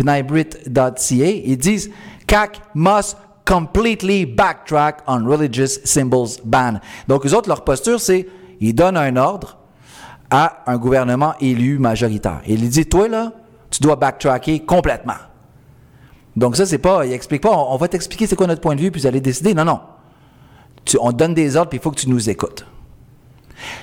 Ils 1.45 1.57
disent 1.57 1.91
CAC 2.27 2.61
must 2.75 3.17
completely 3.45 4.27
backtrack 4.27 4.99
on 5.07 5.25
religious 5.25 5.81
symbols 5.85 6.39
ban. 6.45 6.81
Donc, 7.07 7.25
eux 7.27 7.35
autres, 7.35 7.49
leur 7.49 7.65
posture, 7.65 8.01
c'est 8.01 8.29
ils 8.61 8.75
donnent 8.75 8.97
un 8.97 9.17
ordre 9.17 9.57
à 10.31 10.63
un 10.67 10.77
gouvernement 10.77 11.35
élu 11.41 11.79
majoritaire. 11.79 12.41
Et 12.47 12.55
il 12.55 12.69
dit, 12.69 12.85
toi, 12.85 13.09
là, 13.09 13.33
tu 13.71 13.83
dois 13.83 13.97
backtracker 13.97 14.61
complètement. 14.61 15.15
Donc, 16.37 16.57
ça, 16.57 16.67
c'est 16.67 16.79
pas, 16.79 17.07
il 17.07 17.13
explique 17.13 17.43
pas, 17.43 17.51
on, 17.51 17.77
va 17.77 17.89
t'expliquer 17.89 18.27
c'est 18.27 18.37
quoi 18.37 18.47
notre 18.47 18.61
point 18.61 18.75
de 18.75 18.81
vue, 18.81 18.91
puis 18.91 19.01
vous 19.01 19.07
allez 19.07 19.21
décider. 19.21 19.55
Non, 19.55 19.65
non. 19.65 19.81
On 21.01 21.13
donne 21.13 21.35
des 21.35 21.57
ordres, 21.57 21.71
puis 21.71 21.79
il 21.79 21.83
faut 21.83 21.91
que 21.91 22.01
tu 22.01 22.09
nous 22.09 22.29
écoutes. 22.31 22.67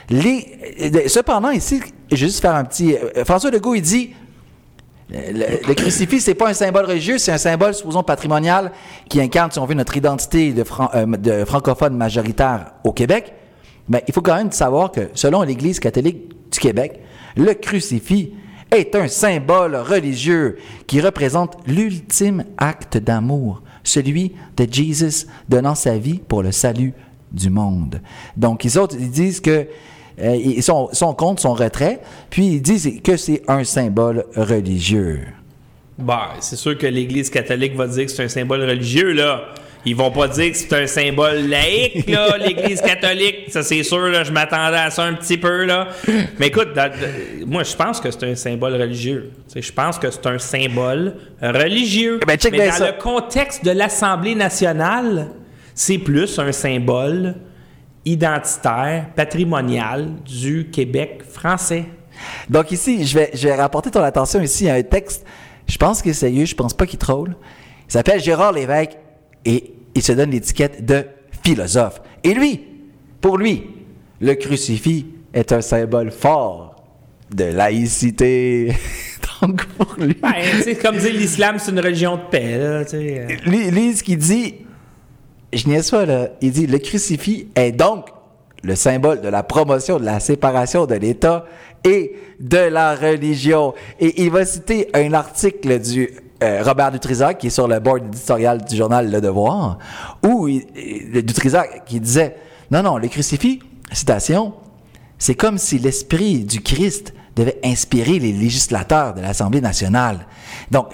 Les, 0.09 0.79
euh, 0.95 1.07
cependant, 1.07 1.49
ici, 1.49 1.81
je 2.09 2.15
vais 2.15 2.17
juste 2.17 2.39
faire 2.39 2.55
un 2.55 2.63
petit. 2.63 2.95
euh, 2.95 3.25
François 3.25 3.51
Legault, 3.51 3.75
il 3.75 3.81
dit 3.81 4.13
le, 5.09 5.73
crucifix, 5.73 6.21
c'est 6.21 6.33
pas 6.33 6.49
un 6.49 6.53
symbole 6.53 6.85
religieux, 6.85 7.17
c'est 7.17 7.31
un 7.31 7.37
symbole, 7.37 7.73
supposons, 7.73 8.03
patrimonial 8.03 8.71
qui 9.07 9.21
incarne, 9.21 9.51
si 9.51 9.59
on 9.59 9.65
veut, 9.65 9.75
notre 9.75 9.95
identité 9.95 10.53
euh, 10.57 11.05
de 11.05 11.45
francophone 11.45 11.95
majoritaire 11.95 12.71
au 12.83 12.91
Québec. 12.91 13.33
Mais 13.87 14.03
il 14.07 14.13
faut 14.13 14.21
quand 14.21 14.35
même 14.35 14.51
savoir 14.51 14.91
que, 14.91 15.09
selon 15.13 15.43
l'Église 15.43 15.79
catholique 15.79 16.29
du 16.51 16.59
Québec, 16.59 17.01
le 17.37 17.53
crucifix 17.53 18.31
est 18.71 18.95
un 18.95 19.07
symbole 19.07 19.75
religieux 19.75 20.57
qui 20.87 21.01
représente 21.01 21.57
l'ultime 21.67 22.45
acte 22.57 22.97
d'amour, 22.97 23.61
celui 23.83 24.33
de 24.57 24.67
Jésus 24.71 25.27
donnant 25.47 25.75
sa 25.75 25.97
vie 25.97 26.19
pour 26.27 26.41
le 26.41 26.51
salut 26.51 26.93
du 27.31 27.51
monde. 27.51 28.01
Donc, 28.37 28.65
ils 28.65 29.11
disent 29.11 29.39
que 29.39 29.67
euh, 30.21 30.35
ils 30.35 30.63
sont, 30.63 30.89
sont 30.93 31.13
contre 31.13 31.41
son 31.41 31.53
retrait, 31.53 31.99
puis 32.29 32.45
ils 32.47 32.61
disent 32.61 33.01
que 33.03 33.17
c'est 33.17 33.41
un 33.47 33.63
symbole 33.63 34.25
religieux. 34.35 35.21
Bah, 35.97 36.31
c'est 36.39 36.55
sûr 36.57 36.77
que 36.77 36.87
l'Église 36.87 37.29
catholique 37.29 37.75
va 37.75 37.87
dire 37.87 38.05
que 38.05 38.11
c'est 38.11 38.23
un 38.23 38.27
symbole 38.29 38.61
religieux, 38.61 39.11
là. 39.13 39.41
Ils 39.87 39.95
vont 39.95 40.09
pas 40.09 40.27
dire 40.27 40.51
que 40.51 40.57
c'est 40.57 40.73
un 40.73 40.87
symbole 40.87 41.47
laïque, 41.47 42.09
là, 42.09 42.37
l'Église 42.43 42.81
catholique. 42.81 43.45
Ça, 43.49 43.61
c'est 43.61 43.83
sûr, 43.83 43.99
là, 44.07 44.23
je 44.23 44.31
m'attendais 44.31 44.77
à 44.77 44.89
ça 44.89 45.03
un 45.03 45.13
petit 45.13 45.37
peu, 45.37 45.63
là. 45.65 45.89
Mais 46.39 46.47
écoute, 46.47 46.69
dans- 46.75 46.91
moi, 47.45 47.63
je 47.63 47.75
pense 47.75 48.01
que 48.01 48.09
c'est 48.09 48.23
un 48.23 48.35
symbole 48.35 48.73
religieux. 48.81 49.29
Je 49.55 49.71
pense 49.71 49.99
que 49.99 50.09
c'est 50.09 50.25
un 50.25 50.39
symbole 50.39 51.13
religieux. 51.41 52.19
Eh 52.21 52.25
ben, 52.25 52.35
check 52.37 52.51
Mais 52.53 52.67
dans 52.67 52.73
ça. 52.73 52.87
le 52.87 52.97
contexte 53.01 53.63
de 53.63 53.71
l'Assemblée 53.71 54.33
nationale, 54.35 55.27
c'est 55.75 55.99
plus 55.99 56.39
un 56.39 56.51
symbole 56.51 57.35
identitaire, 58.05 59.09
patrimonial 59.15 60.13
du 60.23 60.69
Québec 60.71 61.23
français. 61.27 61.85
Donc 62.49 62.71
ici, 62.71 63.05
je 63.05 63.17
vais, 63.17 63.31
je 63.33 63.47
vais 63.47 63.55
rapporter 63.55 63.91
ton 63.91 64.01
attention 64.01 64.41
ici 64.41 64.69
à 64.69 64.75
un 64.75 64.83
texte, 64.83 65.25
je 65.67 65.77
pense 65.77 66.01
qu'il 66.01 66.11
est 66.11 66.15
sérieux, 66.15 66.45
je 66.45 66.55
pense 66.55 66.73
pas 66.73 66.85
qu'il 66.85 66.99
troll. 66.99 67.35
Il 67.87 67.91
s'appelle 67.91 68.21
Gérard 68.21 68.53
Lévesque 68.53 68.97
et 69.43 69.73
il 69.93 70.01
se 70.01 70.11
donne 70.11 70.31
l'étiquette 70.31 70.85
de 70.85 71.05
philosophe. 71.43 72.01
Et 72.23 72.33
lui, 72.33 72.61
pour 73.21 73.37
lui, 73.37 73.63
le 74.21 74.35
crucifix 74.35 75.07
est 75.33 75.51
un 75.51 75.61
symbole 75.61 76.11
fort 76.11 76.75
de 77.33 77.45
laïcité. 77.45 78.73
Donc 79.41 79.65
pour 79.65 79.95
lui, 79.97 80.15
Ben, 80.21 80.75
comme 80.81 80.97
dire 80.97 81.13
l'islam, 81.13 81.57
c'est 81.59 81.71
une 81.71 81.79
religion 81.79 82.15
de 82.15 82.21
paix, 82.31 82.57
là, 82.57 82.83
lui, 83.45 83.69
lui, 83.69 83.93
ce 83.93 84.03
qu'il 84.03 84.17
dit, 84.17 84.55
je 85.57 85.67
niaise 85.67 85.89
pas, 85.91 86.05
là, 86.05 86.27
il 86.41 86.51
dit 86.51 86.67
le 86.67 86.77
crucifix 86.79 87.47
est 87.55 87.71
donc 87.71 88.07
le 88.63 88.75
symbole 88.75 89.21
de 89.21 89.27
la 89.27 89.43
promotion 89.43 89.99
de 89.99 90.05
la 90.05 90.19
séparation 90.19 90.85
de 90.85 90.95
l'État 90.95 91.45
et 91.83 92.13
de 92.39 92.57
la 92.57 92.95
religion. 92.95 93.73
Et 93.99 94.23
il 94.23 94.31
va 94.31 94.45
citer 94.45 94.89
un 94.93 95.13
article 95.13 95.79
du 95.79 96.09
euh, 96.43 96.61
Robert 96.63 96.91
Dutrisac, 96.91 97.37
qui 97.37 97.47
est 97.47 97.51
sur 97.51 97.67
le 97.67 97.79
board 97.79 98.07
éditorial 98.07 98.63
du 98.65 98.75
journal 98.75 99.09
Le 99.09 99.21
Devoir, 99.21 99.77
où 100.23 100.47
il- 100.49 100.65
il- 100.75 101.23
Dutrisac 101.23 101.85
qui 101.85 101.99
disait, 102.01 102.35
non, 102.71 102.83
non, 102.83 102.97
le 102.97 103.07
crucifix, 103.07 103.59
citation, 103.93 104.53
c'est 105.17 105.35
comme 105.35 105.57
si 105.57 105.79
l'esprit 105.79 106.43
du 106.43 106.61
Christ 106.61 107.13
devait 107.37 107.57
inspirer 107.63 108.19
les 108.19 108.33
législateurs 108.33 109.13
de 109.13 109.21
l'Assemblée 109.21 109.61
nationale. 109.61 110.27
Donc, 110.71 110.87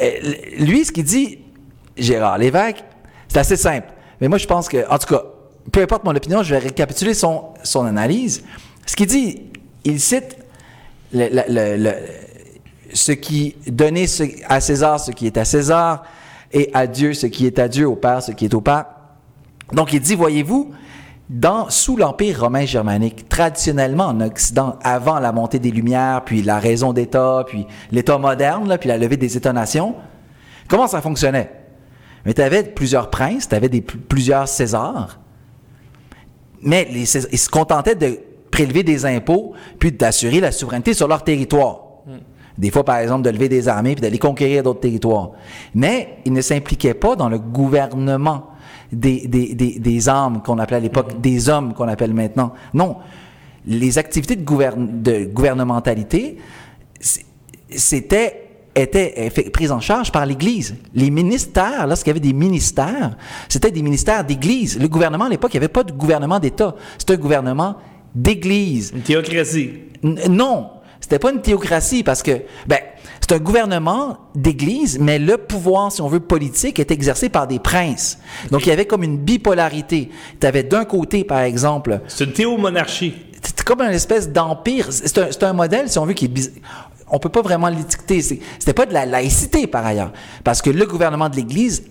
euh, 0.00 0.10
lui, 0.58 0.84
ce 0.84 0.92
qu'il 0.92 1.04
dit, 1.04 1.38
Gérard 1.96 2.36
Lévesque, 2.36 2.84
c'est 3.28 3.38
assez 3.38 3.56
simple. 3.56 3.88
Mais 4.20 4.28
moi, 4.28 4.38
je 4.38 4.46
pense 4.46 4.68
que, 4.68 4.88
en 4.88 4.98
tout 4.98 5.14
cas, 5.14 5.22
peu 5.72 5.82
importe 5.82 6.04
mon 6.04 6.14
opinion, 6.14 6.42
je 6.42 6.54
vais 6.54 6.60
récapituler 6.60 7.14
son, 7.14 7.44
son 7.62 7.84
analyse. 7.84 8.44
Ce 8.86 8.94
qu'il 8.96 9.06
dit, 9.06 9.42
il 9.84 10.00
cite 10.00 10.36
ce 12.92 13.12
qui 13.12 13.56
donnait 13.66 14.06
à 14.48 14.60
César 14.60 15.00
ce 15.00 15.10
qui 15.10 15.26
est 15.26 15.36
à 15.36 15.44
César 15.44 16.04
et 16.52 16.70
à 16.74 16.86
Dieu 16.86 17.14
ce 17.14 17.26
qui 17.26 17.46
est 17.46 17.58
à 17.58 17.68
Dieu, 17.68 17.88
au 17.88 17.96
Père 17.96 18.22
ce 18.22 18.32
qui 18.32 18.44
est 18.44 18.54
au 18.54 18.60
Père. 18.60 18.86
Donc 19.72 19.92
il 19.92 20.00
dit, 20.00 20.14
voyez-vous, 20.14 20.72
dans, 21.28 21.68
sous 21.70 21.96
l'Empire 21.96 22.40
romain 22.42 22.64
germanique, 22.64 23.28
traditionnellement 23.28 24.06
en 24.06 24.20
Occident, 24.20 24.78
avant 24.82 25.18
la 25.18 25.32
montée 25.32 25.58
des 25.58 25.72
Lumières, 25.72 26.22
puis 26.24 26.42
la 26.42 26.60
raison 26.60 26.92
d'État, 26.92 27.44
puis 27.46 27.66
l'État 27.90 28.16
moderne, 28.18 28.76
puis 28.78 28.88
la 28.88 28.96
levée 28.96 29.16
des 29.16 29.36
États-nations, 29.36 29.96
comment 30.68 30.86
ça 30.86 31.00
fonctionnait? 31.00 31.50
Mais 32.26 32.34
tu 32.34 32.42
avais 32.42 32.62
plusieurs 32.64 33.08
princes, 33.08 33.48
tu 33.48 33.54
avais 33.54 33.68
des, 33.70 33.80
plusieurs 33.80 34.46
Césars, 34.48 35.18
mais 36.60 36.86
les 36.92 37.06
Cés- 37.06 37.28
ils 37.32 37.38
se 37.38 37.48
contentaient 37.48 37.94
de 37.94 38.18
prélever 38.50 38.82
des 38.82 39.06
impôts 39.06 39.54
puis 39.78 39.92
d'assurer 39.92 40.40
la 40.40 40.50
souveraineté 40.52 40.92
sur 40.92 41.08
leur 41.08 41.22
territoire. 41.24 41.80
Des 42.58 42.70
fois, 42.70 42.84
par 42.84 42.96
exemple, 42.98 43.22
de 43.22 43.28
lever 43.30 43.48
des 43.50 43.68
armées 43.68 43.92
puis 43.94 44.00
d'aller 44.00 44.18
conquérir 44.18 44.62
d'autres 44.62 44.80
territoires. 44.80 45.32
Mais 45.74 46.18
ils 46.24 46.32
ne 46.32 46.40
s'impliquaient 46.40 46.94
pas 46.94 47.14
dans 47.14 47.28
le 47.28 47.38
gouvernement 47.38 48.46
des, 48.90 49.28
des, 49.28 49.54
des, 49.54 49.78
des 49.78 50.08
armes 50.08 50.40
qu'on 50.42 50.58
appelait 50.58 50.78
à 50.78 50.80
l'époque, 50.80 51.20
des 51.20 51.50
hommes 51.50 51.74
qu'on 51.74 51.86
appelle 51.88 52.14
maintenant. 52.14 52.54
Non. 52.72 52.96
Les 53.66 53.98
activités 53.98 54.36
de, 54.36 54.44
gouverne- 54.44 55.02
de 55.02 55.26
gouvernementalité, 55.26 56.38
c'était 57.70 58.45
étaient 58.76 59.14
euh, 59.36 59.50
prises 59.50 59.72
en 59.72 59.80
charge 59.80 60.12
par 60.12 60.24
l'Église. 60.26 60.76
Les 60.94 61.10
ministères, 61.10 61.86
lorsqu'il 61.86 62.10
y 62.10 62.12
avait 62.12 62.20
des 62.20 62.32
ministères, 62.32 63.16
c'était 63.48 63.70
des 63.70 63.82
ministères 63.82 64.24
d'Église. 64.24 64.78
Le 64.78 64.88
gouvernement, 64.88 65.24
à 65.24 65.28
l'époque, 65.28 65.52
il 65.54 65.56
n'y 65.56 65.64
avait 65.64 65.72
pas 65.72 65.82
de 65.84 65.92
gouvernement 65.92 66.38
d'État. 66.38 66.74
C'était 66.98 67.14
un 67.14 67.18
gouvernement 67.18 67.76
d'Église. 68.14 68.92
Une 68.94 69.02
théocratie. 69.02 69.70
N- 70.04 70.20
non, 70.28 70.68
c'était 71.00 71.18
pas 71.18 71.32
une 71.32 71.40
théocratie 71.42 72.02
parce 72.02 72.22
que, 72.22 72.42
ben, 72.66 72.78
c'est 73.20 73.34
un 73.34 73.38
gouvernement 73.40 74.18
d'église, 74.36 74.98
mais 75.00 75.18
le 75.18 75.36
pouvoir, 75.36 75.90
si 75.90 76.00
on 76.00 76.06
veut, 76.06 76.20
politique 76.20 76.78
est 76.78 76.92
exercé 76.92 77.28
par 77.28 77.48
des 77.48 77.58
princes. 77.58 78.18
Donc, 78.52 78.66
il 78.66 78.68
y 78.68 78.72
avait 78.72 78.84
comme 78.84 79.02
une 79.02 79.16
bipolarité. 79.18 80.10
Tu 80.40 80.46
avais 80.46 80.62
d'un 80.62 80.84
côté, 80.84 81.24
par 81.24 81.40
exemple, 81.40 82.00
C'est 82.06 82.24
une 82.24 82.32
théomonarchie. 82.32 83.14
c'est 83.42 83.64
comme 83.64 83.80
une 83.80 83.90
espèce 83.90 84.30
d'empire. 84.30 84.86
C'est 84.90 85.42
un, 85.42 85.48
un 85.48 85.52
modèle, 85.54 85.88
si 85.90 85.98
on 85.98 86.06
veut, 86.06 86.12
qui 86.12 86.26
est 86.26 86.52
On 87.08 87.18
peut 87.18 87.28
pas 87.28 87.42
vraiment 87.42 87.68
l'étiqueter. 87.68 88.20
C'était 88.20 88.72
pas 88.72 88.86
de 88.86 88.92
la 88.92 89.06
laïcité, 89.06 89.66
par 89.66 89.86
ailleurs. 89.86 90.12
Parce 90.42 90.60
que 90.60 90.70
le 90.70 90.86
gouvernement 90.86 91.28
de 91.28 91.36
l'Église 91.36 91.84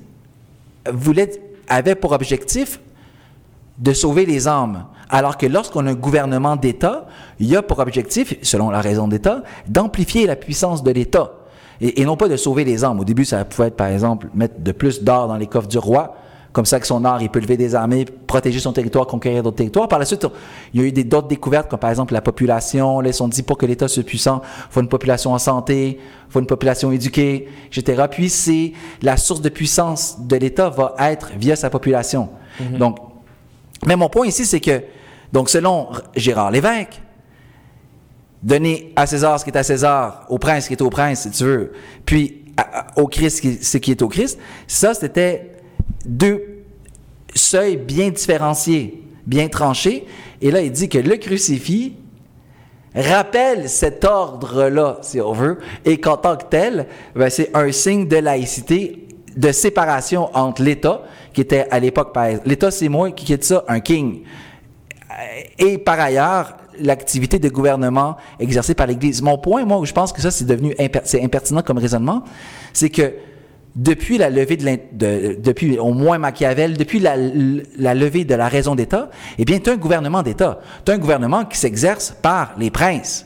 avait 1.67 1.95
pour 1.95 2.11
objectif 2.11 2.79
de 3.77 3.93
sauver 3.93 4.25
les 4.25 4.47
âmes. 4.47 4.85
Alors 5.09 5.37
que 5.37 5.45
lorsqu'on 5.45 5.85
a 5.87 5.91
un 5.91 5.95
gouvernement 5.95 6.55
d'État, 6.55 7.07
il 7.39 7.47
y 7.47 7.55
a 7.55 7.61
pour 7.61 7.79
objectif, 7.79 8.35
selon 8.41 8.69
la 8.69 8.81
raison 8.81 9.07
d'État, 9.07 9.43
d'amplifier 9.67 10.25
la 10.25 10.35
puissance 10.35 10.83
de 10.83 10.91
l'État. 10.91 11.31
Et, 11.79 12.01
et 12.01 12.05
non 12.05 12.17
pas 12.17 12.27
de 12.27 12.37
sauver 12.37 12.63
les 12.63 12.83
âmes. 12.83 12.99
Au 12.99 13.03
début, 13.03 13.25
ça 13.25 13.45
pouvait 13.45 13.67
être, 13.67 13.75
par 13.75 13.87
exemple, 13.87 14.27
mettre 14.33 14.59
de 14.59 14.71
plus 14.71 15.03
d'or 15.03 15.27
dans 15.27 15.37
les 15.37 15.47
coffres 15.47 15.67
du 15.67 15.77
roi. 15.77 16.15
Comme 16.55 16.65
ça, 16.65 16.77
avec 16.77 16.85
son 16.85 17.03
or, 17.03 17.21
il 17.21 17.29
peut 17.29 17.41
lever 17.41 17.57
des 17.57 17.75
armées, 17.75 18.05
protéger 18.05 18.59
son 18.59 18.71
territoire, 18.71 19.05
conquérir 19.07 19.43
d'autres 19.43 19.57
territoires. 19.57 19.89
Par 19.89 19.99
la 19.99 20.05
suite, 20.05 20.25
il 20.73 20.79
y 20.79 20.83
a 20.85 20.87
eu 20.87 20.91
d'autres 21.03 21.27
découvertes, 21.27 21.69
comme 21.69 21.79
par 21.79 21.89
exemple 21.89 22.13
la 22.13 22.21
population. 22.21 23.01
Là, 23.01 23.09
ils 23.09 23.13
sont 23.13 23.27
dit, 23.27 23.43
pour 23.43 23.57
que 23.57 23.65
l'État 23.65 23.89
soit 23.89 24.03
puissant, 24.03 24.41
il 24.41 24.71
faut 24.71 24.79
une 24.79 24.87
population 24.87 25.33
en 25.33 25.37
santé, 25.37 25.99
il 25.99 26.31
faut 26.31 26.39
une 26.39 26.45
population 26.47 26.93
éduquée, 26.93 27.49
etc. 27.75 28.05
Puis, 28.09 28.29
c'est 28.29 28.71
la 29.01 29.17
source 29.17 29.41
de 29.41 29.49
puissance 29.49 30.15
de 30.21 30.37
l'État 30.37 30.69
va 30.69 30.95
être 30.99 31.31
via 31.37 31.57
sa 31.57 31.69
population. 31.69 32.29
Donc, 32.79 32.99
mais 33.85 33.97
mon 33.97 34.07
point 34.07 34.25
ici, 34.25 34.45
c'est 34.45 34.61
que, 34.61 34.81
donc, 35.33 35.49
selon 35.49 35.89
Gérard 36.15 36.51
Lévesque, 36.51 37.01
donner 38.41 38.93
à 38.95 39.05
César 39.07 39.37
ce 39.39 39.43
qui 39.43 39.49
est 39.51 39.57
à 39.57 39.63
César, 39.63 40.25
au 40.29 40.37
prince 40.37 40.63
ce 40.63 40.67
qui 40.69 40.73
est 40.75 40.81
au 40.81 40.89
prince, 40.89 41.23
si 41.23 41.31
tu 41.31 41.43
veux, 41.43 41.73
puis 42.05 42.45
à- 42.55 42.87
au 42.95 43.07
Christ 43.07 43.37
ce 43.37 43.41
qui- 43.41 43.61
ce 43.61 43.77
qui 43.77 43.91
est 43.91 44.01
au 44.01 44.07
Christ, 44.07 44.39
ça, 44.67 44.93
c'était 44.93 45.51
deux 46.05 46.63
seuils 47.33 47.77
bien 47.77 48.09
différenciés, 48.09 49.03
bien 49.25 49.47
tranchés. 49.47 50.05
Et 50.41 50.51
là, 50.51 50.61
il 50.61 50.71
dit 50.71 50.89
que 50.89 50.97
le 50.97 51.17
crucifix 51.17 51.93
rappelle 52.95 53.69
cet 53.69 54.05
ordre-là, 54.05 54.99
si 55.01 55.19
on 55.19 55.33
veut, 55.33 55.59
et 55.83 55.97
qu'en 55.99 56.17
tant 56.17 56.37
que 56.37 56.45
tel, 56.49 56.87
ben, 57.15 57.29
c'est 57.29 57.51
un 57.53 57.71
signe 57.71 58.07
de 58.07 58.17
laïcité, 58.17 59.07
de 59.35 59.51
séparation 59.51 60.29
entre 60.33 60.63
l'État, 60.63 61.03
qui 61.33 61.41
était 61.41 61.67
à 61.69 61.79
l'époque, 61.79 62.15
l'État, 62.45 62.71
c'est 62.71 62.87
moi 62.87 63.11
qui 63.11 63.25
quitte 63.25 63.43
ça, 63.43 63.65
un 63.67 63.81
king. 63.81 64.21
Et 65.59 65.77
par 65.77 65.99
ailleurs, 65.99 66.55
l'activité 66.79 67.39
de 67.39 67.49
gouvernement 67.49 68.17
exercée 68.39 68.73
par 68.73 68.87
l'Église. 68.87 69.21
Mon 69.21 69.37
point, 69.37 69.65
moi, 69.65 69.77
où 69.79 69.85
je 69.85 69.93
pense 69.93 70.13
que 70.13 70.21
ça, 70.21 70.31
c'est 70.31 70.45
devenu 70.45 70.75
c'est 71.03 71.23
impertinent 71.23 71.61
comme 71.61 71.77
raisonnement, 71.77 72.23
c'est 72.73 72.89
que 72.89 73.13
depuis 73.75 74.17
la 74.17 74.29
levée 74.29 74.57
de, 74.57 75.37
depuis 75.41 75.77
au 75.77 75.93
moins 75.93 76.17
Machiavel, 76.17 76.77
depuis 76.77 76.99
la, 76.99 77.15
la 77.77 77.93
levée 77.93 78.23
de 78.23 78.35
la 78.35 78.47
raison 78.47 78.73
d'État, 78.75 79.09
eh 79.37 79.45
bien, 79.45 79.59
tu 79.59 79.69
as 79.69 79.73
un 79.73 79.77
gouvernement 79.77 80.23
d'État. 80.23 80.59
Tu 80.85 80.91
as 80.91 80.95
un 80.95 80.97
gouvernement 80.97 81.43
qui 81.45 81.57
s'exerce 81.57 82.15
par 82.21 82.55
les 82.57 82.71
princes. 82.71 83.25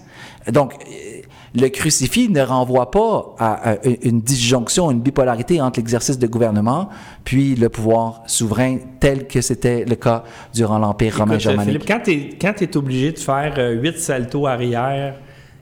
Donc, 0.51 0.73
euh, 0.73 1.21
le 1.55 1.67
crucifix 1.69 2.29
ne 2.29 2.41
renvoie 2.41 2.91
pas 2.91 3.35
à, 3.39 3.71
à 3.71 3.75
une 4.03 4.21
disjonction, 4.21 4.91
une 4.91 5.01
bipolarité 5.01 5.61
entre 5.61 5.79
l'exercice 5.79 6.17
de 6.19 6.27
gouvernement 6.27 6.89
puis 7.23 7.55
le 7.55 7.69
pouvoir 7.69 8.23
souverain 8.27 8.77
tel 8.99 9.27
que 9.27 9.41
c'était 9.41 9.83
le 9.85 9.95
cas 9.95 10.23
durant 10.53 10.77
l'Empire 10.77 11.17
romain 11.17 11.35
euh, 11.35 11.39
germanique. 11.39 11.83
Philippe, 11.83 12.39
quand 12.39 12.53
tu 12.53 12.63
es, 12.63 12.77
obligé 12.77 13.11
de 13.11 13.19
faire 13.19 13.55
8 13.57 13.97
saltos 13.97 14.45
arrière 14.45 15.15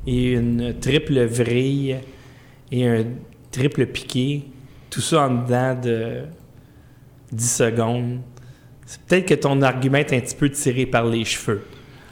et 0.06 0.34
une 0.34 0.76
triple 0.80 1.26
vrille 1.26 1.98
et 2.72 2.88
un 2.88 3.04
triple 3.52 3.86
piqué, 3.88 4.44
tout 4.98 5.02
ça 5.04 5.28
en 5.28 5.30
dedans 5.44 5.76
de 5.80 6.24
10 7.32 7.56
secondes, 7.56 8.20
c'est 8.84 9.00
peut-être 9.02 9.28
que 9.28 9.36
ton 9.36 9.62
argument 9.62 10.00
est 10.00 10.12
un 10.12 10.20
petit 10.20 10.34
peu 10.36 10.50
tiré 10.50 10.88
par 10.88 11.06
les 11.06 11.24
cheveux. 11.24 11.62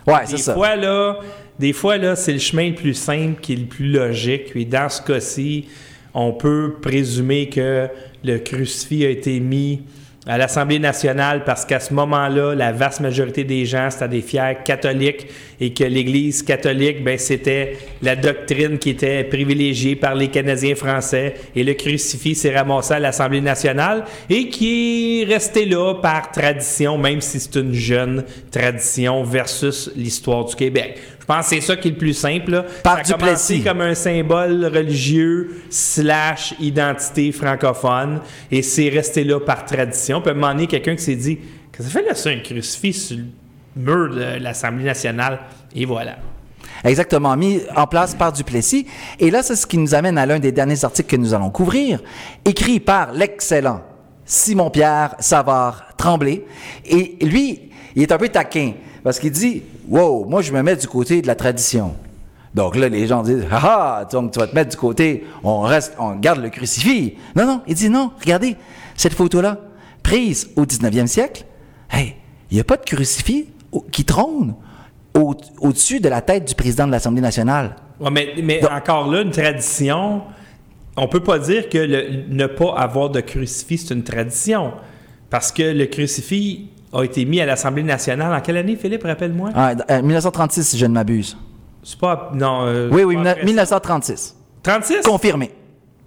Ouais, 0.05 0.13
c'est 0.25 0.33
Des 0.35 0.41
ça. 0.43 0.53
fois, 0.53 0.75
là, 0.75 1.17
des 1.57 1.73
fois, 1.73 1.97
là, 1.97 2.15
c'est 2.15 2.33
le 2.33 2.37
chemin 2.37 2.69
le 2.69 2.75
plus 2.75 2.93
simple 2.93 3.41
qui 3.41 3.53
est 3.53 3.55
le 3.55 3.65
plus 3.65 3.87
logique. 3.87 4.51
Et 4.53 4.65
dans 4.65 4.87
ce 4.87 5.01
cas-ci, 5.01 5.67
on 6.13 6.31
peut 6.33 6.75
présumer 6.79 7.49
que 7.49 7.87
le 8.23 8.37
crucifix 8.37 9.03
a 9.03 9.09
été 9.09 9.39
mis 9.39 9.81
à 10.27 10.37
l'Assemblée 10.37 10.77
nationale 10.77 11.43
parce 11.43 11.65
qu'à 11.65 11.79
ce 11.79 11.91
moment-là, 11.91 12.53
la 12.53 12.71
vaste 12.71 12.99
majorité 12.99 13.43
des 13.43 13.65
gens, 13.65 13.89
c'était 13.89 14.09
des 14.09 14.21
fiers 14.21 14.57
catholiques 14.63 15.25
et 15.59 15.73
que 15.73 15.83
l'Église 15.83 16.43
catholique, 16.43 17.03
ben, 17.03 17.17
c'était 17.17 17.77
la 18.01 18.15
doctrine 18.15 18.77
qui 18.77 18.91
était 18.91 19.23
privilégiée 19.23 19.95
par 19.95 20.15
les 20.15 20.27
Canadiens 20.27 20.75
français 20.75 21.35
et 21.55 21.63
le 21.63 21.73
crucifix 21.73 22.35
s'est 22.35 22.55
ramassé 22.55 22.93
à 22.93 22.99
l'Assemblée 22.99 23.41
nationale 23.41 24.05
et 24.29 24.49
qui 24.49 25.21
est 25.21 25.25
resté 25.25 25.65
là 25.65 25.95
par 25.95 26.31
tradition, 26.31 26.97
même 26.97 27.21
si 27.21 27.39
c'est 27.39 27.55
une 27.55 27.73
jeune 27.73 28.23
tradition 28.51 29.23
versus 29.23 29.91
l'histoire 29.95 30.45
du 30.45 30.55
Québec. 30.55 30.99
Je 31.25 31.33
pense 31.33 31.49
que 31.49 31.55
c'est 31.55 31.61
ça 31.61 31.75
qui 31.75 31.87
est 31.87 31.91
le 31.91 31.97
plus 31.97 32.13
simple. 32.13 32.51
là. 32.51 32.65
Par 32.83 33.03
ça 33.03 33.15
a 33.15 33.17
commencé 33.17 33.61
comme 33.61 33.81
un 33.81 33.95
symbole 33.95 34.65
religieux 34.65 35.63
slash 35.71 36.53
identité 36.59 37.31
francophone 37.31 38.21
et 38.51 38.61
c'est 38.61 38.89
resté 38.89 39.23
là 39.23 39.39
par 39.39 39.65
tradition. 39.65 40.21
Puis 40.21 40.29
à 40.29 40.33
un 40.33 40.35
moment 40.35 40.53
donné, 40.53 40.67
quelqu'un 40.67 40.95
qui 40.95 41.03
s'est 41.03 41.15
dit 41.15 41.39
Qu'est-ce 41.71 41.87
que 41.87 41.93
ça 41.93 41.99
fait 41.99 42.05
là, 42.05 42.13
ça, 42.13 42.29
un 42.29 42.37
crucifix 42.37 42.93
sur 42.93 43.17
le 43.17 43.23
mur 43.75 44.09
de 44.13 44.39
l'Assemblée 44.39 44.85
nationale 44.85 45.39
Et 45.75 45.85
voilà. 45.85 46.17
Exactement, 46.83 47.35
mis 47.35 47.61
en 47.75 47.87
place 47.87 48.15
par 48.15 48.31
Duplessis. 48.31 48.85
Et 49.19 49.31
là, 49.31 49.43
c'est 49.43 49.55
ce 49.55 49.65
qui 49.65 49.77
nous 49.77 49.95
amène 49.95 50.17
à 50.17 50.25
l'un 50.25 50.39
des 50.39 50.51
derniers 50.51 50.83
articles 50.85 51.09
que 51.09 51.15
nous 51.15 51.33
allons 51.33 51.49
couvrir, 51.49 52.01
écrit 52.43 52.79
par 52.79 53.11
l'excellent 53.11 53.81
Simon-Pierre 54.25 55.15
Savard 55.19 55.85
Tremblay. 55.97 56.45
Et 56.85 57.17
lui, 57.21 57.71
il 57.95 58.03
est 58.03 58.11
un 58.11 58.17
peu 58.17 58.29
taquin, 58.29 58.73
parce 59.03 59.19
qu'il 59.19 59.31
dit, 59.31 59.63
wow, 59.87 60.25
moi 60.25 60.41
je 60.41 60.51
me 60.51 60.61
mets 60.61 60.75
du 60.75 60.87
côté 60.87 61.21
de 61.21 61.27
la 61.27 61.35
tradition. 61.35 61.95
Donc 62.53 62.75
là, 62.75 62.87
les 62.87 63.07
gens 63.07 63.21
disent, 63.23 63.45
ah, 63.51 63.61
ah, 63.63 64.05
donc 64.09 64.31
tu 64.31 64.39
vas 64.39 64.47
te 64.47 64.55
mettre 64.55 64.71
du 64.71 64.77
côté, 64.77 65.25
on 65.43 65.61
reste, 65.61 65.93
on 65.99 66.15
garde 66.15 66.39
le 66.41 66.49
crucifix. 66.49 67.17
Non, 67.35 67.45
non, 67.45 67.61
il 67.67 67.75
dit 67.75 67.89
non, 67.89 68.11
regardez, 68.19 68.55
cette 68.95 69.13
photo-là, 69.13 69.59
prise 70.03 70.49
au 70.55 70.65
19e 70.65 71.07
siècle, 71.07 71.45
hey, 71.89 72.15
il 72.51 72.55
n'y 72.55 72.61
a 72.61 72.63
pas 72.63 72.77
de 72.77 72.83
crucifix 72.83 73.47
qui 73.91 74.05
trône 74.05 74.55
au- 75.13 75.35
au-dessus 75.61 75.99
de 75.99 76.09
la 76.09 76.21
tête 76.21 76.45
du 76.47 76.55
président 76.55 76.85
de 76.87 76.91
l'Assemblée 76.91 77.21
nationale. 77.21 77.75
Ouais, 77.99 78.11
mais 78.11 78.33
mais 78.43 78.59
Donc- 78.59 78.71
encore 78.71 79.09
là, 79.11 79.21
une 79.21 79.31
tradition, 79.31 80.21
on 80.97 81.07
peut 81.07 81.21
pas 81.21 81.39
dire 81.39 81.69
que 81.69 81.77
le- 81.77 82.23
ne 82.29 82.47
pas 82.47 82.73
avoir 82.77 83.09
de 83.09 83.21
crucifix, 83.21 83.77
c'est 83.87 83.93
une 83.93 84.03
tradition. 84.03 84.73
Parce 85.29 85.51
que 85.51 85.63
le 85.63 85.85
crucifix 85.87 86.67
a 86.93 87.03
été 87.03 87.25
mis 87.25 87.41
à 87.41 87.45
l'Assemblée 87.45 87.83
nationale 87.83 88.33
en 88.33 88.41
quelle 88.41 88.57
année, 88.57 88.75
Philippe, 88.75 89.03
rappelle-moi? 89.03 89.49
Ah, 89.55 89.73
euh, 89.89 90.01
1936, 90.01 90.63
si 90.67 90.77
je 90.77 90.85
ne 90.85 90.93
m'abuse. 90.93 91.37
C'est 91.83 91.99
pas... 91.99 92.31
Non, 92.33 92.65
euh, 92.65 92.89
Oui, 92.91 93.03
oui, 93.03 93.15
pas 93.15 93.19
mille- 93.21 93.27
après 93.29 93.41
ça. 93.41 93.45
1936. 93.45 94.35
36? 94.63 95.01
Confirmé. 95.03 95.51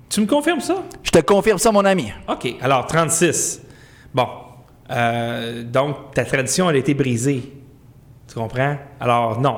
Tu 0.09 0.21
me 0.21 0.27
confirmes 0.27 0.61
ça? 0.61 0.77
Je 1.03 1.11
te 1.11 1.19
confirme 1.21 1.59
ça, 1.59 1.71
mon 1.73 1.85
ami. 1.85 2.11
OK, 2.29 2.55
alors 2.61 2.87
36. 2.87 3.61
Bon. 4.15 4.27
Euh, 4.91 5.63
donc, 5.65 6.15
ta 6.15 6.25
tradition, 6.25 6.71
elle 6.71 6.77
a 6.77 6.79
été 6.79 6.95
brisée. 6.95 7.53
Tu 8.29 8.35
comprends? 8.35 8.77
Alors, 9.01 9.41
non. 9.41 9.57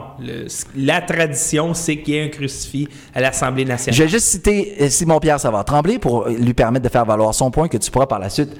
La 0.77 1.01
tradition, 1.01 1.75
c'est 1.75 1.99
qu'il 2.03 2.15
y 2.15 2.17
ait 2.19 2.25
un 2.25 2.29
crucifix 2.29 2.89
à 3.13 3.21
l'Assemblée 3.21 3.65
nationale. 3.65 3.97
Je 3.97 4.05
vais 4.05 4.09
juste 4.09 4.27
citer 4.27 4.77
euh, 4.81 4.89
Simon-Pierre 4.89 5.41
Savard 5.41 5.65
Tremblay 5.65 5.99
pour 5.99 6.29
lui 6.29 6.55
permettre 6.55 6.85
de 6.85 6.89
faire 6.89 7.05
valoir 7.05 7.35
son 7.35 7.51
point 7.51 7.67
que 7.67 7.77
tu 7.77 7.91
pourras 7.91 8.07
par 8.07 8.21
la 8.21 8.31
suite 8.31 8.51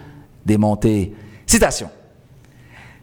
démonter. 0.45 1.13
Citation. 1.47 1.91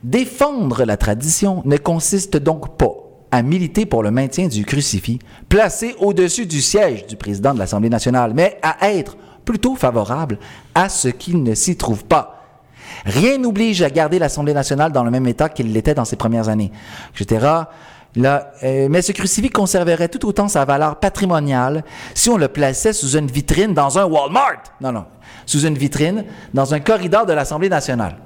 Défendre 0.03 0.83
la 0.83 0.97
tradition 0.97 1.61
ne 1.65 1.77
consiste 1.77 2.35
donc 2.37 2.77
pas 2.77 2.93
à 3.31 3.41
militer 3.41 3.85
pour 3.85 4.03
le 4.03 4.11
maintien 4.11 4.47
du 4.47 4.65
crucifix 4.65 5.19
placé 5.49 5.95
au-dessus 5.99 6.45
du 6.45 6.61
siège 6.61 7.07
du 7.07 7.15
président 7.15 7.53
de 7.53 7.59
l'Assemblée 7.59 7.89
nationale, 7.89 8.33
mais 8.33 8.59
à 8.61 8.91
être 8.91 9.17
plutôt 9.45 9.75
favorable 9.75 10.39
à 10.75 10.89
ce 10.89 11.07
qu'il 11.07 11.41
ne 11.41 11.55
s'y 11.55 11.77
trouve 11.77 12.03
pas. 12.05 12.36
Rien 13.05 13.37
n'oblige 13.37 13.81
à 13.81 13.89
garder 13.89 14.19
l'Assemblée 14.19 14.53
nationale 14.53 14.91
dans 14.91 15.03
le 15.03 15.11
même 15.11 15.27
état 15.27 15.49
qu'il 15.49 15.71
l'était 15.73 15.93
dans 15.93 16.05
ses 16.05 16.15
premières 16.15 16.49
années, 16.49 16.71
etc. 17.13 17.65
Euh, 18.17 18.87
mais 18.89 19.01
ce 19.01 19.11
crucifix 19.11 19.49
conserverait 19.49 20.09
tout 20.09 20.25
autant 20.25 20.47
sa 20.47 20.65
valeur 20.65 20.99
patrimoniale 20.99 21.83
si 22.13 22.29
on 22.29 22.37
le 22.37 22.47
plaçait 22.47 22.93
sous 22.93 23.15
une 23.15 23.27
vitrine 23.27 23.73
dans 23.73 23.99
un 23.99 24.05
Walmart. 24.05 24.63
Non, 24.81 24.91
non. 24.91 25.05
Sous 25.45 25.65
une 25.65 25.77
vitrine 25.77 26.25
dans 26.53 26.73
un 26.73 26.79
corridor 26.79 27.25
de 27.25 27.33
l'Assemblée 27.33 27.69
nationale. 27.69 28.17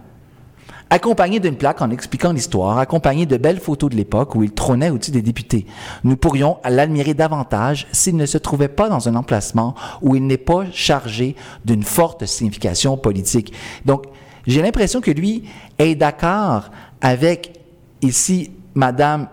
Accompagné 0.90 1.40
d'une 1.40 1.56
plaque 1.56 1.82
en 1.82 1.90
expliquant 1.90 2.34
l'histoire, 2.34 2.78
accompagné 2.78 3.26
de 3.26 3.38
belles 3.38 3.62
photos 3.62 3.90
de 3.90 3.96
l'époque 3.96 4.36
où 4.36 4.44
il 4.44 4.52
trônait 4.52 4.90
au-dessus 4.90 5.12
des 5.12 5.22
députés. 5.22 5.66
Nous 6.04 6.18
pourrions 6.18 6.58
l'admirer 6.66 7.14
davantage 7.14 7.88
s'il 7.94 8.18
ne 8.18 8.26
se 8.26 8.38
trouvait 8.38 8.68
pas 8.68 8.90
dans 8.90 9.08
un 9.08 9.16
emplacement 9.16 9.74
où 10.02 10.18
il 10.18 10.28
n'est 10.28 10.38
pas 10.38 10.66
chargé 10.74 11.38
d'une 11.64 11.84
forte 11.84 12.26
signification 12.26 12.98
politique. 12.98 13.54
Donc, 13.86 14.04
j'ai 14.48 14.62
l'impression 14.62 15.02
que 15.02 15.12
lui 15.12 15.44
est 15.78 15.96
d'accord 15.96 16.72
avec 17.02 17.54
ici 18.02 18.52
Madame 18.76 19.28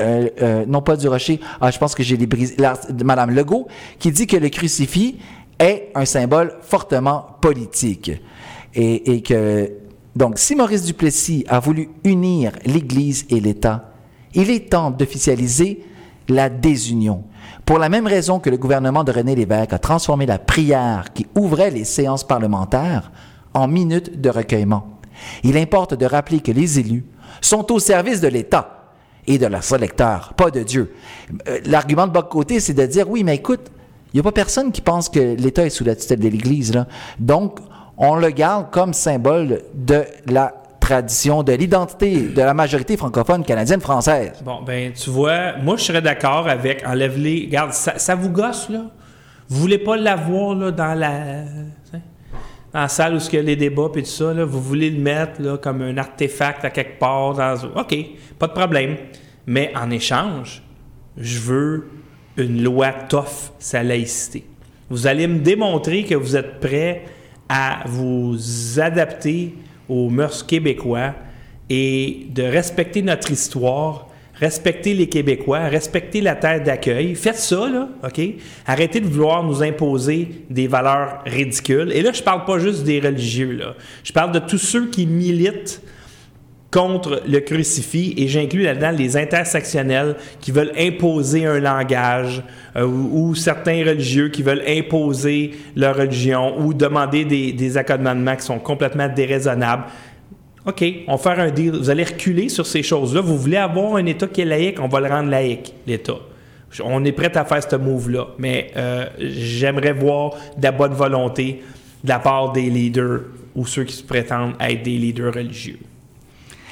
euh, 0.00 0.28
euh, 0.40 0.64
non 0.66 0.80
pas 0.82 0.96
du 0.96 1.06
Rocher, 1.06 1.38
ah, 1.60 1.70
je 1.70 1.78
pense 1.78 1.94
que 1.94 2.02
j'ai 2.02 2.16
les 2.16 2.26
brisé, 2.26 2.54
la- 2.58 2.78
Madame 3.04 3.30
Legault, 3.30 3.68
qui 3.98 4.10
dit 4.10 4.26
que 4.26 4.36
le 4.36 4.48
crucifix 4.48 5.16
est 5.58 5.90
un 5.94 6.04
symbole 6.06 6.54
fortement 6.62 7.26
politique. 7.40 8.10
Et 8.74 9.20
que, 9.22 9.70
donc, 10.16 10.38
si 10.38 10.56
Maurice 10.56 10.86
Duplessis 10.86 11.44
a 11.46 11.60
voulu 11.60 11.90
unir 12.04 12.52
l'Église 12.64 13.26
et 13.28 13.38
l'État, 13.38 13.92
il 14.34 14.50
est 14.50 14.70
temps 14.70 14.90
d'officialiser 14.90 15.84
la 16.28 16.48
désunion. 16.48 17.24
Pour 17.66 17.78
la 17.78 17.90
même 17.90 18.06
raison 18.06 18.40
que 18.40 18.48
le 18.48 18.56
gouvernement 18.56 19.04
de 19.04 19.12
René 19.12 19.34
Lévesque 19.34 19.74
a 19.74 19.78
transformé 19.78 20.24
la 20.24 20.38
prière 20.38 21.12
qui 21.12 21.26
ouvrait 21.36 21.70
les 21.70 21.84
séances 21.84 22.24
parlementaires 22.24 23.12
en 23.54 23.68
minutes 23.68 24.20
de 24.20 24.30
recueillement. 24.30 24.98
Il 25.42 25.56
importe 25.56 25.94
de 25.94 26.06
rappeler 26.06 26.40
que 26.40 26.52
les 26.52 26.78
élus 26.78 27.04
sont 27.40 27.70
au 27.72 27.78
service 27.78 28.20
de 28.20 28.28
l'État 28.28 28.94
et 29.26 29.38
de 29.38 29.46
leurs 29.46 29.72
électeurs, 29.72 30.32
pas 30.34 30.50
de 30.50 30.62
Dieu. 30.62 30.94
Euh, 31.48 31.60
L'argument 31.66 32.06
de 32.06 32.12
bas 32.12 32.22
côté, 32.22 32.60
c'est 32.60 32.74
de 32.74 32.86
dire 32.86 33.08
oui, 33.08 33.22
mais 33.22 33.36
écoute, 33.36 33.70
il 34.12 34.16
n'y 34.16 34.20
a 34.20 34.22
pas 34.24 34.32
personne 34.32 34.72
qui 34.72 34.80
pense 34.80 35.08
que 35.08 35.36
l'État 35.36 35.64
est 35.64 35.70
sous 35.70 35.84
la 35.84 35.96
tutelle 35.96 36.20
de 36.20 36.28
l'Église. 36.28 36.72
Donc, 37.18 37.60
on 37.96 38.16
le 38.16 38.30
garde 38.30 38.70
comme 38.70 38.92
symbole 38.92 39.62
de 39.74 40.04
la 40.26 40.54
tradition, 40.80 41.42
de 41.42 41.52
l'identité 41.52 42.22
de 42.28 42.42
la 42.42 42.52
majorité 42.52 42.96
francophone 42.96 43.44
canadienne-française. 43.44 44.32
Bon, 44.44 44.62
ben, 44.62 44.92
tu 44.92 45.10
vois, 45.10 45.56
moi, 45.58 45.76
je 45.76 45.84
serais 45.84 46.02
d'accord 46.02 46.48
avec 46.48 46.86
enlève-les. 46.86 47.44
Regarde, 47.46 47.72
ça, 47.72 47.98
ça 47.98 48.14
vous 48.14 48.30
gosse, 48.30 48.68
là? 48.68 48.82
Vous 49.48 49.60
voulez 49.60 49.78
pas 49.78 49.96
l'avoir, 49.96 50.54
là, 50.54 50.70
dans 50.72 50.94
la. 50.98 51.44
Dans 52.72 52.80
la 52.80 52.88
salle 52.88 53.14
où 53.14 53.18
il 53.18 53.34
y 53.34 53.38
a 53.38 53.42
les 53.42 53.56
débats 53.56 53.90
et 53.94 54.02
tout 54.02 54.08
ça, 54.08 54.32
vous 54.44 54.62
voulez 54.62 54.90
le 54.90 54.98
mettre 54.98 55.60
comme 55.60 55.82
un 55.82 55.96
artefact 55.98 56.64
à 56.64 56.70
quelque 56.70 56.98
part. 56.98 57.34
Dans... 57.34 57.54
OK, 57.76 57.94
pas 58.38 58.46
de 58.46 58.52
problème. 58.52 58.96
Mais 59.46 59.72
en 59.76 59.90
échange, 59.90 60.62
je 61.16 61.38
veux 61.38 61.88
une 62.36 62.62
loi 62.62 62.92
tough 62.92 63.52
sa 63.58 63.82
laïcité. 63.82 64.44
Vous 64.88 65.06
allez 65.06 65.26
me 65.26 65.38
démontrer 65.40 66.04
que 66.04 66.14
vous 66.14 66.36
êtes 66.36 66.60
prêt 66.60 67.04
à 67.48 67.82
vous 67.86 68.38
adapter 68.78 69.54
aux 69.88 70.08
mœurs 70.08 70.42
québécois 70.42 71.14
et 71.68 72.26
de 72.30 72.42
respecter 72.42 73.02
notre 73.02 73.30
histoire, 73.30 74.08
respecter 74.42 74.92
les 74.92 75.08
Québécois, 75.08 75.60
respecter 75.68 76.20
la 76.20 76.34
terre 76.34 76.62
d'accueil. 76.62 77.14
Faites 77.14 77.36
ça, 77.36 77.68
là, 77.68 77.88
OK? 78.04 78.20
Arrêtez 78.66 78.98
de 78.98 79.06
vouloir 79.06 79.44
nous 79.44 79.62
imposer 79.62 80.28
des 80.50 80.66
valeurs 80.66 81.22
ridicules. 81.24 81.92
Et 81.92 82.02
là, 82.02 82.10
je 82.12 82.22
parle 82.24 82.44
pas 82.44 82.58
juste 82.58 82.82
des 82.82 82.98
religieux, 82.98 83.52
là. 83.52 83.74
Je 84.02 84.12
parle 84.12 84.32
de 84.32 84.40
tous 84.40 84.58
ceux 84.58 84.90
qui 84.90 85.06
militent 85.06 85.80
contre 86.72 87.22
le 87.28 87.38
crucifix 87.40 88.14
et 88.16 88.26
j'inclus 88.26 88.62
là-dedans 88.62 88.90
les 88.90 89.16
intersectionnels 89.16 90.16
qui 90.40 90.50
veulent 90.50 90.72
imposer 90.76 91.44
un 91.44 91.60
langage 91.60 92.42
euh, 92.76 92.84
ou, 92.84 93.28
ou 93.28 93.34
certains 93.34 93.84
religieux 93.84 94.30
qui 94.30 94.42
veulent 94.42 94.64
imposer 94.66 95.52
leur 95.76 95.96
religion 95.96 96.58
ou 96.58 96.72
demander 96.72 97.26
des, 97.26 97.52
des 97.52 97.76
accommodements 97.76 98.36
qui 98.36 98.42
sont 98.42 98.58
complètement 98.58 99.08
déraisonnables. 99.08 99.84
OK, 100.64 100.84
on 101.08 101.16
va 101.16 101.18
faire 101.18 101.40
un 101.40 101.50
deal. 101.50 101.72
Vous 101.72 101.90
allez 101.90 102.04
reculer 102.04 102.48
sur 102.48 102.66
ces 102.66 102.82
choses-là. 102.82 103.20
Vous 103.20 103.36
voulez 103.36 103.56
avoir 103.56 103.96
un 103.96 104.06
État 104.06 104.26
qui 104.28 104.42
est 104.42 104.44
laïque, 104.44 104.78
on 104.80 104.88
va 104.88 105.00
le 105.00 105.08
rendre 105.08 105.28
laïque, 105.30 105.74
l'État. 105.86 106.14
On 106.84 107.04
est 107.04 107.12
prêt 107.12 107.36
à 107.36 107.44
faire 107.44 107.62
ce 107.68 107.76
move-là, 107.76 108.28
mais 108.38 108.70
euh, 108.76 109.06
j'aimerais 109.18 109.92
voir 109.92 110.30
de 110.56 110.62
la 110.62 110.72
bonne 110.72 110.94
volonté 110.94 111.62
de 112.02 112.08
la 112.08 112.18
part 112.18 112.52
des 112.52 112.62
leaders 112.70 113.20
ou 113.54 113.66
ceux 113.66 113.84
qui 113.84 113.94
se 113.94 114.02
prétendent 114.02 114.54
être 114.60 114.82
des 114.82 114.96
leaders 114.96 115.34
religieux 115.34 115.78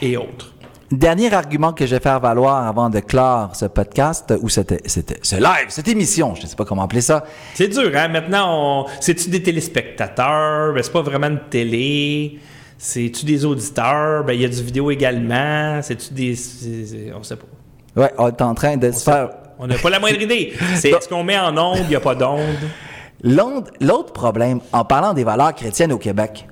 et 0.01 0.17
autres. 0.17 0.55
Dernier 0.91 1.33
argument 1.33 1.73
que 1.73 1.85
je 1.87 1.95
vais 1.95 2.01
faire 2.01 2.19
valoir 2.19 2.67
avant 2.67 2.91
de 2.91 2.99
clore 3.01 3.55
ce 3.55 3.67
podcast, 3.67 4.33
ou 4.41 4.49
cette, 4.49 4.89
cette- 4.89 5.19
ce 5.23 5.37
live, 5.37 5.67
cette 5.69 5.87
émission, 5.87 6.35
je 6.35 6.43
ne 6.43 6.47
sais 6.47 6.57
pas 6.57 6.65
comment 6.65 6.83
appeler 6.83 7.01
ça. 7.03 7.25
C'est 7.55 7.69
dur, 7.69 7.93
hein? 7.95 8.09
Maintenant, 8.09 8.47
on... 8.49 8.87
c'est-tu 9.01 9.29
des 9.31 9.43
téléspectateurs? 9.43 10.73
Ben, 10.75 10.83
c'est 10.83 10.93
pas 10.93 11.03
vraiment 11.03 11.31
de 11.31 11.39
télé. 11.51 12.39
C'est-tu 12.83 13.27
des 13.27 13.45
auditeurs? 13.45 14.25
Ben, 14.25 14.33
il 14.33 14.41
y 14.41 14.45
a 14.47 14.49
du 14.49 14.63
vidéo 14.63 14.91
également? 14.91 15.83
C'est-tu 15.83 16.15
des. 16.15 17.13
On 17.15 17.23
sait 17.23 17.37
pas. 17.37 17.45
Ouais, 17.95 18.11
on 18.17 18.29
est 18.29 18.41
en 18.41 18.55
train 18.55 18.79
de 18.79 18.91
se 18.91 19.03
faire... 19.03 19.29
On 19.59 19.67
n'a 19.67 19.77
pas 19.77 19.91
la 19.91 20.01
moindre 20.01 20.23
idée. 20.23 20.55
C'est 20.77 20.89
est-ce 20.89 21.07
qu'on 21.07 21.23
met 21.23 21.39
en 21.39 21.55
onde? 21.59 21.81
Il 21.83 21.89
n'y 21.89 21.97
a 21.97 22.01
pas 22.01 22.15
d'onde. 22.15 22.41
L'autre 23.23 24.15
problème, 24.15 24.61
en 24.73 24.87
parlant 24.87 25.13
des 25.13 25.25
valeurs 25.25 25.55
chrétiennes 25.55 25.93
au 25.93 25.99
Québec, 25.99 26.49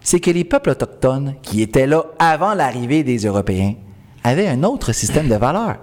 c'est 0.00 0.18
que 0.18 0.32
les 0.32 0.42
peuples 0.42 0.70
autochtones, 0.70 1.36
qui 1.40 1.62
étaient 1.62 1.86
là 1.86 2.04
avant 2.18 2.54
l'arrivée 2.54 3.04
des 3.04 3.18
Européens, 3.18 3.74
avaient 4.24 4.48
un 4.48 4.64
autre 4.64 4.92
système 4.92 5.28
de 5.28 5.36
valeurs. 5.36 5.76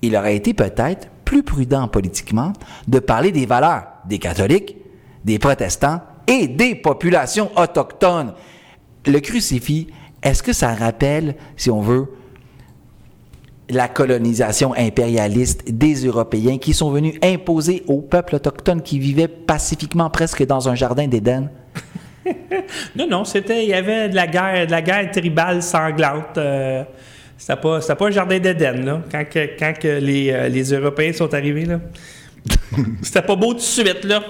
Il 0.00 0.14
aurait 0.14 0.36
été 0.36 0.54
peut-être 0.54 1.08
plus 1.24 1.42
prudent 1.42 1.88
politiquement 1.88 2.52
de 2.86 3.00
parler 3.00 3.32
des 3.32 3.46
valeurs 3.46 3.82
des 4.04 4.20
catholiques, 4.20 4.76
des 5.24 5.40
protestants 5.40 6.02
et 6.28 6.46
des 6.46 6.76
populations 6.76 7.50
autochtones. 7.56 8.32
Le 9.06 9.20
crucifix, 9.20 9.86
est-ce 10.22 10.42
que 10.42 10.52
ça 10.52 10.74
rappelle, 10.74 11.36
si 11.56 11.70
on 11.70 11.80
veut, 11.80 12.06
la 13.68 13.88
colonisation 13.88 14.74
impérialiste 14.76 15.64
des 15.70 16.06
Européens 16.06 16.58
qui 16.58 16.72
sont 16.72 16.90
venus 16.90 17.14
imposer 17.22 17.82
aux 17.88 18.00
peuples 18.00 18.36
autochtones 18.36 18.82
qui 18.82 18.98
vivaient 18.98 19.28
pacifiquement 19.28 20.10
presque 20.10 20.44
dans 20.46 20.68
un 20.68 20.74
jardin 20.74 21.06
d'Éden? 21.06 21.50
Non, 22.96 23.06
non, 23.08 23.24
c'était. 23.24 23.62
Il 23.62 23.68
y 23.68 23.74
avait 23.74 24.08
de 24.08 24.16
la 24.16 24.26
guerre, 24.26 24.66
de 24.66 24.72
la 24.72 24.82
guerre 24.82 25.08
tribale 25.12 25.62
sanglante. 25.62 26.36
euh, 26.38 26.82
c'était 27.38 27.60
pas, 27.60 27.80
c'était 27.80 27.94
pas 27.94 28.06
un 28.08 28.10
jardin 28.10 28.40
d'Éden, 28.40 28.84
là, 28.84 29.02
quand, 29.12 29.24
que, 29.30 29.56
quand 29.56 29.72
que 29.78 30.00
les, 30.00 30.32
euh, 30.32 30.48
les 30.48 30.72
Européens 30.72 31.12
sont 31.12 31.32
arrivés, 31.32 31.66
là. 31.66 31.78
c'était 33.02 33.22
pas 33.22 33.36
beau 33.36 33.52
tout 33.52 33.58
de 33.58 33.60
suite, 33.60 34.02
là. 34.02 34.22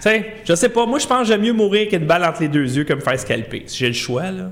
Sais, 0.00 0.24
je 0.44 0.54
sais 0.54 0.68
pas, 0.68 0.86
moi, 0.86 0.98
je 0.98 1.06
pense 1.06 1.22
que 1.22 1.24
j'aime 1.28 1.42
mieux 1.42 1.52
mourir 1.52 1.88
qu'une 1.88 2.06
balle 2.06 2.24
entre 2.24 2.42
les 2.42 2.48
deux 2.48 2.76
yeux 2.76 2.84
que 2.84 2.92
me 2.94 3.00
faire 3.00 3.18
scalper. 3.18 3.64
J'ai 3.66 3.88
le 3.88 3.92
choix, 3.94 4.30
là. 4.30 4.50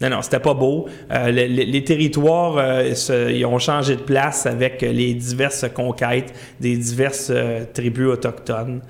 Non, 0.00 0.08
non, 0.08 0.22
c'était 0.22 0.38
pas 0.40 0.54
beau. 0.54 0.86
Euh, 1.12 1.26
le- 1.30 1.46
le- 1.46 1.70
les 1.70 1.84
territoires, 1.84 2.56
euh, 2.56 3.30
ils 3.30 3.44
ont 3.44 3.58
changé 3.58 3.96
de 3.96 4.00
place 4.00 4.46
avec 4.46 4.80
les 4.80 5.12
diverses 5.12 5.66
conquêtes 5.74 6.32
des 6.58 6.74
diverses 6.78 7.28
euh, 7.30 7.64
tribus 7.74 8.06
autochtones. 8.08 8.80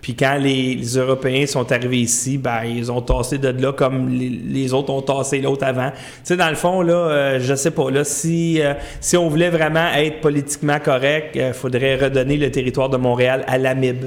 Puis 0.00 0.14
quand 0.14 0.36
les, 0.40 0.76
Européens 0.96 1.46
sont 1.46 1.70
arrivés 1.72 1.98
ici, 2.00 2.38
ben 2.38 2.64
ils 2.64 2.90
ont 2.92 3.00
tassé 3.00 3.38
de 3.38 3.48
là 3.48 3.72
comme 3.72 4.08
les, 4.08 4.72
autres 4.72 4.92
ont 4.92 5.02
tassé 5.02 5.40
l'autre 5.40 5.64
avant. 5.64 5.90
Tu 5.90 5.96
sais, 6.24 6.36
dans 6.36 6.48
le 6.50 6.56
fond, 6.56 6.82
là, 6.82 6.94
euh, 6.94 7.38
je 7.40 7.54
sais 7.54 7.70
pas, 7.72 7.88
là, 7.90 8.02
si, 8.04 8.60
euh, 8.60 8.74
si 9.00 9.16
on 9.16 9.28
voulait 9.28 9.50
vraiment 9.50 9.88
être 9.96 10.20
politiquement 10.20 10.78
correct, 10.80 11.30
il 11.36 11.52
faudrait 11.52 11.96
redonner 11.96 12.36
le 12.36 12.50
territoire 12.52 12.88
de 12.88 12.96
Montréal 12.96 13.44
à 13.48 13.58
l'AMIB. 13.58 14.06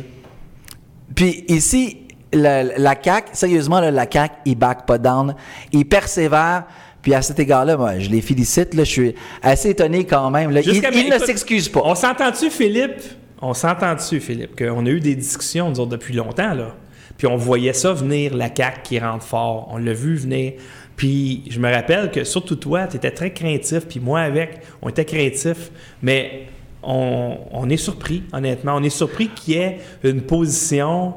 Puis 1.16 1.46
ici, 1.48 1.98
la, 2.34 2.64
la 2.64 2.96
CAQ, 3.02 3.30
sérieusement, 3.34 3.80
là, 3.80 3.92
la 3.92 4.06
CAQ, 4.12 4.36
il 4.46 4.56
back 4.56 4.86
pas 4.86 4.98
down. 4.98 5.36
Il 5.72 5.86
persévère. 5.86 6.66
Puis 7.02 7.14
à 7.14 7.22
cet 7.22 7.40
égard-là, 7.40 7.78
moi, 7.78 8.00
je 8.00 8.10
les 8.10 8.22
félicite. 8.22 8.74
Là, 8.74 8.84
je 8.84 8.92
suis 8.92 9.16
assez 9.42 9.70
étonné 9.70 10.06
quand 10.06 10.30
même. 10.32 10.52
Là. 10.52 10.62
Il, 10.62 11.10
ne 11.10 11.20
s'excuse 11.20 11.70
pas. 11.70 11.82
On 11.84 11.96
s'entend-tu, 11.96 12.50
Philippe? 12.50 13.02
On 13.42 13.54
s'entend-tu, 13.54 14.20
Philippe, 14.20 14.58
qu'on 14.58 14.86
a 14.86 14.90
eu 14.90 15.00
des 15.00 15.16
discussions, 15.16 15.70
nous 15.70 15.80
autres, 15.80 15.92
depuis 15.92 16.14
longtemps, 16.14 16.54
là? 16.54 16.76
Puis 17.18 17.28
on 17.28 17.38
voyait 17.38 17.74
ça 17.74 17.94
venir, 17.94 18.36
la 18.36 18.50
CAQ 18.54 18.82
qui 18.84 19.00
rentre 19.00 19.24
fort. 19.24 19.70
On 19.72 19.78
l'a 19.78 19.94
vu 19.94 20.16
venir. 20.16 20.54
Puis 20.98 21.44
je 21.50 21.60
me 21.60 21.72
rappelle 21.72 22.12
que, 22.12 22.24
surtout 22.24 22.56
toi, 22.56 22.88
tu 22.88 22.98
étais 22.98 23.12
très 23.12 23.32
craintif, 23.32 23.86
puis 23.88 24.00
moi 24.00 24.22
avec, 24.22 24.62
on 24.82 24.90
était 24.90 25.06
craintif. 25.06 25.72
Mais 26.02 26.48
on, 26.86 27.38
on 27.52 27.70
est 27.70 27.78
surpris, 27.78 28.24
honnêtement. 28.34 28.74
On 28.76 28.84
est 28.84 28.90
surpris 28.90 29.30
qu'il 29.30 29.56
y 29.56 29.58
ait 29.58 29.80
une 30.04 30.22
position 30.22 31.16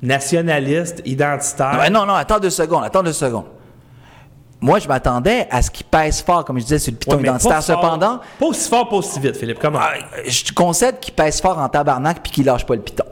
nationaliste, 0.00 1.02
identitaire. 1.04 1.88
Non, 1.90 2.04
non, 2.06 2.14
attends 2.14 2.38
deux 2.40 2.50
secondes, 2.50 2.84
attends 2.84 3.02
deux 3.02 3.12
secondes. 3.12 3.44
Moi, 4.60 4.78
je 4.78 4.86
m'attendais 4.86 5.48
à 5.50 5.60
ce 5.60 5.70
qu'il 5.70 5.86
pèse 5.86 6.22
fort, 6.22 6.44
comme 6.44 6.56
je 6.58 6.62
disais, 6.64 6.78
sur 6.78 6.92
le 6.92 6.98
piton 6.98 7.16
Ouais, 7.16 7.22
mais 7.22 7.28
pas 7.30 7.34
identitaire. 7.36 7.62
fort- 7.64 7.82
Cependant, 7.82 8.20
Pas 8.38 8.46
aussi 8.46 8.68
fort, 8.68 8.88
pas 8.88 8.96
aussi 8.96 9.18
vite, 9.18 9.36
Philippe. 9.36 9.58
Comment? 9.60 9.80
ah, 9.82 9.94
je 10.26 10.44
te 10.44 10.52
concède 10.52 11.00
qu'il 11.00 11.14
pèse 11.14 11.40
fort 11.40 11.58
en 11.58 11.68
tabarnak 11.68 12.22
puis 12.22 12.30
qu'il 12.32 12.44
lâche 12.44 12.64
pas 12.64 12.74
le 12.76 12.80
piton. 12.82 13.04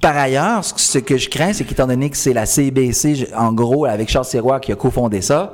Par 0.00 0.16
ailleurs, 0.16 0.64
ce- 0.64 0.98
que 0.98 1.18
je 1.18 1.28
crains, 1.28 1.52
c'est 1.52 1.64
qu'étant 1.64 1.86
donné 1.86 2.08
que 2.08 2.16
c'est 2.16 2.32
la 2.32 2.46
CBC, 2.46 3.28
en 3.36 3.52
gros, 3.52 3.84
avec 3.84 4.08
Charles 4.08 4.24
Sirois 4.24 4.58
qui 4.60 4.72
a 4.72 4.76
cofondé 4.76 5.20
ça, 5.20 5.52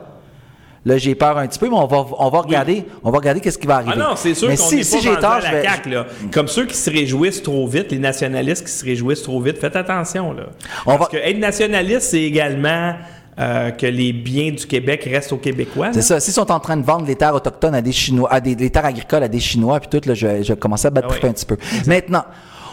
là, 0.85 0.99
j'ai 0.99 1.14
peur 1.14 1.39
un 1.39 1.47
petit 1.47 1.59
peu, 1.59 1.68
mais 1.68 1.76
on 1.76 1.87
va, 1.87 2.05
on 2.18 2.28
va 2.28 2.41
regarder, 2.41 2.85
on 3.05 3.11
va 3.11 3.18
regarder 3.18 3.41
qu'est-ce 3.41 3.59
qui 3.59 3.66
va 3.66 3.76
arriver. 3.76 3.93
Ah 3.95 3.99
non, 3.99 4.16
c'est 4.16 4.35
sûr 4.35 4.49
qu'on 4.49 4.57
si, 4.57 4.76
n'est 4.76 4.83
si 4.83 4.97
pas 4.97 5.03
j'ai 5.03 5.16
tort, 5.16 5.30
à 5.33 5.41
la 5.41 5.51
vais- 5.53 5.62
CAQ, 5.62 5.91
là. 5.91 6.07
Comme 6.33 6.49
ceux 6.49 6.66
qui 6.66 6.76
se 6.76 6.91
réjouissent 6.91 7.43
trop 7.43 7.66
vite, 7.66 7.91
les 7.93 7.99
nationalistes 7.99 8.66
qui 8.66 8.72
se 8.72 8.85
réjouissent 8.85 9.22
trop 9.22 9.41
vite, 9.41 9.59
faites 9.59 9.76
attention. 9.76 10.33
Là. 10.33 10.45
On 10.87 10.97
Parce 10.97 11.12
va- 11.12 11.18
que 11.18 11.24
être 11.24 11.39
nationaliste, 11.39 12.03
c'est 12.11 12.22
également 12.22 12.95
euh, 13.39 13.70
que 13.70 13.87
les 13.87 14.12
biens 14.12 14.51
du 14.51 14.66
Québec 14.66 15.09
restent 15.11 15.33
aux 15.33 15.39
Québécois. 15.39 15.89
C'est 15.93 16.03
ça. 16.03 16.20
S'ils 16.20 16.35
sont 16.35 16.53
en 16.53 16.61
train 16.61 16.76
de 16.76 16.85
vendre 16.85 17.07
les 17.07 17.16
terres 17.16 17.35
autochtones 17.35 17.74
à 17.74 17.80
des 17.80 17.93
Chinois, 17.93 18.28
à 18.30 18.41
des, 18.41 18.55
les 18.55 18.68
terres 18.68 18.85
agricoles 18.85 19.22
à 19.22 19.28
des 19.28 19.41
Chinois, 19.41 19.80
puis 19.80 19.89
tout, 19.89 20.07
là, 20.07 20.12
je, 20.14 20.43
je 20.43 20.53
à 20.53 20.91
battre 20.91 21.09
Ah 21.11 21.14
oui. 21.22 21.28
un 21.28 21.33
petit 21.33 21.47
peu. 21.47 21.57
Maintenant, 21.87 22.24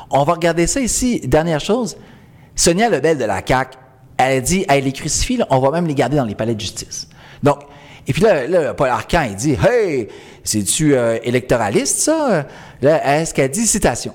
on 0.09 0.23
va 0.23 0.33
regarder 0.33 0.67
ça 0.67 0.81
ici. 0.81 1.21
Dernière 1.25 1.61
chose, 1.61 1.95
Sonia 2.55 2.89
Lebel 2.89 3.17
de 3.17 3.23
la 3.23 3.41
CAQ, 3.45 3.77
elle 4.17 4.37
a 4.37 4.41
dit, 4.41 4.65
elle 4.67 4.83
les 4.83 4.91
crucifie, 4.91 5.37
là, 5.37 5.47
on 5.49 5.59
va 5.59 5.71
même 5.71 5.87
les 5.87 5.95
garder 5.95 6.17
dans 6.17 6.25
les 6.25 6.35
palais 6.35 6.55
de 6.55 6.59
justice. 6.59 7.07
Donc, 7.41 7.59
et 8.07 8.13
puis 8.13 8.21
là, 8.21 8.47
là 8.47 8.73
Paul 8.73 8.89
Arcan, 8.89 9.27
il 9.29 9.35
dit, 9.35 9.57
hey, 9.67 10.07
c'est-tu 10.43 10.95
euh, 10.95 11.17
électoraliste, 11.23 11.99
ça? 11.99 12.45
Là, 12.81 13.19
est-ce 13.19 13.33
qu'elle 13.33 13.51
dit, 13.51 13.67
citation, 13.67 14.13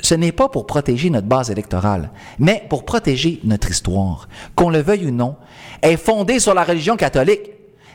ce 0.00 0.14
n'est 0.14 0.32
pas 0.32 0.48
pour 0.48 0.66
protéger 0.66 1.10
notre 1.10 1.26
base 1.26 1.50
électorale, 1.50 2.10
mais 2.38 2.64
pour 2.68 2.84
protéger 2.84 3.40
notre 3.44 3.70
histoire. 3.70 4.28
Qu'on 4.54 4.68
le 4.68 4.82
veuille 4.82 5.06
ou 5.06 5.10
non, 5.10 5.36
est 5.80 5.96
fondée 5.96 6.40
sur 6.40 6.54
la 6.54 6.64
religion 6.64 6.96
catholique. 6.96 7.50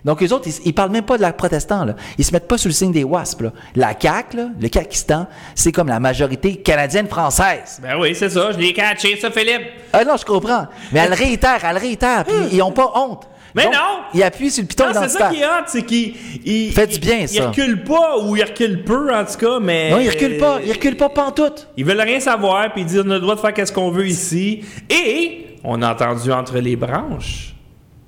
Donc, 0.06 0.22
les 0.22 0.32
autres, 0.32 0.48
ils, 0.48 0.68
ils 0.68 0.74
parlent 0.74 0.92
même 0.92 1.04
pas 1.04 1.18
de 1.18 1.22
la 1.22 1.34
protestant, 1.34 1.84
là. 1.84 1.96
Ils 2.18 2.24
se 2.24 2.32
mettent 2.32 2.48
pas 2.48 2.58
sous 2.58 2.70
le 2.70 2.74
signe 2.74 2.94
des 2.94 3.04
wasps, 3.04 3.42
là. 3.42 3.52
La 3.76 3.94
CAQ, 4.00 4.38
là, 4.38 4.50
le 4.60 4.70
Kakistan, 4.70 5.28
c'est 5.54 5.72
comme 5.72 5.90
la 5.90 6.00
majorité 6.00 6.56
canadienne-française. 6.56 7.80
Ben 7.82 8.00
oui, 8.00 8.16
c'est 8.16 8.30
ça, 8.30 8.52
je 8.52 8.58
l'ai 8.58 8.74
catché, 8.74 9.18
ça, 9.20 9.30
Philippe. 9.32 9.64
Ah 9.92 10.06
non, 10.06 10.16
je 10.16 10.24
comprends. 10.24 10.68
Mais 10.94 11.02
elle 11.02 11.14
réitère, 11.14 11.60
elle 11.64 11.78
réitère, 11.78 12.24
puis 12.24 12.36
ils 12.54 12.62
ont 12.62 12.72
pas 12.72 12.92
honte. 12.96 13.28
Mais 13.58 13.64
Donc, 13.64 13.74
non! 13.74 13.80
Ils 14.14 14.24
appuient 14.24 14.52
sur 14.52 14.62
le 14.62 14.68
piton 14.68 14.86
Non, 14.86 14.94
c'est 14.94 15.10
ça 15.10 15.30
qui 15.30 15.42
est 15.42 15.46
hot, 15.46 15.64
c'est 15.66 15.82
qu'il 15.82 16.14
il, 16.46 16.72
Fait 16.72 16.86
du 16.86 17.00
bien, 17.00 17.18
il, 17.22 17.28
ça. 17.28 17.36
Il 17.36 17.42
recule 17.48 17.84
pas 17.84 18.20
ou 18.20 18.36
il 18.36 18.44
recule 18.44 18.84
peu, 18.84 19.14
en 19.14 19.26
tout 19.26 19.38
cas, 19.38 19.60
mais. 19.60 19.90
Non, 19.90 20.00
ils 20.00 20.10
reculent 20.10 20.38
pas. 20.38 20.60
Ils 20.64 20.72
reculent 20.72 20.96
pas 20.96 21.10
pantoute. 21.10 21.68
Ils 21.76 21.84
veulent 21.84 22.00
rien 22.00 22.20
savoir, 22.20 22.72
puis 22.72 22.84
ils 22.84 22.86
disent 22.88 23.04
on 23.04 23.10
a 23.10 23.16
le 23.16 23.20
droit 23.20 23.36
de 23.36 23.40
faire 23.40 23.54
qu'est-ce 23.54 23.74
qu'on 23.74 23.90
veut 23.90 24.08
ici. 24.08 24.62
Et 24.90 25.48
on 25.64 25.82
a 25.82 25.92
entendu 25.92 26.32
entre 26.32 26.60
les 26.60 26.76
branches, 26.76 27.56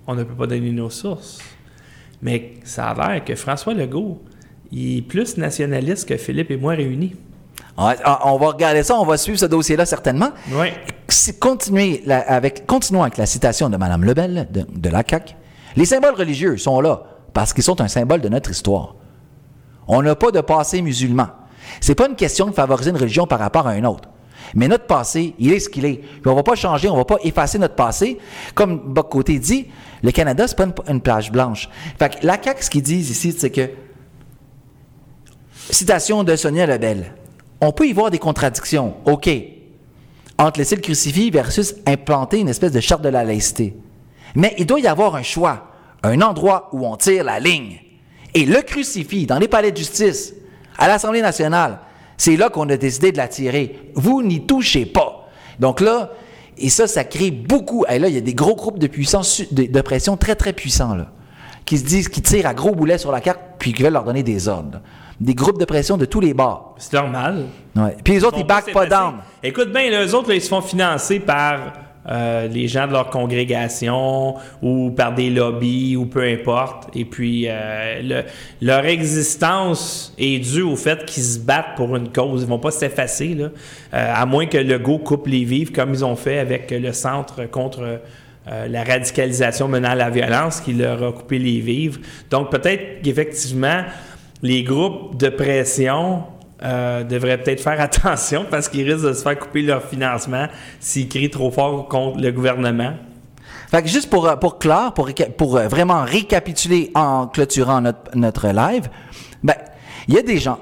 on 0.06 0.14
ne 0.14 0.24
peut 0.24 0.36
pas 0.36 0.46
donner 0.46 0.72
nos 0.72 0.92
sources. 0.92 1.40
Mais 2.22 2.54
ça 2.64 2.90
a 2.90 3.14
l'air 3.14 3.26
que 3.26 3.34
François 3.34 3.74
Legault, 3.74 4.22
il 4.72 4.98
est 4.98 5.02
plus 5.02 5.38
nationaliste 5.38 6.08
que 6.08 6.18
Philippe 6.18 6.52
et 6.52 6.58
moi 6.58 6.74
réunis. 6.74 7.16
On 7.78 7.86
va, 7.86 7.96
on 8.26 8.38
va 8.38 8.48
regarder 8.48 8.84
ça, 8.84 8.96
on 9.00 9.06
va 9.06 9.18
suivre 9.18 9.40
ce 9.40 9.46
dossier-là 9.46 9.86
certainement. 9.86 10.30
Oui. 10.52 10.68
Si- 11.08 11.38
continuez 11.40 12.04
la- 12.06 12.20
avec, 12.20 12.66
continuons 12.68 13.02
avec 13.04 13.18
la 13.18 13.26
citation 13.26 13.70
de 13.70 13.78
Mme 13.78 14.04
Lebel 14.04 14.48
de, 14.52 14.66
de 14.70 14.90
la 14.90 15.04
CAQ. 15.08 15.34
Les 15.76 15.86
symboles 15.86 16.16
religieux 16.16 16.58
sont 16.58 16.82
là 16.82 17.04
parce 17.34 17.54
qu'ils 17.54 17.64
sont 17.64 17.80
un 17.82 17.88
symbole 17.88 18.22
de 18.22 18.30
notre 18.30 18.52
histoire. 18.52 18.96
On 19.88 20.02
n'a 20.02 20.16
pas 20.16 20.32
de 20.32 20.42
passé 20.42 20.82
musulman. 20.82 21.28
C'est 21.82 21.96
pas 21.96 22.08
une 22.08 22.16
question 22.16 22.48
de 22.48 22.52
favoriser 22.52 22.90
une 22.90 22.98
religion 22.98 23.26
par 23.28 23.40
rapport 23.40 23.66
à 23.68 23.76
une 23.78 23.86
autre. 23.86 24.10
Mais 24.56 24.68
notre 24.68 24.86
passé, 24.88 25.36
il 25.38 25.54
est 25.54 25.60
ce 25.60 25.70
qu'il 25.70 25.86
est. 25.86 25.96
Puis 25.98 26.28
on 26.28 26.34
va 26.36 26.42
pas 26.44 26.56
changer, 26.56 26.90
on 26.90 26.96
va 26.96 27.06
pas 27.06 27.18
effacer 27.24 27.60
notre 27.60 27.76
passé. 27.76 28.18
Comme 28.56 28.80
Boc 28.94 29.10
Côté 29.12 29.38
dit, 29.38 29.68
le 30.02 30.12
Canada, 30.12 30.48
c'est 30.48 30.58
pas 30.58 30.66
une, 30.66 30.74
une 30.88 31.02
plage 31.02 31.32
blanche. 31.32 31.70
Fait 32.00 32.10
que 32.20 32.26
la 32.26 32.42
CAQ, 32.42 32.64
ce 32.64 32.70
qu'ils 32.70 32.82
disent 32.82 33.10
ici, 33.12 33.32
c'est 33.38 33.52
que 33.52 33.70
Citation 35.70 36.24
de 36.24 36.36
Sonia 36.36 36.66
Lebel. 36.66 37.14
On 37.62 37.72
peut 37.72 37.88
y 37.88 37.94
voir 37.94 38.10
des 38.10 38.20
contradictions, 38.20 38.96
OK, 39.06 39.30
entre 40.38 40.60
laisser 40.60 40.76
le 40.76 40.82
crucifix 40.82 41.30
versus 41.30 41.76
implanter 41.86 42.40
une 42.40 42.50
espèce 42.50 42.72
de 42.72 42.80
charte 42.80 43.02
de 43.02 43.10
la 43.10 43.24
laïcité. 43.24 43.76
Mais 44.36 44.56
il 44.58 44.66
doit 44.66 44.80
y 44.80 44.88
avoir 44.88 45.16
un 45.16 45.24
choix, 45.24 45.68
un 46.04 46.22
endroit 46.22 46.70
où 46.72 46.86
on 46.86 46.96
tire 46.96 47.24
la 47.24 47.40
ligne. 47.40 47.80
Et 48.34 48.46
le 48.46 48.62
crucifix, 48.62 49.26
dans 49.26 49.40
les 49.40 49.48
palais 49.48 49.72
de 49.72 49.78
justice, 49.78 50.34
à 50.78 50.88
l'Assemblée 50.88 51.22
nationale, 51.22 51.80
c'est 52.16 52.38
là 52.38 52.50
qu'on 52.50 52.70
a 52.70 52.78
décidé 52.78 53.12
de 53.12 53.18
la 53.18 53.28
tirer. 53.28 53.92
Vous 53.96 54.24
n'y 54.24 54.46
touchez 54.46 54.86
pas. 54.86 55.28
Donc 55.60 55.82
là, 55.82 56.12
et 56.58 56.70
ça, 56.70 56.88
ça 56.88 57.04
crée 57.04 57.32
beaucoup. 57.32 57.86
Et 57.90 58.00
là, 58.00 58.08
il 58.08 58.16
y 58.16 58.18
a 58.18 58.22
des 58.22 58.34
gros 58.34 58.56
groupes 58.56 58.80
de 58.80 58.88
puissance, 58.88 59.42
de 59.52 59.82
pression 59.82 60.16
très, 60.18 60.36
très 60.36 60.54
puissants, 60.54 60.96
là, 60.96 61.12
qui 61.70 61.78
se 61.78 61.86
disent, 61.86 62.10
qui 62.10 62.24
tirent 62.24 62.48
à 62.48 62.56
gros 62.56 62.74
boulets 62.74 62.98
sur 62.98 63.12
la 63.12 63.22
carte, 63.22 63.40
puis 63.60 63.74
qui 63.74 63.84
veulent 63.84 63.94
leur 63.94 64.04
donner 64.04 64.24
des 64.24 64.48
ordres. 64.48 64.80
Des 65.22 65.36
groupes 65.36 65.60
de 65.60 65.66
pression 65.66 65.98
de 65.98 66.06
tous 66.06 66.20
les 66.20 66.34
bords. 66.34 66.74
C'est 66.80 66.94
normal. 66.94 67.46
Ouais. 67.76 67.96
Puis 68.04 68.14
les 68.16 68.24
autres, 68.24 68.40
ils 68.40 68.46
pas 68.48 68.62
backent 68.62 68.74
pas 68.74 68.88
down. 68.88 69.14
Écoute 69.44 69.72
bien, 69.72 69.88
les 69.92 70.14
autres, 70.16 70.30
là, 70.30 70.36
ils 70.36 70.42
se 70.42 70.50
font 70.50 70.62
financer 70.62 71.20
par 71.20 71.74
euh, 72.10 72.48
les 72.48 72.68
gens 72.68 72.88
de 72.88 72.94
leur 72.94 73.12
congrégation 73.12 74.34
ou 74.64 74.90
par 74.90 75.14
des 75.14 75.30
lobbies 75.30 75.96
ou 75.96 76.08
peu 76.08 76.24
importe. 76.24 76.90
Et 76.96 77.06
puis, 77.06 77.46
euh, 77.48 78.02
le- 78.02 78.24
leur 78.66 78.86
existence 78.86 80.14
est 80.18 80.40
due 80.40 80.64
au 80.64 80.76
fait 80.76 81.06
qu'ils 81.06 81.22
se 81.22 81.38
battent 81.38 81.76
pour 81.76 81.96
une 81.96 82.12
cause. 82.12 82.42
Ils 82.42 82.48
vont 82.50 82.58
pas 82.58 82.72
s'effacer, 82.72 83.36
là. 83.36 83.50
Euh, 83.94 84.14
à 84.16 84.26
moins 84.26 84.48
que 84.48 84.58
le 84.58 84.80
go 84.80 84.98
coupe 84.98 85.28
les 85.28 85.44
vivres, 85.44 85.72
comme 85.72 85.94
ils 85.94 86.04
ont 86.04 86.16
fait 86.16 86.40
avec 86.40 86.72
le 86.72 86.94
Centre 86.94 87.46
contre 87.52 88.02
euh, 88.52 88.68
la 88.68 88.84
radicalisation 88.84 89.68
menant 89.68 89.92
à 89.92 89.96
la 89.96 90.10
violence 90.10 90.60
qui 90.60 90.74
leur 90.74 91.04
a 91.04 91.12
coupé 91.12 91.38
les 91.38 91.60
vivres. 91.60 92.00
Donc, 92.32 92.50
peut-être 92.50 93.02
qu'effectivement, 93.04 93.84
les 94.42 94.64
groupes 94.64 95.18
de 95.18 95.30
pression 95.30 96.24
euh, 96.64 97.04
devraient 97.04 97.38
peut-être 97.38 97.62
faire 97.62 97.80
attention 97.82 98.46
parce 98.50 98.68
qu'ils 98.68 98.92
risquent 98.92 99.06
de 99.06 99.14
se 99.14 99.22
faire 99.22 99.38
couper 99.38 99.62
leur 99.62 99.84
financement 99.84 100.48
s'ils 100.80 101.08
crient 101.08 101.30
trop 101.30 101.52
fort 101.52 101.88
contre 101.88 102.20
le 102.20 102.32
gouvernement. 102.32 102.94
Fait 103.70 103.84
que 103.84 103.88
juste 103.88 104.10
pour, 104.10 104.28
euh, 104.28 104.36
pour 104.36 104.58
clore, 104.58 104.96
pour, 104.96 105.12
pour 105.38 105.60
vraiment 105.60 106.04
récapituler 106.04 106.90
en 106.96 107.28
clôturant 107.28 107.82
notre, 107.82 108.16
notre 108.16 108.48
live, 108.48 108.90
ben, 109.44 109.56
il 110.08 110.16
y 110.16 110.18
a 110.18 110.24
des 110.24 110.40
gens 110.40 110.60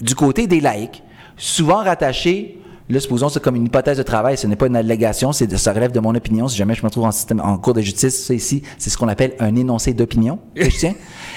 du 0.00 0.14
côté 0.14 0.46
des 0.46 0.60
laïcs, 0.60 1.02
souvent 1.36 1.82
rattachés, 1.82 2.60
là, 2.88 3.00
supposons 3.00 3.28
c'est 3.28 3.42
comme 3.42 3.56
une 3.56 3.66
hypothèse 3.66 3.98
de 3.98 4.02
travail, 4.02 4.36
ce 4.36 4.46
n'est 4.46 4.56
pas 4.56 4.66
une 4.66 4.76
allégation, 4.76 5.32
c'est 5.32 5.46
de, 5.46 5.56
ça 5.56 5.72
relève 5.72 5.92
de 5.92 6.00
mon 6.00 6.14
opinion. 6.14 6.48
Si 6.48 6.56
jamais 6.56 6.74
je 6.74 6.84
me 6.84 6.90
trouve 6.90 7.04
en, 7.04 7.12
système, 7.12 7.40
en 7.40 7.58
cours 7.58 7.74
de 7.74 7.80
justice, 7.80 8.26
ça 8.26 8.34
ici, 8.34 8.62
c'est 8.78 8.90
ce 8.90 8.98
qu'on 8.98 9.08
appelle 9.08 9.34
un 9.38 9.54
énoncé 9.56 9.92
d'opinion 9.94 10.38
que 10.54 10.64
je 10.70 10.76
tiens, 10.76 10.94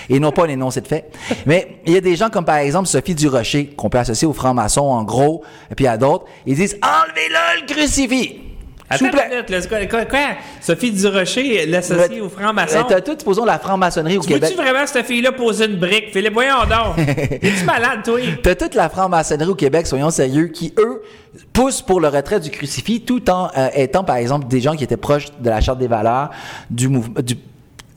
et 0.09 0.19
non 0.19 0.31
pas 0.31 0.45
un 0.45 0.49
énoncé 0.49 0.81
de 0.81 0.87
fait. 0.87 1.11
Mais 1.45 1.81
il 1.85 1.93
y 1.93 1.97
a 1.97 2.01
des 2.01 2.15
gens 2.15 2.29
comme 2.29 2.45
par 2.45 2.57
exemple 2.57 2.87
Sophie 2.87 3.15
Durocher, 3.15 3.67
qu'on 3.67 3.89
peut 3.89 3.99
associer 3.99 4.27
aux 4.27 4.33
francs-maçons 4.33 4.81
en 4.81 5.03
gros, 5.03 5.43
et 5.71 5.75
puis 5.75 5.87
à 5.87 5.97
d'autres, 5.97 6.25
ils 6.45 6.55
disent 6.55 6.77
«Enlevez-le 6.83 7.61
le 7.61 7.73
crucifix!» 7.73 8.41
Attends 8.89 9.05
une 9.05 9.29
minute, 9.31 9.49
là, 9.49 9.61
quoi, 9.67 9.85
quoi, 9.85 10.05
quoi? 10.05 10.19
Sophie 10.61 10.91
Durocher, 10.91 11.65
l'associée 11.67 12.07
Mais- 12.15 12.21
au 12.21 12.29
franc-maçon. 12.29 12.79
Euh, 12.79 12.83
T'as 12.89 13.01
tout, 13.01 13.15
supposons, 13.17 13.45
la 13.45 13.59
franc-maçonnerie 13.59 14.17
au 14.17 14.21
Tu 14.21 14.29
Québec. 14.29 14.55
vraiment 14.55 14.85
cette 14.87 15.05
fille-là 15.05 15.31
poser 15.31 15.65
une 15.65 15.75
brique? 15.77 16.11
Philippe, 16.11 16.33
voyons 16.33 16.63
donc. 16.69 16.97
Es-tu 17.07 17.65
malade, 17.65 17.99
toi? 18.03 18.19
T'as 18.41 18.55
toute 18.55 18.75
la 18.75 18.89
franc-maçonnerie 18.89 19.49
au 19.51 19.55
Québec, 19.55 19.85
soyons 19.85 20.09
sérieux, 20.09 20.47
qui, 20.47 20.73
eux, 20.79 21.01
poussent 21.53 21.81
pour 21.83 21.99
le 21.99 22.07
retrait 22.07 22.39
du 22.39 22.49
crucifix 22.49 23.01
tout 23.01 23.29
en 23.29 23.49
euh, 23.57 23.69
étant, 23.75 24.03
par 24.03 24.15
exemple, 24.15 24.47
des 24.47 24.59
gens 24.59 24.75
qui 24.75 24.83
étaient 24.83 24.97
proches 24.97 25.27
de 25.39 25.49
la 25.49 25.61
Charte 25.61 25.77
des 25.79 25.87
valeurs 25.87 26.31
du, 26.69 26.87
du 27.23 27.35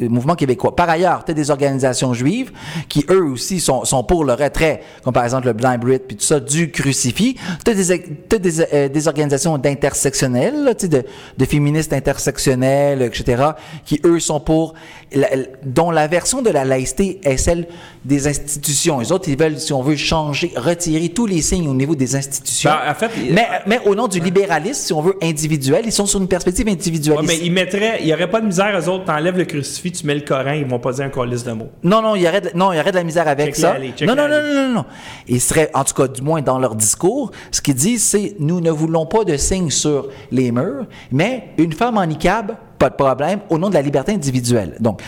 mouvement 0.00 0.34
québécois. 0.34 0.74
Par 0.74 0.88
ailleurs, 0.90 1.24
tu 1.24 1.30
as 1.30 1.34
des 1.34 1.50
organisations 1.50 2.12
juives 2.14 2.50
qui, 2.88 3.04
eux 3.10 3.22
aussi, 3.24 3.60
sont, 3.60 3.84
sont 3.84 4.02
pour 4.04 4.24
le 4.24 4.32
retrait, 4.32 4.82
comme 5.04 5.12
par 5.14 5.24
exemple 5.24 5.46
le 5.46 5.52
Blind 5.52 5.78
Brit, 5.80 5.98
puis 6.00 6.16
tout 6.16 6.24
ça, 6.24 6.40
du 6.40 6.70
crucifix. 6.70 7.36
Tu 7.64 7.70
as 7.70 7.74
des, 7.74 8.02
t'as 8.28 8.38
des, 8.38 8.60
euh, 8.60 8.88
des 8.88 9.08
organisations 9.08 9.58
d'intersectionnels, 9.58 10.74
de, 10.80 11.04
de 11.38 11.44
féministes 11.44 11.92
intersectionnels, 11.92 13.02
etc., 13.02 13.42
qui, 13.84 14.00
eux, 14.04 14.20
sont 14.20 14.40
pour, 14.40 14.74
la- 15.14 15.28
dont 15.64 15.90
la 15.90 16.06
version 16.06 16.42
de 16.42 16.50
la 16.50 16.64
laïcité 16.64 17.20
est 17.24 17.36
celle 17.36 17.66
des 18.04 18.26
institutions. 18.26 18.98
Les 19.00 19.12
autres, 19.12 19.28
ils 19.28 19.38
veulent, 19.38 19.58
si 19.58 19.72
on 19.72 19.82
veut, 19.82 19.96
changer, 19.96 20.52
retirer 20.56 21.10
tous 21.10 21.26
les 21.26 21.42
signes 21.42 21.68
au 21.68 21.74
niveau 21.74 21.94
des 21.94 22.16
institutions. 22.16 22.70
Ben, 22.70 22.90
en 22.90 22.94
fait, 22.94 23.10
mais, 23.30 23.46
mais 23.66 23.78
au 23.86 23.94
nom 23.94 24.08
du 24.08 24.20
libéralisme, 24.20 24.80
si 24.86 24.92
on 24.92 25.02
veut, 25.02 25.16
individuel, 25.22 25.82
ils 25.84 25.92
sont 25.92 26.06
sur 26.06 26.20
une 26.20 26.28
perspective 26.28 26.66
Ouais, 26.66 26.72
individualiste. 26.72 27.26
mais 27.40 27.46
ils 27.46 27.52
mettraient, 27.52 27.98
il 28.00 28.06
n'y 28.06 28.14
aurait 28.14 28.30
pas 28.30 28.40
de 28.40 28.46
misère, 28.46 28.78
eux 28.78 28.88
autres, 28.88 29.04
t'enlèves 29.04 29.36
le 29.36 29.44
crucifix, 29.44 29.81
tu 29.90 30.06
mets 30.06 30.14
le 30.14 30.20
Coran, 30.20 30.52
ils 30.52 30.64
vont 30.64 30.78
pas 30.78 30.92
dire 30.92 31.06
un 31.06 31.08
colis 31.08 31.42
de 31.42 31.52
mots. 31.52 31.70
Non, 31.82 32.02
non, 32.02 32.14
il 32.14 32.22
y 32.22 32.28
aurait 32.28 32.40
de, 32.40 32.50
non, 32.54 32.72
il 32.72 32.76
y 32.76 32.80
aurait 32.80 32.92
de 32.92 32.96
la 32.96 33.04
misère 33.04 33.26
avec 33.26 33.56
ça. 33.56 33.72
aller, 33.72 33.92
non, 34.02 34.14
non, 34.14 34.28
non, 34.28 34.42
non, 34.42 34.54
non, 34.54 34.74
non. 34.74 34.84
Ils 35.26 35.40
seraient, 35.40 35.70
en 35.74 35.82
tout 35.82 35.94
cas, 35.94 36.06
du 36.06 36.22
moins 36.22 36.42
dans 36.42 36.58
leur 36.58 36.76
discours, 36.76 37.32
ce 37.50 37.60
qu'ils 37.60 37.74
disent, 37.74 38.04
c'est 38.04 38.36
nous 38.38 38.60
ne 38.60 38.70
voulons 38.70 39.06
pas 39.06 39.24
de 39.24 39.36
signes 39.36 39.70
sur 39.70 40.08
les 40.30 40.52
murs, 40.52 40.86
mais 41.10 41.48
une 41.58 41.72
femme 41.72 41.96
en 41.96 42.06
niqab, 42.06 42.52
pas 42.78 42.90
de 42.90 42.94
problème, 42.94 43.40
au 43.50 43.58
nom 43.58 43.68
de 43.68 43.74
la 43.74 43.82
liberté 43.82 44.12
individuelle. 44.12 44.76
Donc, 44.78 45.02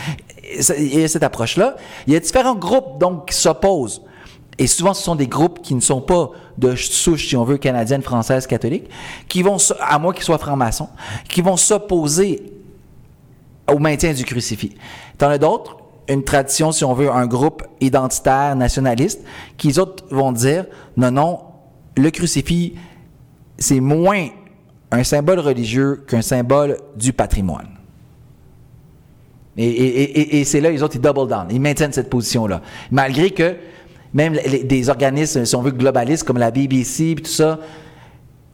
il 0.77 0.99
y 0.99 1.03
a 1.03 1.07
cette 1.07 1.23
approche-là. 1.23 1.75
Il 2.07 2.13
y 2.13 2.15
a 2.15 2.19
différents 2.19 2.55
groupes, 2.55 2.99
donc, 2.99 3.29
qui 3.29 3.35
s'opposent. 3.35 4.01
Et 4.57 4.67
souvent, 4.67 4.93
ce 4.93 5.03
sont 5.03 5.15
des 5.15 5.27
groupes 5.27 5.61
qui 5.61 5.75
ne 5.75 5.81
sont 5.81 6.01
pas 6.01 6.31
de 6.57 6.75
souche, 6.75 7.27
si 7.27 7.35
on 7.35 7.43
veut, 7.43 7.57
canadienne, 7.57 8.01
française, 8.01 8.47
catholique, 8.47 8.89
qui 9.27 9.41
vont, 9.41 9.57
à 9.81 9.99
moins 9.99 10.13
qu'ils 10.13 10.23
soient 10.23 10.37
francs-maçons, 10.37 10.89
qui 11.27 11.41
vont 11.41 11.57
s'opposer 11.57 12.54
au 13.71 13.79
maintien 13.79 14.13
du 14.13 14.25
crucifix. 14.25 14.75
T'en 15.17 15.29
as 15.29 15.37
d'autres, 15.37 15.77
une 16.07 16.23
tradition, 16.23 16.71
si 16.71 16.83
on 16.83 16.93
veut, 16.93 17.09
un 17.09 17.25
groupe 17.25 17.63
identitaire, 17.81 18.55
nationaliste, 18.55 19.21
qui 19.57 19.67
les 19.67 19.79
autres 19.79 20.05
vont 20.11 20.31
dire, 20.31 20.65
non, 20.97 21.11
non, 21.11 21.39
le 21.97 22.09
crucifix, 22.11 22.73
c'est 23.57 23.79
moins 23.79 24.27
un 24.91 25.03
symbole 25.03 25.39
religieux 25.39 26.03
qu'un 26.07 26.21
symbole 26.21 26.77
du 26.95 27.13
patrimoine. 27.13 27.69
Et, 29.57 30.43
c'est 30.43 30.59
là, 30.59 30.69
les 30.69 30.83
autres, 30.83 30.95
ils 30.95 31.01
double 31.01 31.29
down. 31.29 31.47
Ils 31.49 31.61
maintiennent 31.61 31.93
cette 31.93 32.09
position-là. 32.09 32.61
Malgré 32.91 33.31
que 33.31 33.55
même 34.13 34.37
des 34.65 34.89
organismes, 34.89 35.45
si 35.45 35.55
on 35.55 35.61
veut, 35.61 35.71
globalistes, 35.71 36.23
comme 36.23 36.37
la 36.37 36.51
BBC 36.51 37.11
et 37.11 37.15
tout 37.15 37.31
ça, 37.31 37.59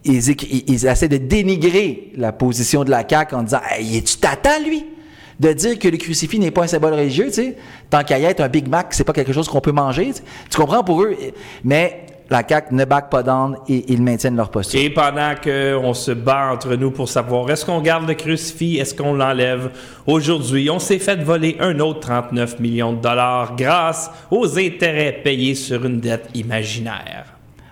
ils, 0.03 0.87
essaient 0.87 1.07
de 1.07 1.17
dénigrer 1.17 2.11
la 2.15 2.31
position 2.31 2.83
de 2.83 2.89
la 2.89 3.07
CAQ 3.07 3.35
en 3.35 3.43
disant 3.43 3.61
hey, 3.69 3.97
es-tu 3.97 4.17
t'attends, 4.17 4.59
lui? 4.65 4.85
De 5.41 5.53
dire 5.53 5.79
que 5.79 5.87
le 5.87 5.97
crucifix 5.97 6.37
n'est 6.37 6.51
pas 6.51 6.63
un 6.63 6.67
symbole 6.67 6.93
religieux, 6.93 7.25
tu 7.27 7.33
sais. 7.33 7.57
Tant 7.89 8.03
qu'à 8.03 8.19
y 8.19 8.25
être, 8.25 8.41
un 8.41 8.47
Big 8.47 8.67
Mac, 8.67 8.89
c'est 8.91 9.03
pas 9.03 9.11
quelque 9.11 9.33
chose 9.33 9.49
qu'on 9.49 9.59
peut 9.59 9.71
manger. 9.71 10.05
Tu 10.05 10.13
sais. 10.13 10.23
Tu 10.51 10.57
comprends 10.57 10.83
pour 10.83 11.01
eux? 11.01 11.15
Mais 11.63 12.05
la 12.29 12.47
CAQ 12.47 12.75
ne 12.75 12.85
back 12.85 13.09
pas 13.09 13.23
down 13.23 13.57
et 13.67 13.91
ils 13.91 14.03
maintiennent 14.03 14.35
leur 14.35 14.51
posture. 14.51 14.79
Et 14.79 14.91
pendant 14.91 15.33
qu'on 15.43 15.95
se 15.95 16.11
bat 16.11 16.51
entre 16.53 16.75
nous 16.75 16.91
pour 16.91 17.09
savoir 17.09 17.49
est-ce 17.49 17.65
qu'on 17.65 17.81
garde 17.81 18.07
le 18.07 18.13
crucifix, 18.13 18.77
est-ce 18.77 18.93
qu'on 18.93 19.15
l'enlève, 19.15 19.71
aujourd'hui, 20.05 20.69
on 20.69 20.77
s'est 20.77 20.99
fait 20.99 21.23
voler 21.23 21.57
un 21.59 21.79
autre 21.79 22.01
39 22.01 22.59
millions 22.59 22.93
de 22.93 23.01
dollars 23.01 23.55
grâce 23.55 24.11
aux 24.29 24.59
intérêts 24.59 25.21
payés 25.23 25.55
sur 25.55 25.83
une 25.83 25.99
dette 25.99 26.29
imaginaire. 26.35 27.25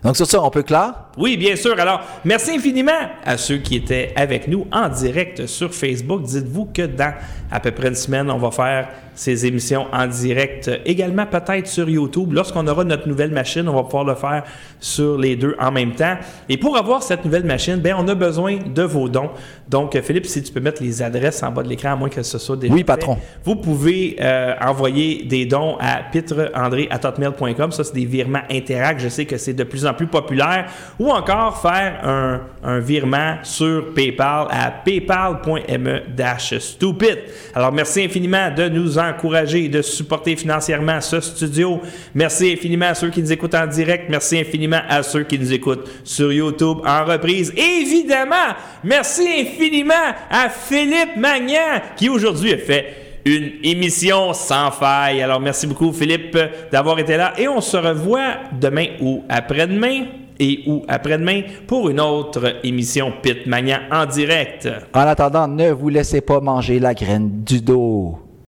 Donc 0.03 0.17
sur 0.17 0.26
ça, 0.26 0.41
on 0.41 0.49
peut 0.49 0.63
clore? 0.63 0.93
Oui, 1.20 1.36
bien 1.36 1.57
sûr. 1.57 1.78
Alors, 1.78 1.99
merci 2.24 2.51
infiniment 2.51 2.91
à 3.26 3.36
ceux 3.38 3.57
qui 3.57 3.76
étaient 3.76 4.13
avec 4.15 4.47
nous 4.47 4.65
en 4.72 4.88
direct 4.88 5.47
sur 5.47 5.74
Facebook. 5.74 6.22
Dites-vous 6.22 6.70
que 6.74 6.84
dans 6.84 7.13
à 7.51 7.59
peu 7.59 7.72
près 7.72 7.89
une 7.89 7.95
semaine, 7.95 8.30
on 8.32 8.38
va 8.38 8.51
faire 8.51 8.88
ces 9.15 9.45
émissions 9.45 9.88
en 9.91 10.07
direct 10.07 10.72
également 10.86 11.26
peut-être 11.26 11.67
sur 11.67 11.89
YouTube. 11.89 12.32
Lorsqu'on 12.32 12.65
aura 12.67 12.86
notre 12.86 13.07
nouvelle 13.07 13.32
machine, 13.32 13.67
on 13.67 13.74
va 13.76 13.84
pouvoir 13.84 14.05
le 14.05 14.15
faire 14.15 14.43
sur 14.80 15.17
les 15.17 15.36
deux 15.36 15.55
en 15.59 15.72
même 15.72 15.93
temps. 15.93 16.15
Et 16.47 16.55
pour 16.57 16.78
avoir 16.78 17.03
cette 17.03 17.26
nouvelle 17.26 17.43
machine, 17.43 17.78
ben 17.78 17.95
on 17.97 18.07
a 18.07 18.15
besoin 18.15 18.57
de 18.57 18.84
vos 18.84 19.09
dons. 19.09 19.32
Donc, 19.67 19.99
Philippe, 20.01 20.26
si 20.26 20.41
tu 20.41 20.53
peux 20.53 20.61
mettre 20.61 20.82
les 20.82 21.01
adresses 21.01 21.43
en 21.43 21.51
bas 21.51 21.63
de 21.63 21.67
l'écran, 21.70 21.91
à 21.91 21.95
moins 21.97 22.07
que 22.09 22.24
ce 22.24 22.38
soit 22.38 22.55
déjà 22.55 22.74
Oui, 22.74 22.80
fait, 22.80 22.86
patron. 22.86 23.17
vous 23.43 23.55
pouvez 23.57 24.15
euh, 24.22 24.53
envoyer 24.61 25.26
des 25.26 25.45
dons 25.45 25.76
à 25.82 26.01
pitreandré.com. 26.11 27.72
Ça, 27.72 27.84
c'est 27.84 27.93
des 27.93 28.05
virements 28.05 28.39
Interact. 28.49 29.01
Je 29.01 29.09
sais 29.09 29.26
que 29.26 29.38
c'est 29.38 29.53
de 29.53 29.63
plus 29.63 29.86
en 29.86 29.93
plus 29.93 30.07
populaire. 30.07 30.67
Ou 30.97 31.09
encore 31.12 31.62
faire 31.62 31.99
un, 32.03 32.41
un 32.64 32.80
virement 32.80 33.36
sur 33.43 33.93
PayPal 33.93 34.47
à 34.49 34.72
paypal.me-stupid. 34.72 37.18
Alors, 37.55 37.72
merci 37.72 38.03
infiniment 38.03 38.51
de 38.55 38.70
nous 38.70 38.97
encourager 38.97 39.66
et 39.66 39.70
de 39.70 39.82
supporter 39.82 40.36
financièrement 40.36 41.01
ce 41.01 41.20
studio. 41.20 41.82
Merci 42.14 42.53
infiniment 42.53 42.88
à 42.88 42.95
ceux 42.95 43.10
qui 43.10 43.22
nous 43.22 43.32
écoutent 43.32 43.55
en 43.55 43.68
direct. 43.68 44.05
Merci 44.10 44.39
infiniment 44.39 44.82
à 44.88 45.03
ceux 45.03 45.24
qui 45.24 45.39
nous 45.39 45.53
écoutent 45.53 45.89
sur 46.03 46.32
YouTube 46.32 46.80
en 46.86 47.05
reprise. 47.05 47.53
Évidemment, 47.55 48.55
merci 48.84 49.28
infiniment 49.41 49.93
à 50.30 50.49
Philippe 50.49 51.16
Magnan 51.18 51.82
qui 51.95 52.10
aujourd'hui 52.10 52.53
a 52.53 52.57
fait 52.57 53.10
une 53.26 53.51
émission 53.64 54.34
sans 54.34 54.72
faille. 54.72 55.22
Alors, 55.22 55.39
merci 55.39 55.68
beaucoup, 55.68 55.91
Philippe, 55.91 56.38
d'avoir 56.72 56.99
été 56.99 57.18
là. 57.18 57.34
Et 57.38 57.47
on 57.47 57.62
se 57.62 57.78
revoit 57.78 58.36
demain 58.60 58.88
ou 59.01 59.24
après-demain 59.30 60.05
et 60.40 60.64
ou 60.68 60.84
après-demain 60.88 61.42
pour 61.68 61.90
une 61.90 62.00
autre 62.00 62.56
émission 62.64 63.14
Pit 63.22 63.46
Magnan 63.46 63.80
en 63.92 64.06
direct. 64.06 64.70
En 64.94 65.02
attendant, 65.02 65.48
ne 65.48 65.72
vous 65.72 65.90
laissez 65.90 66.22
pas 66.22 66.40
manger 66.40 66.80
la 66.80 66.94
graine 66.94 67.44
du 67.44 67.62
dos. 67.62 68.29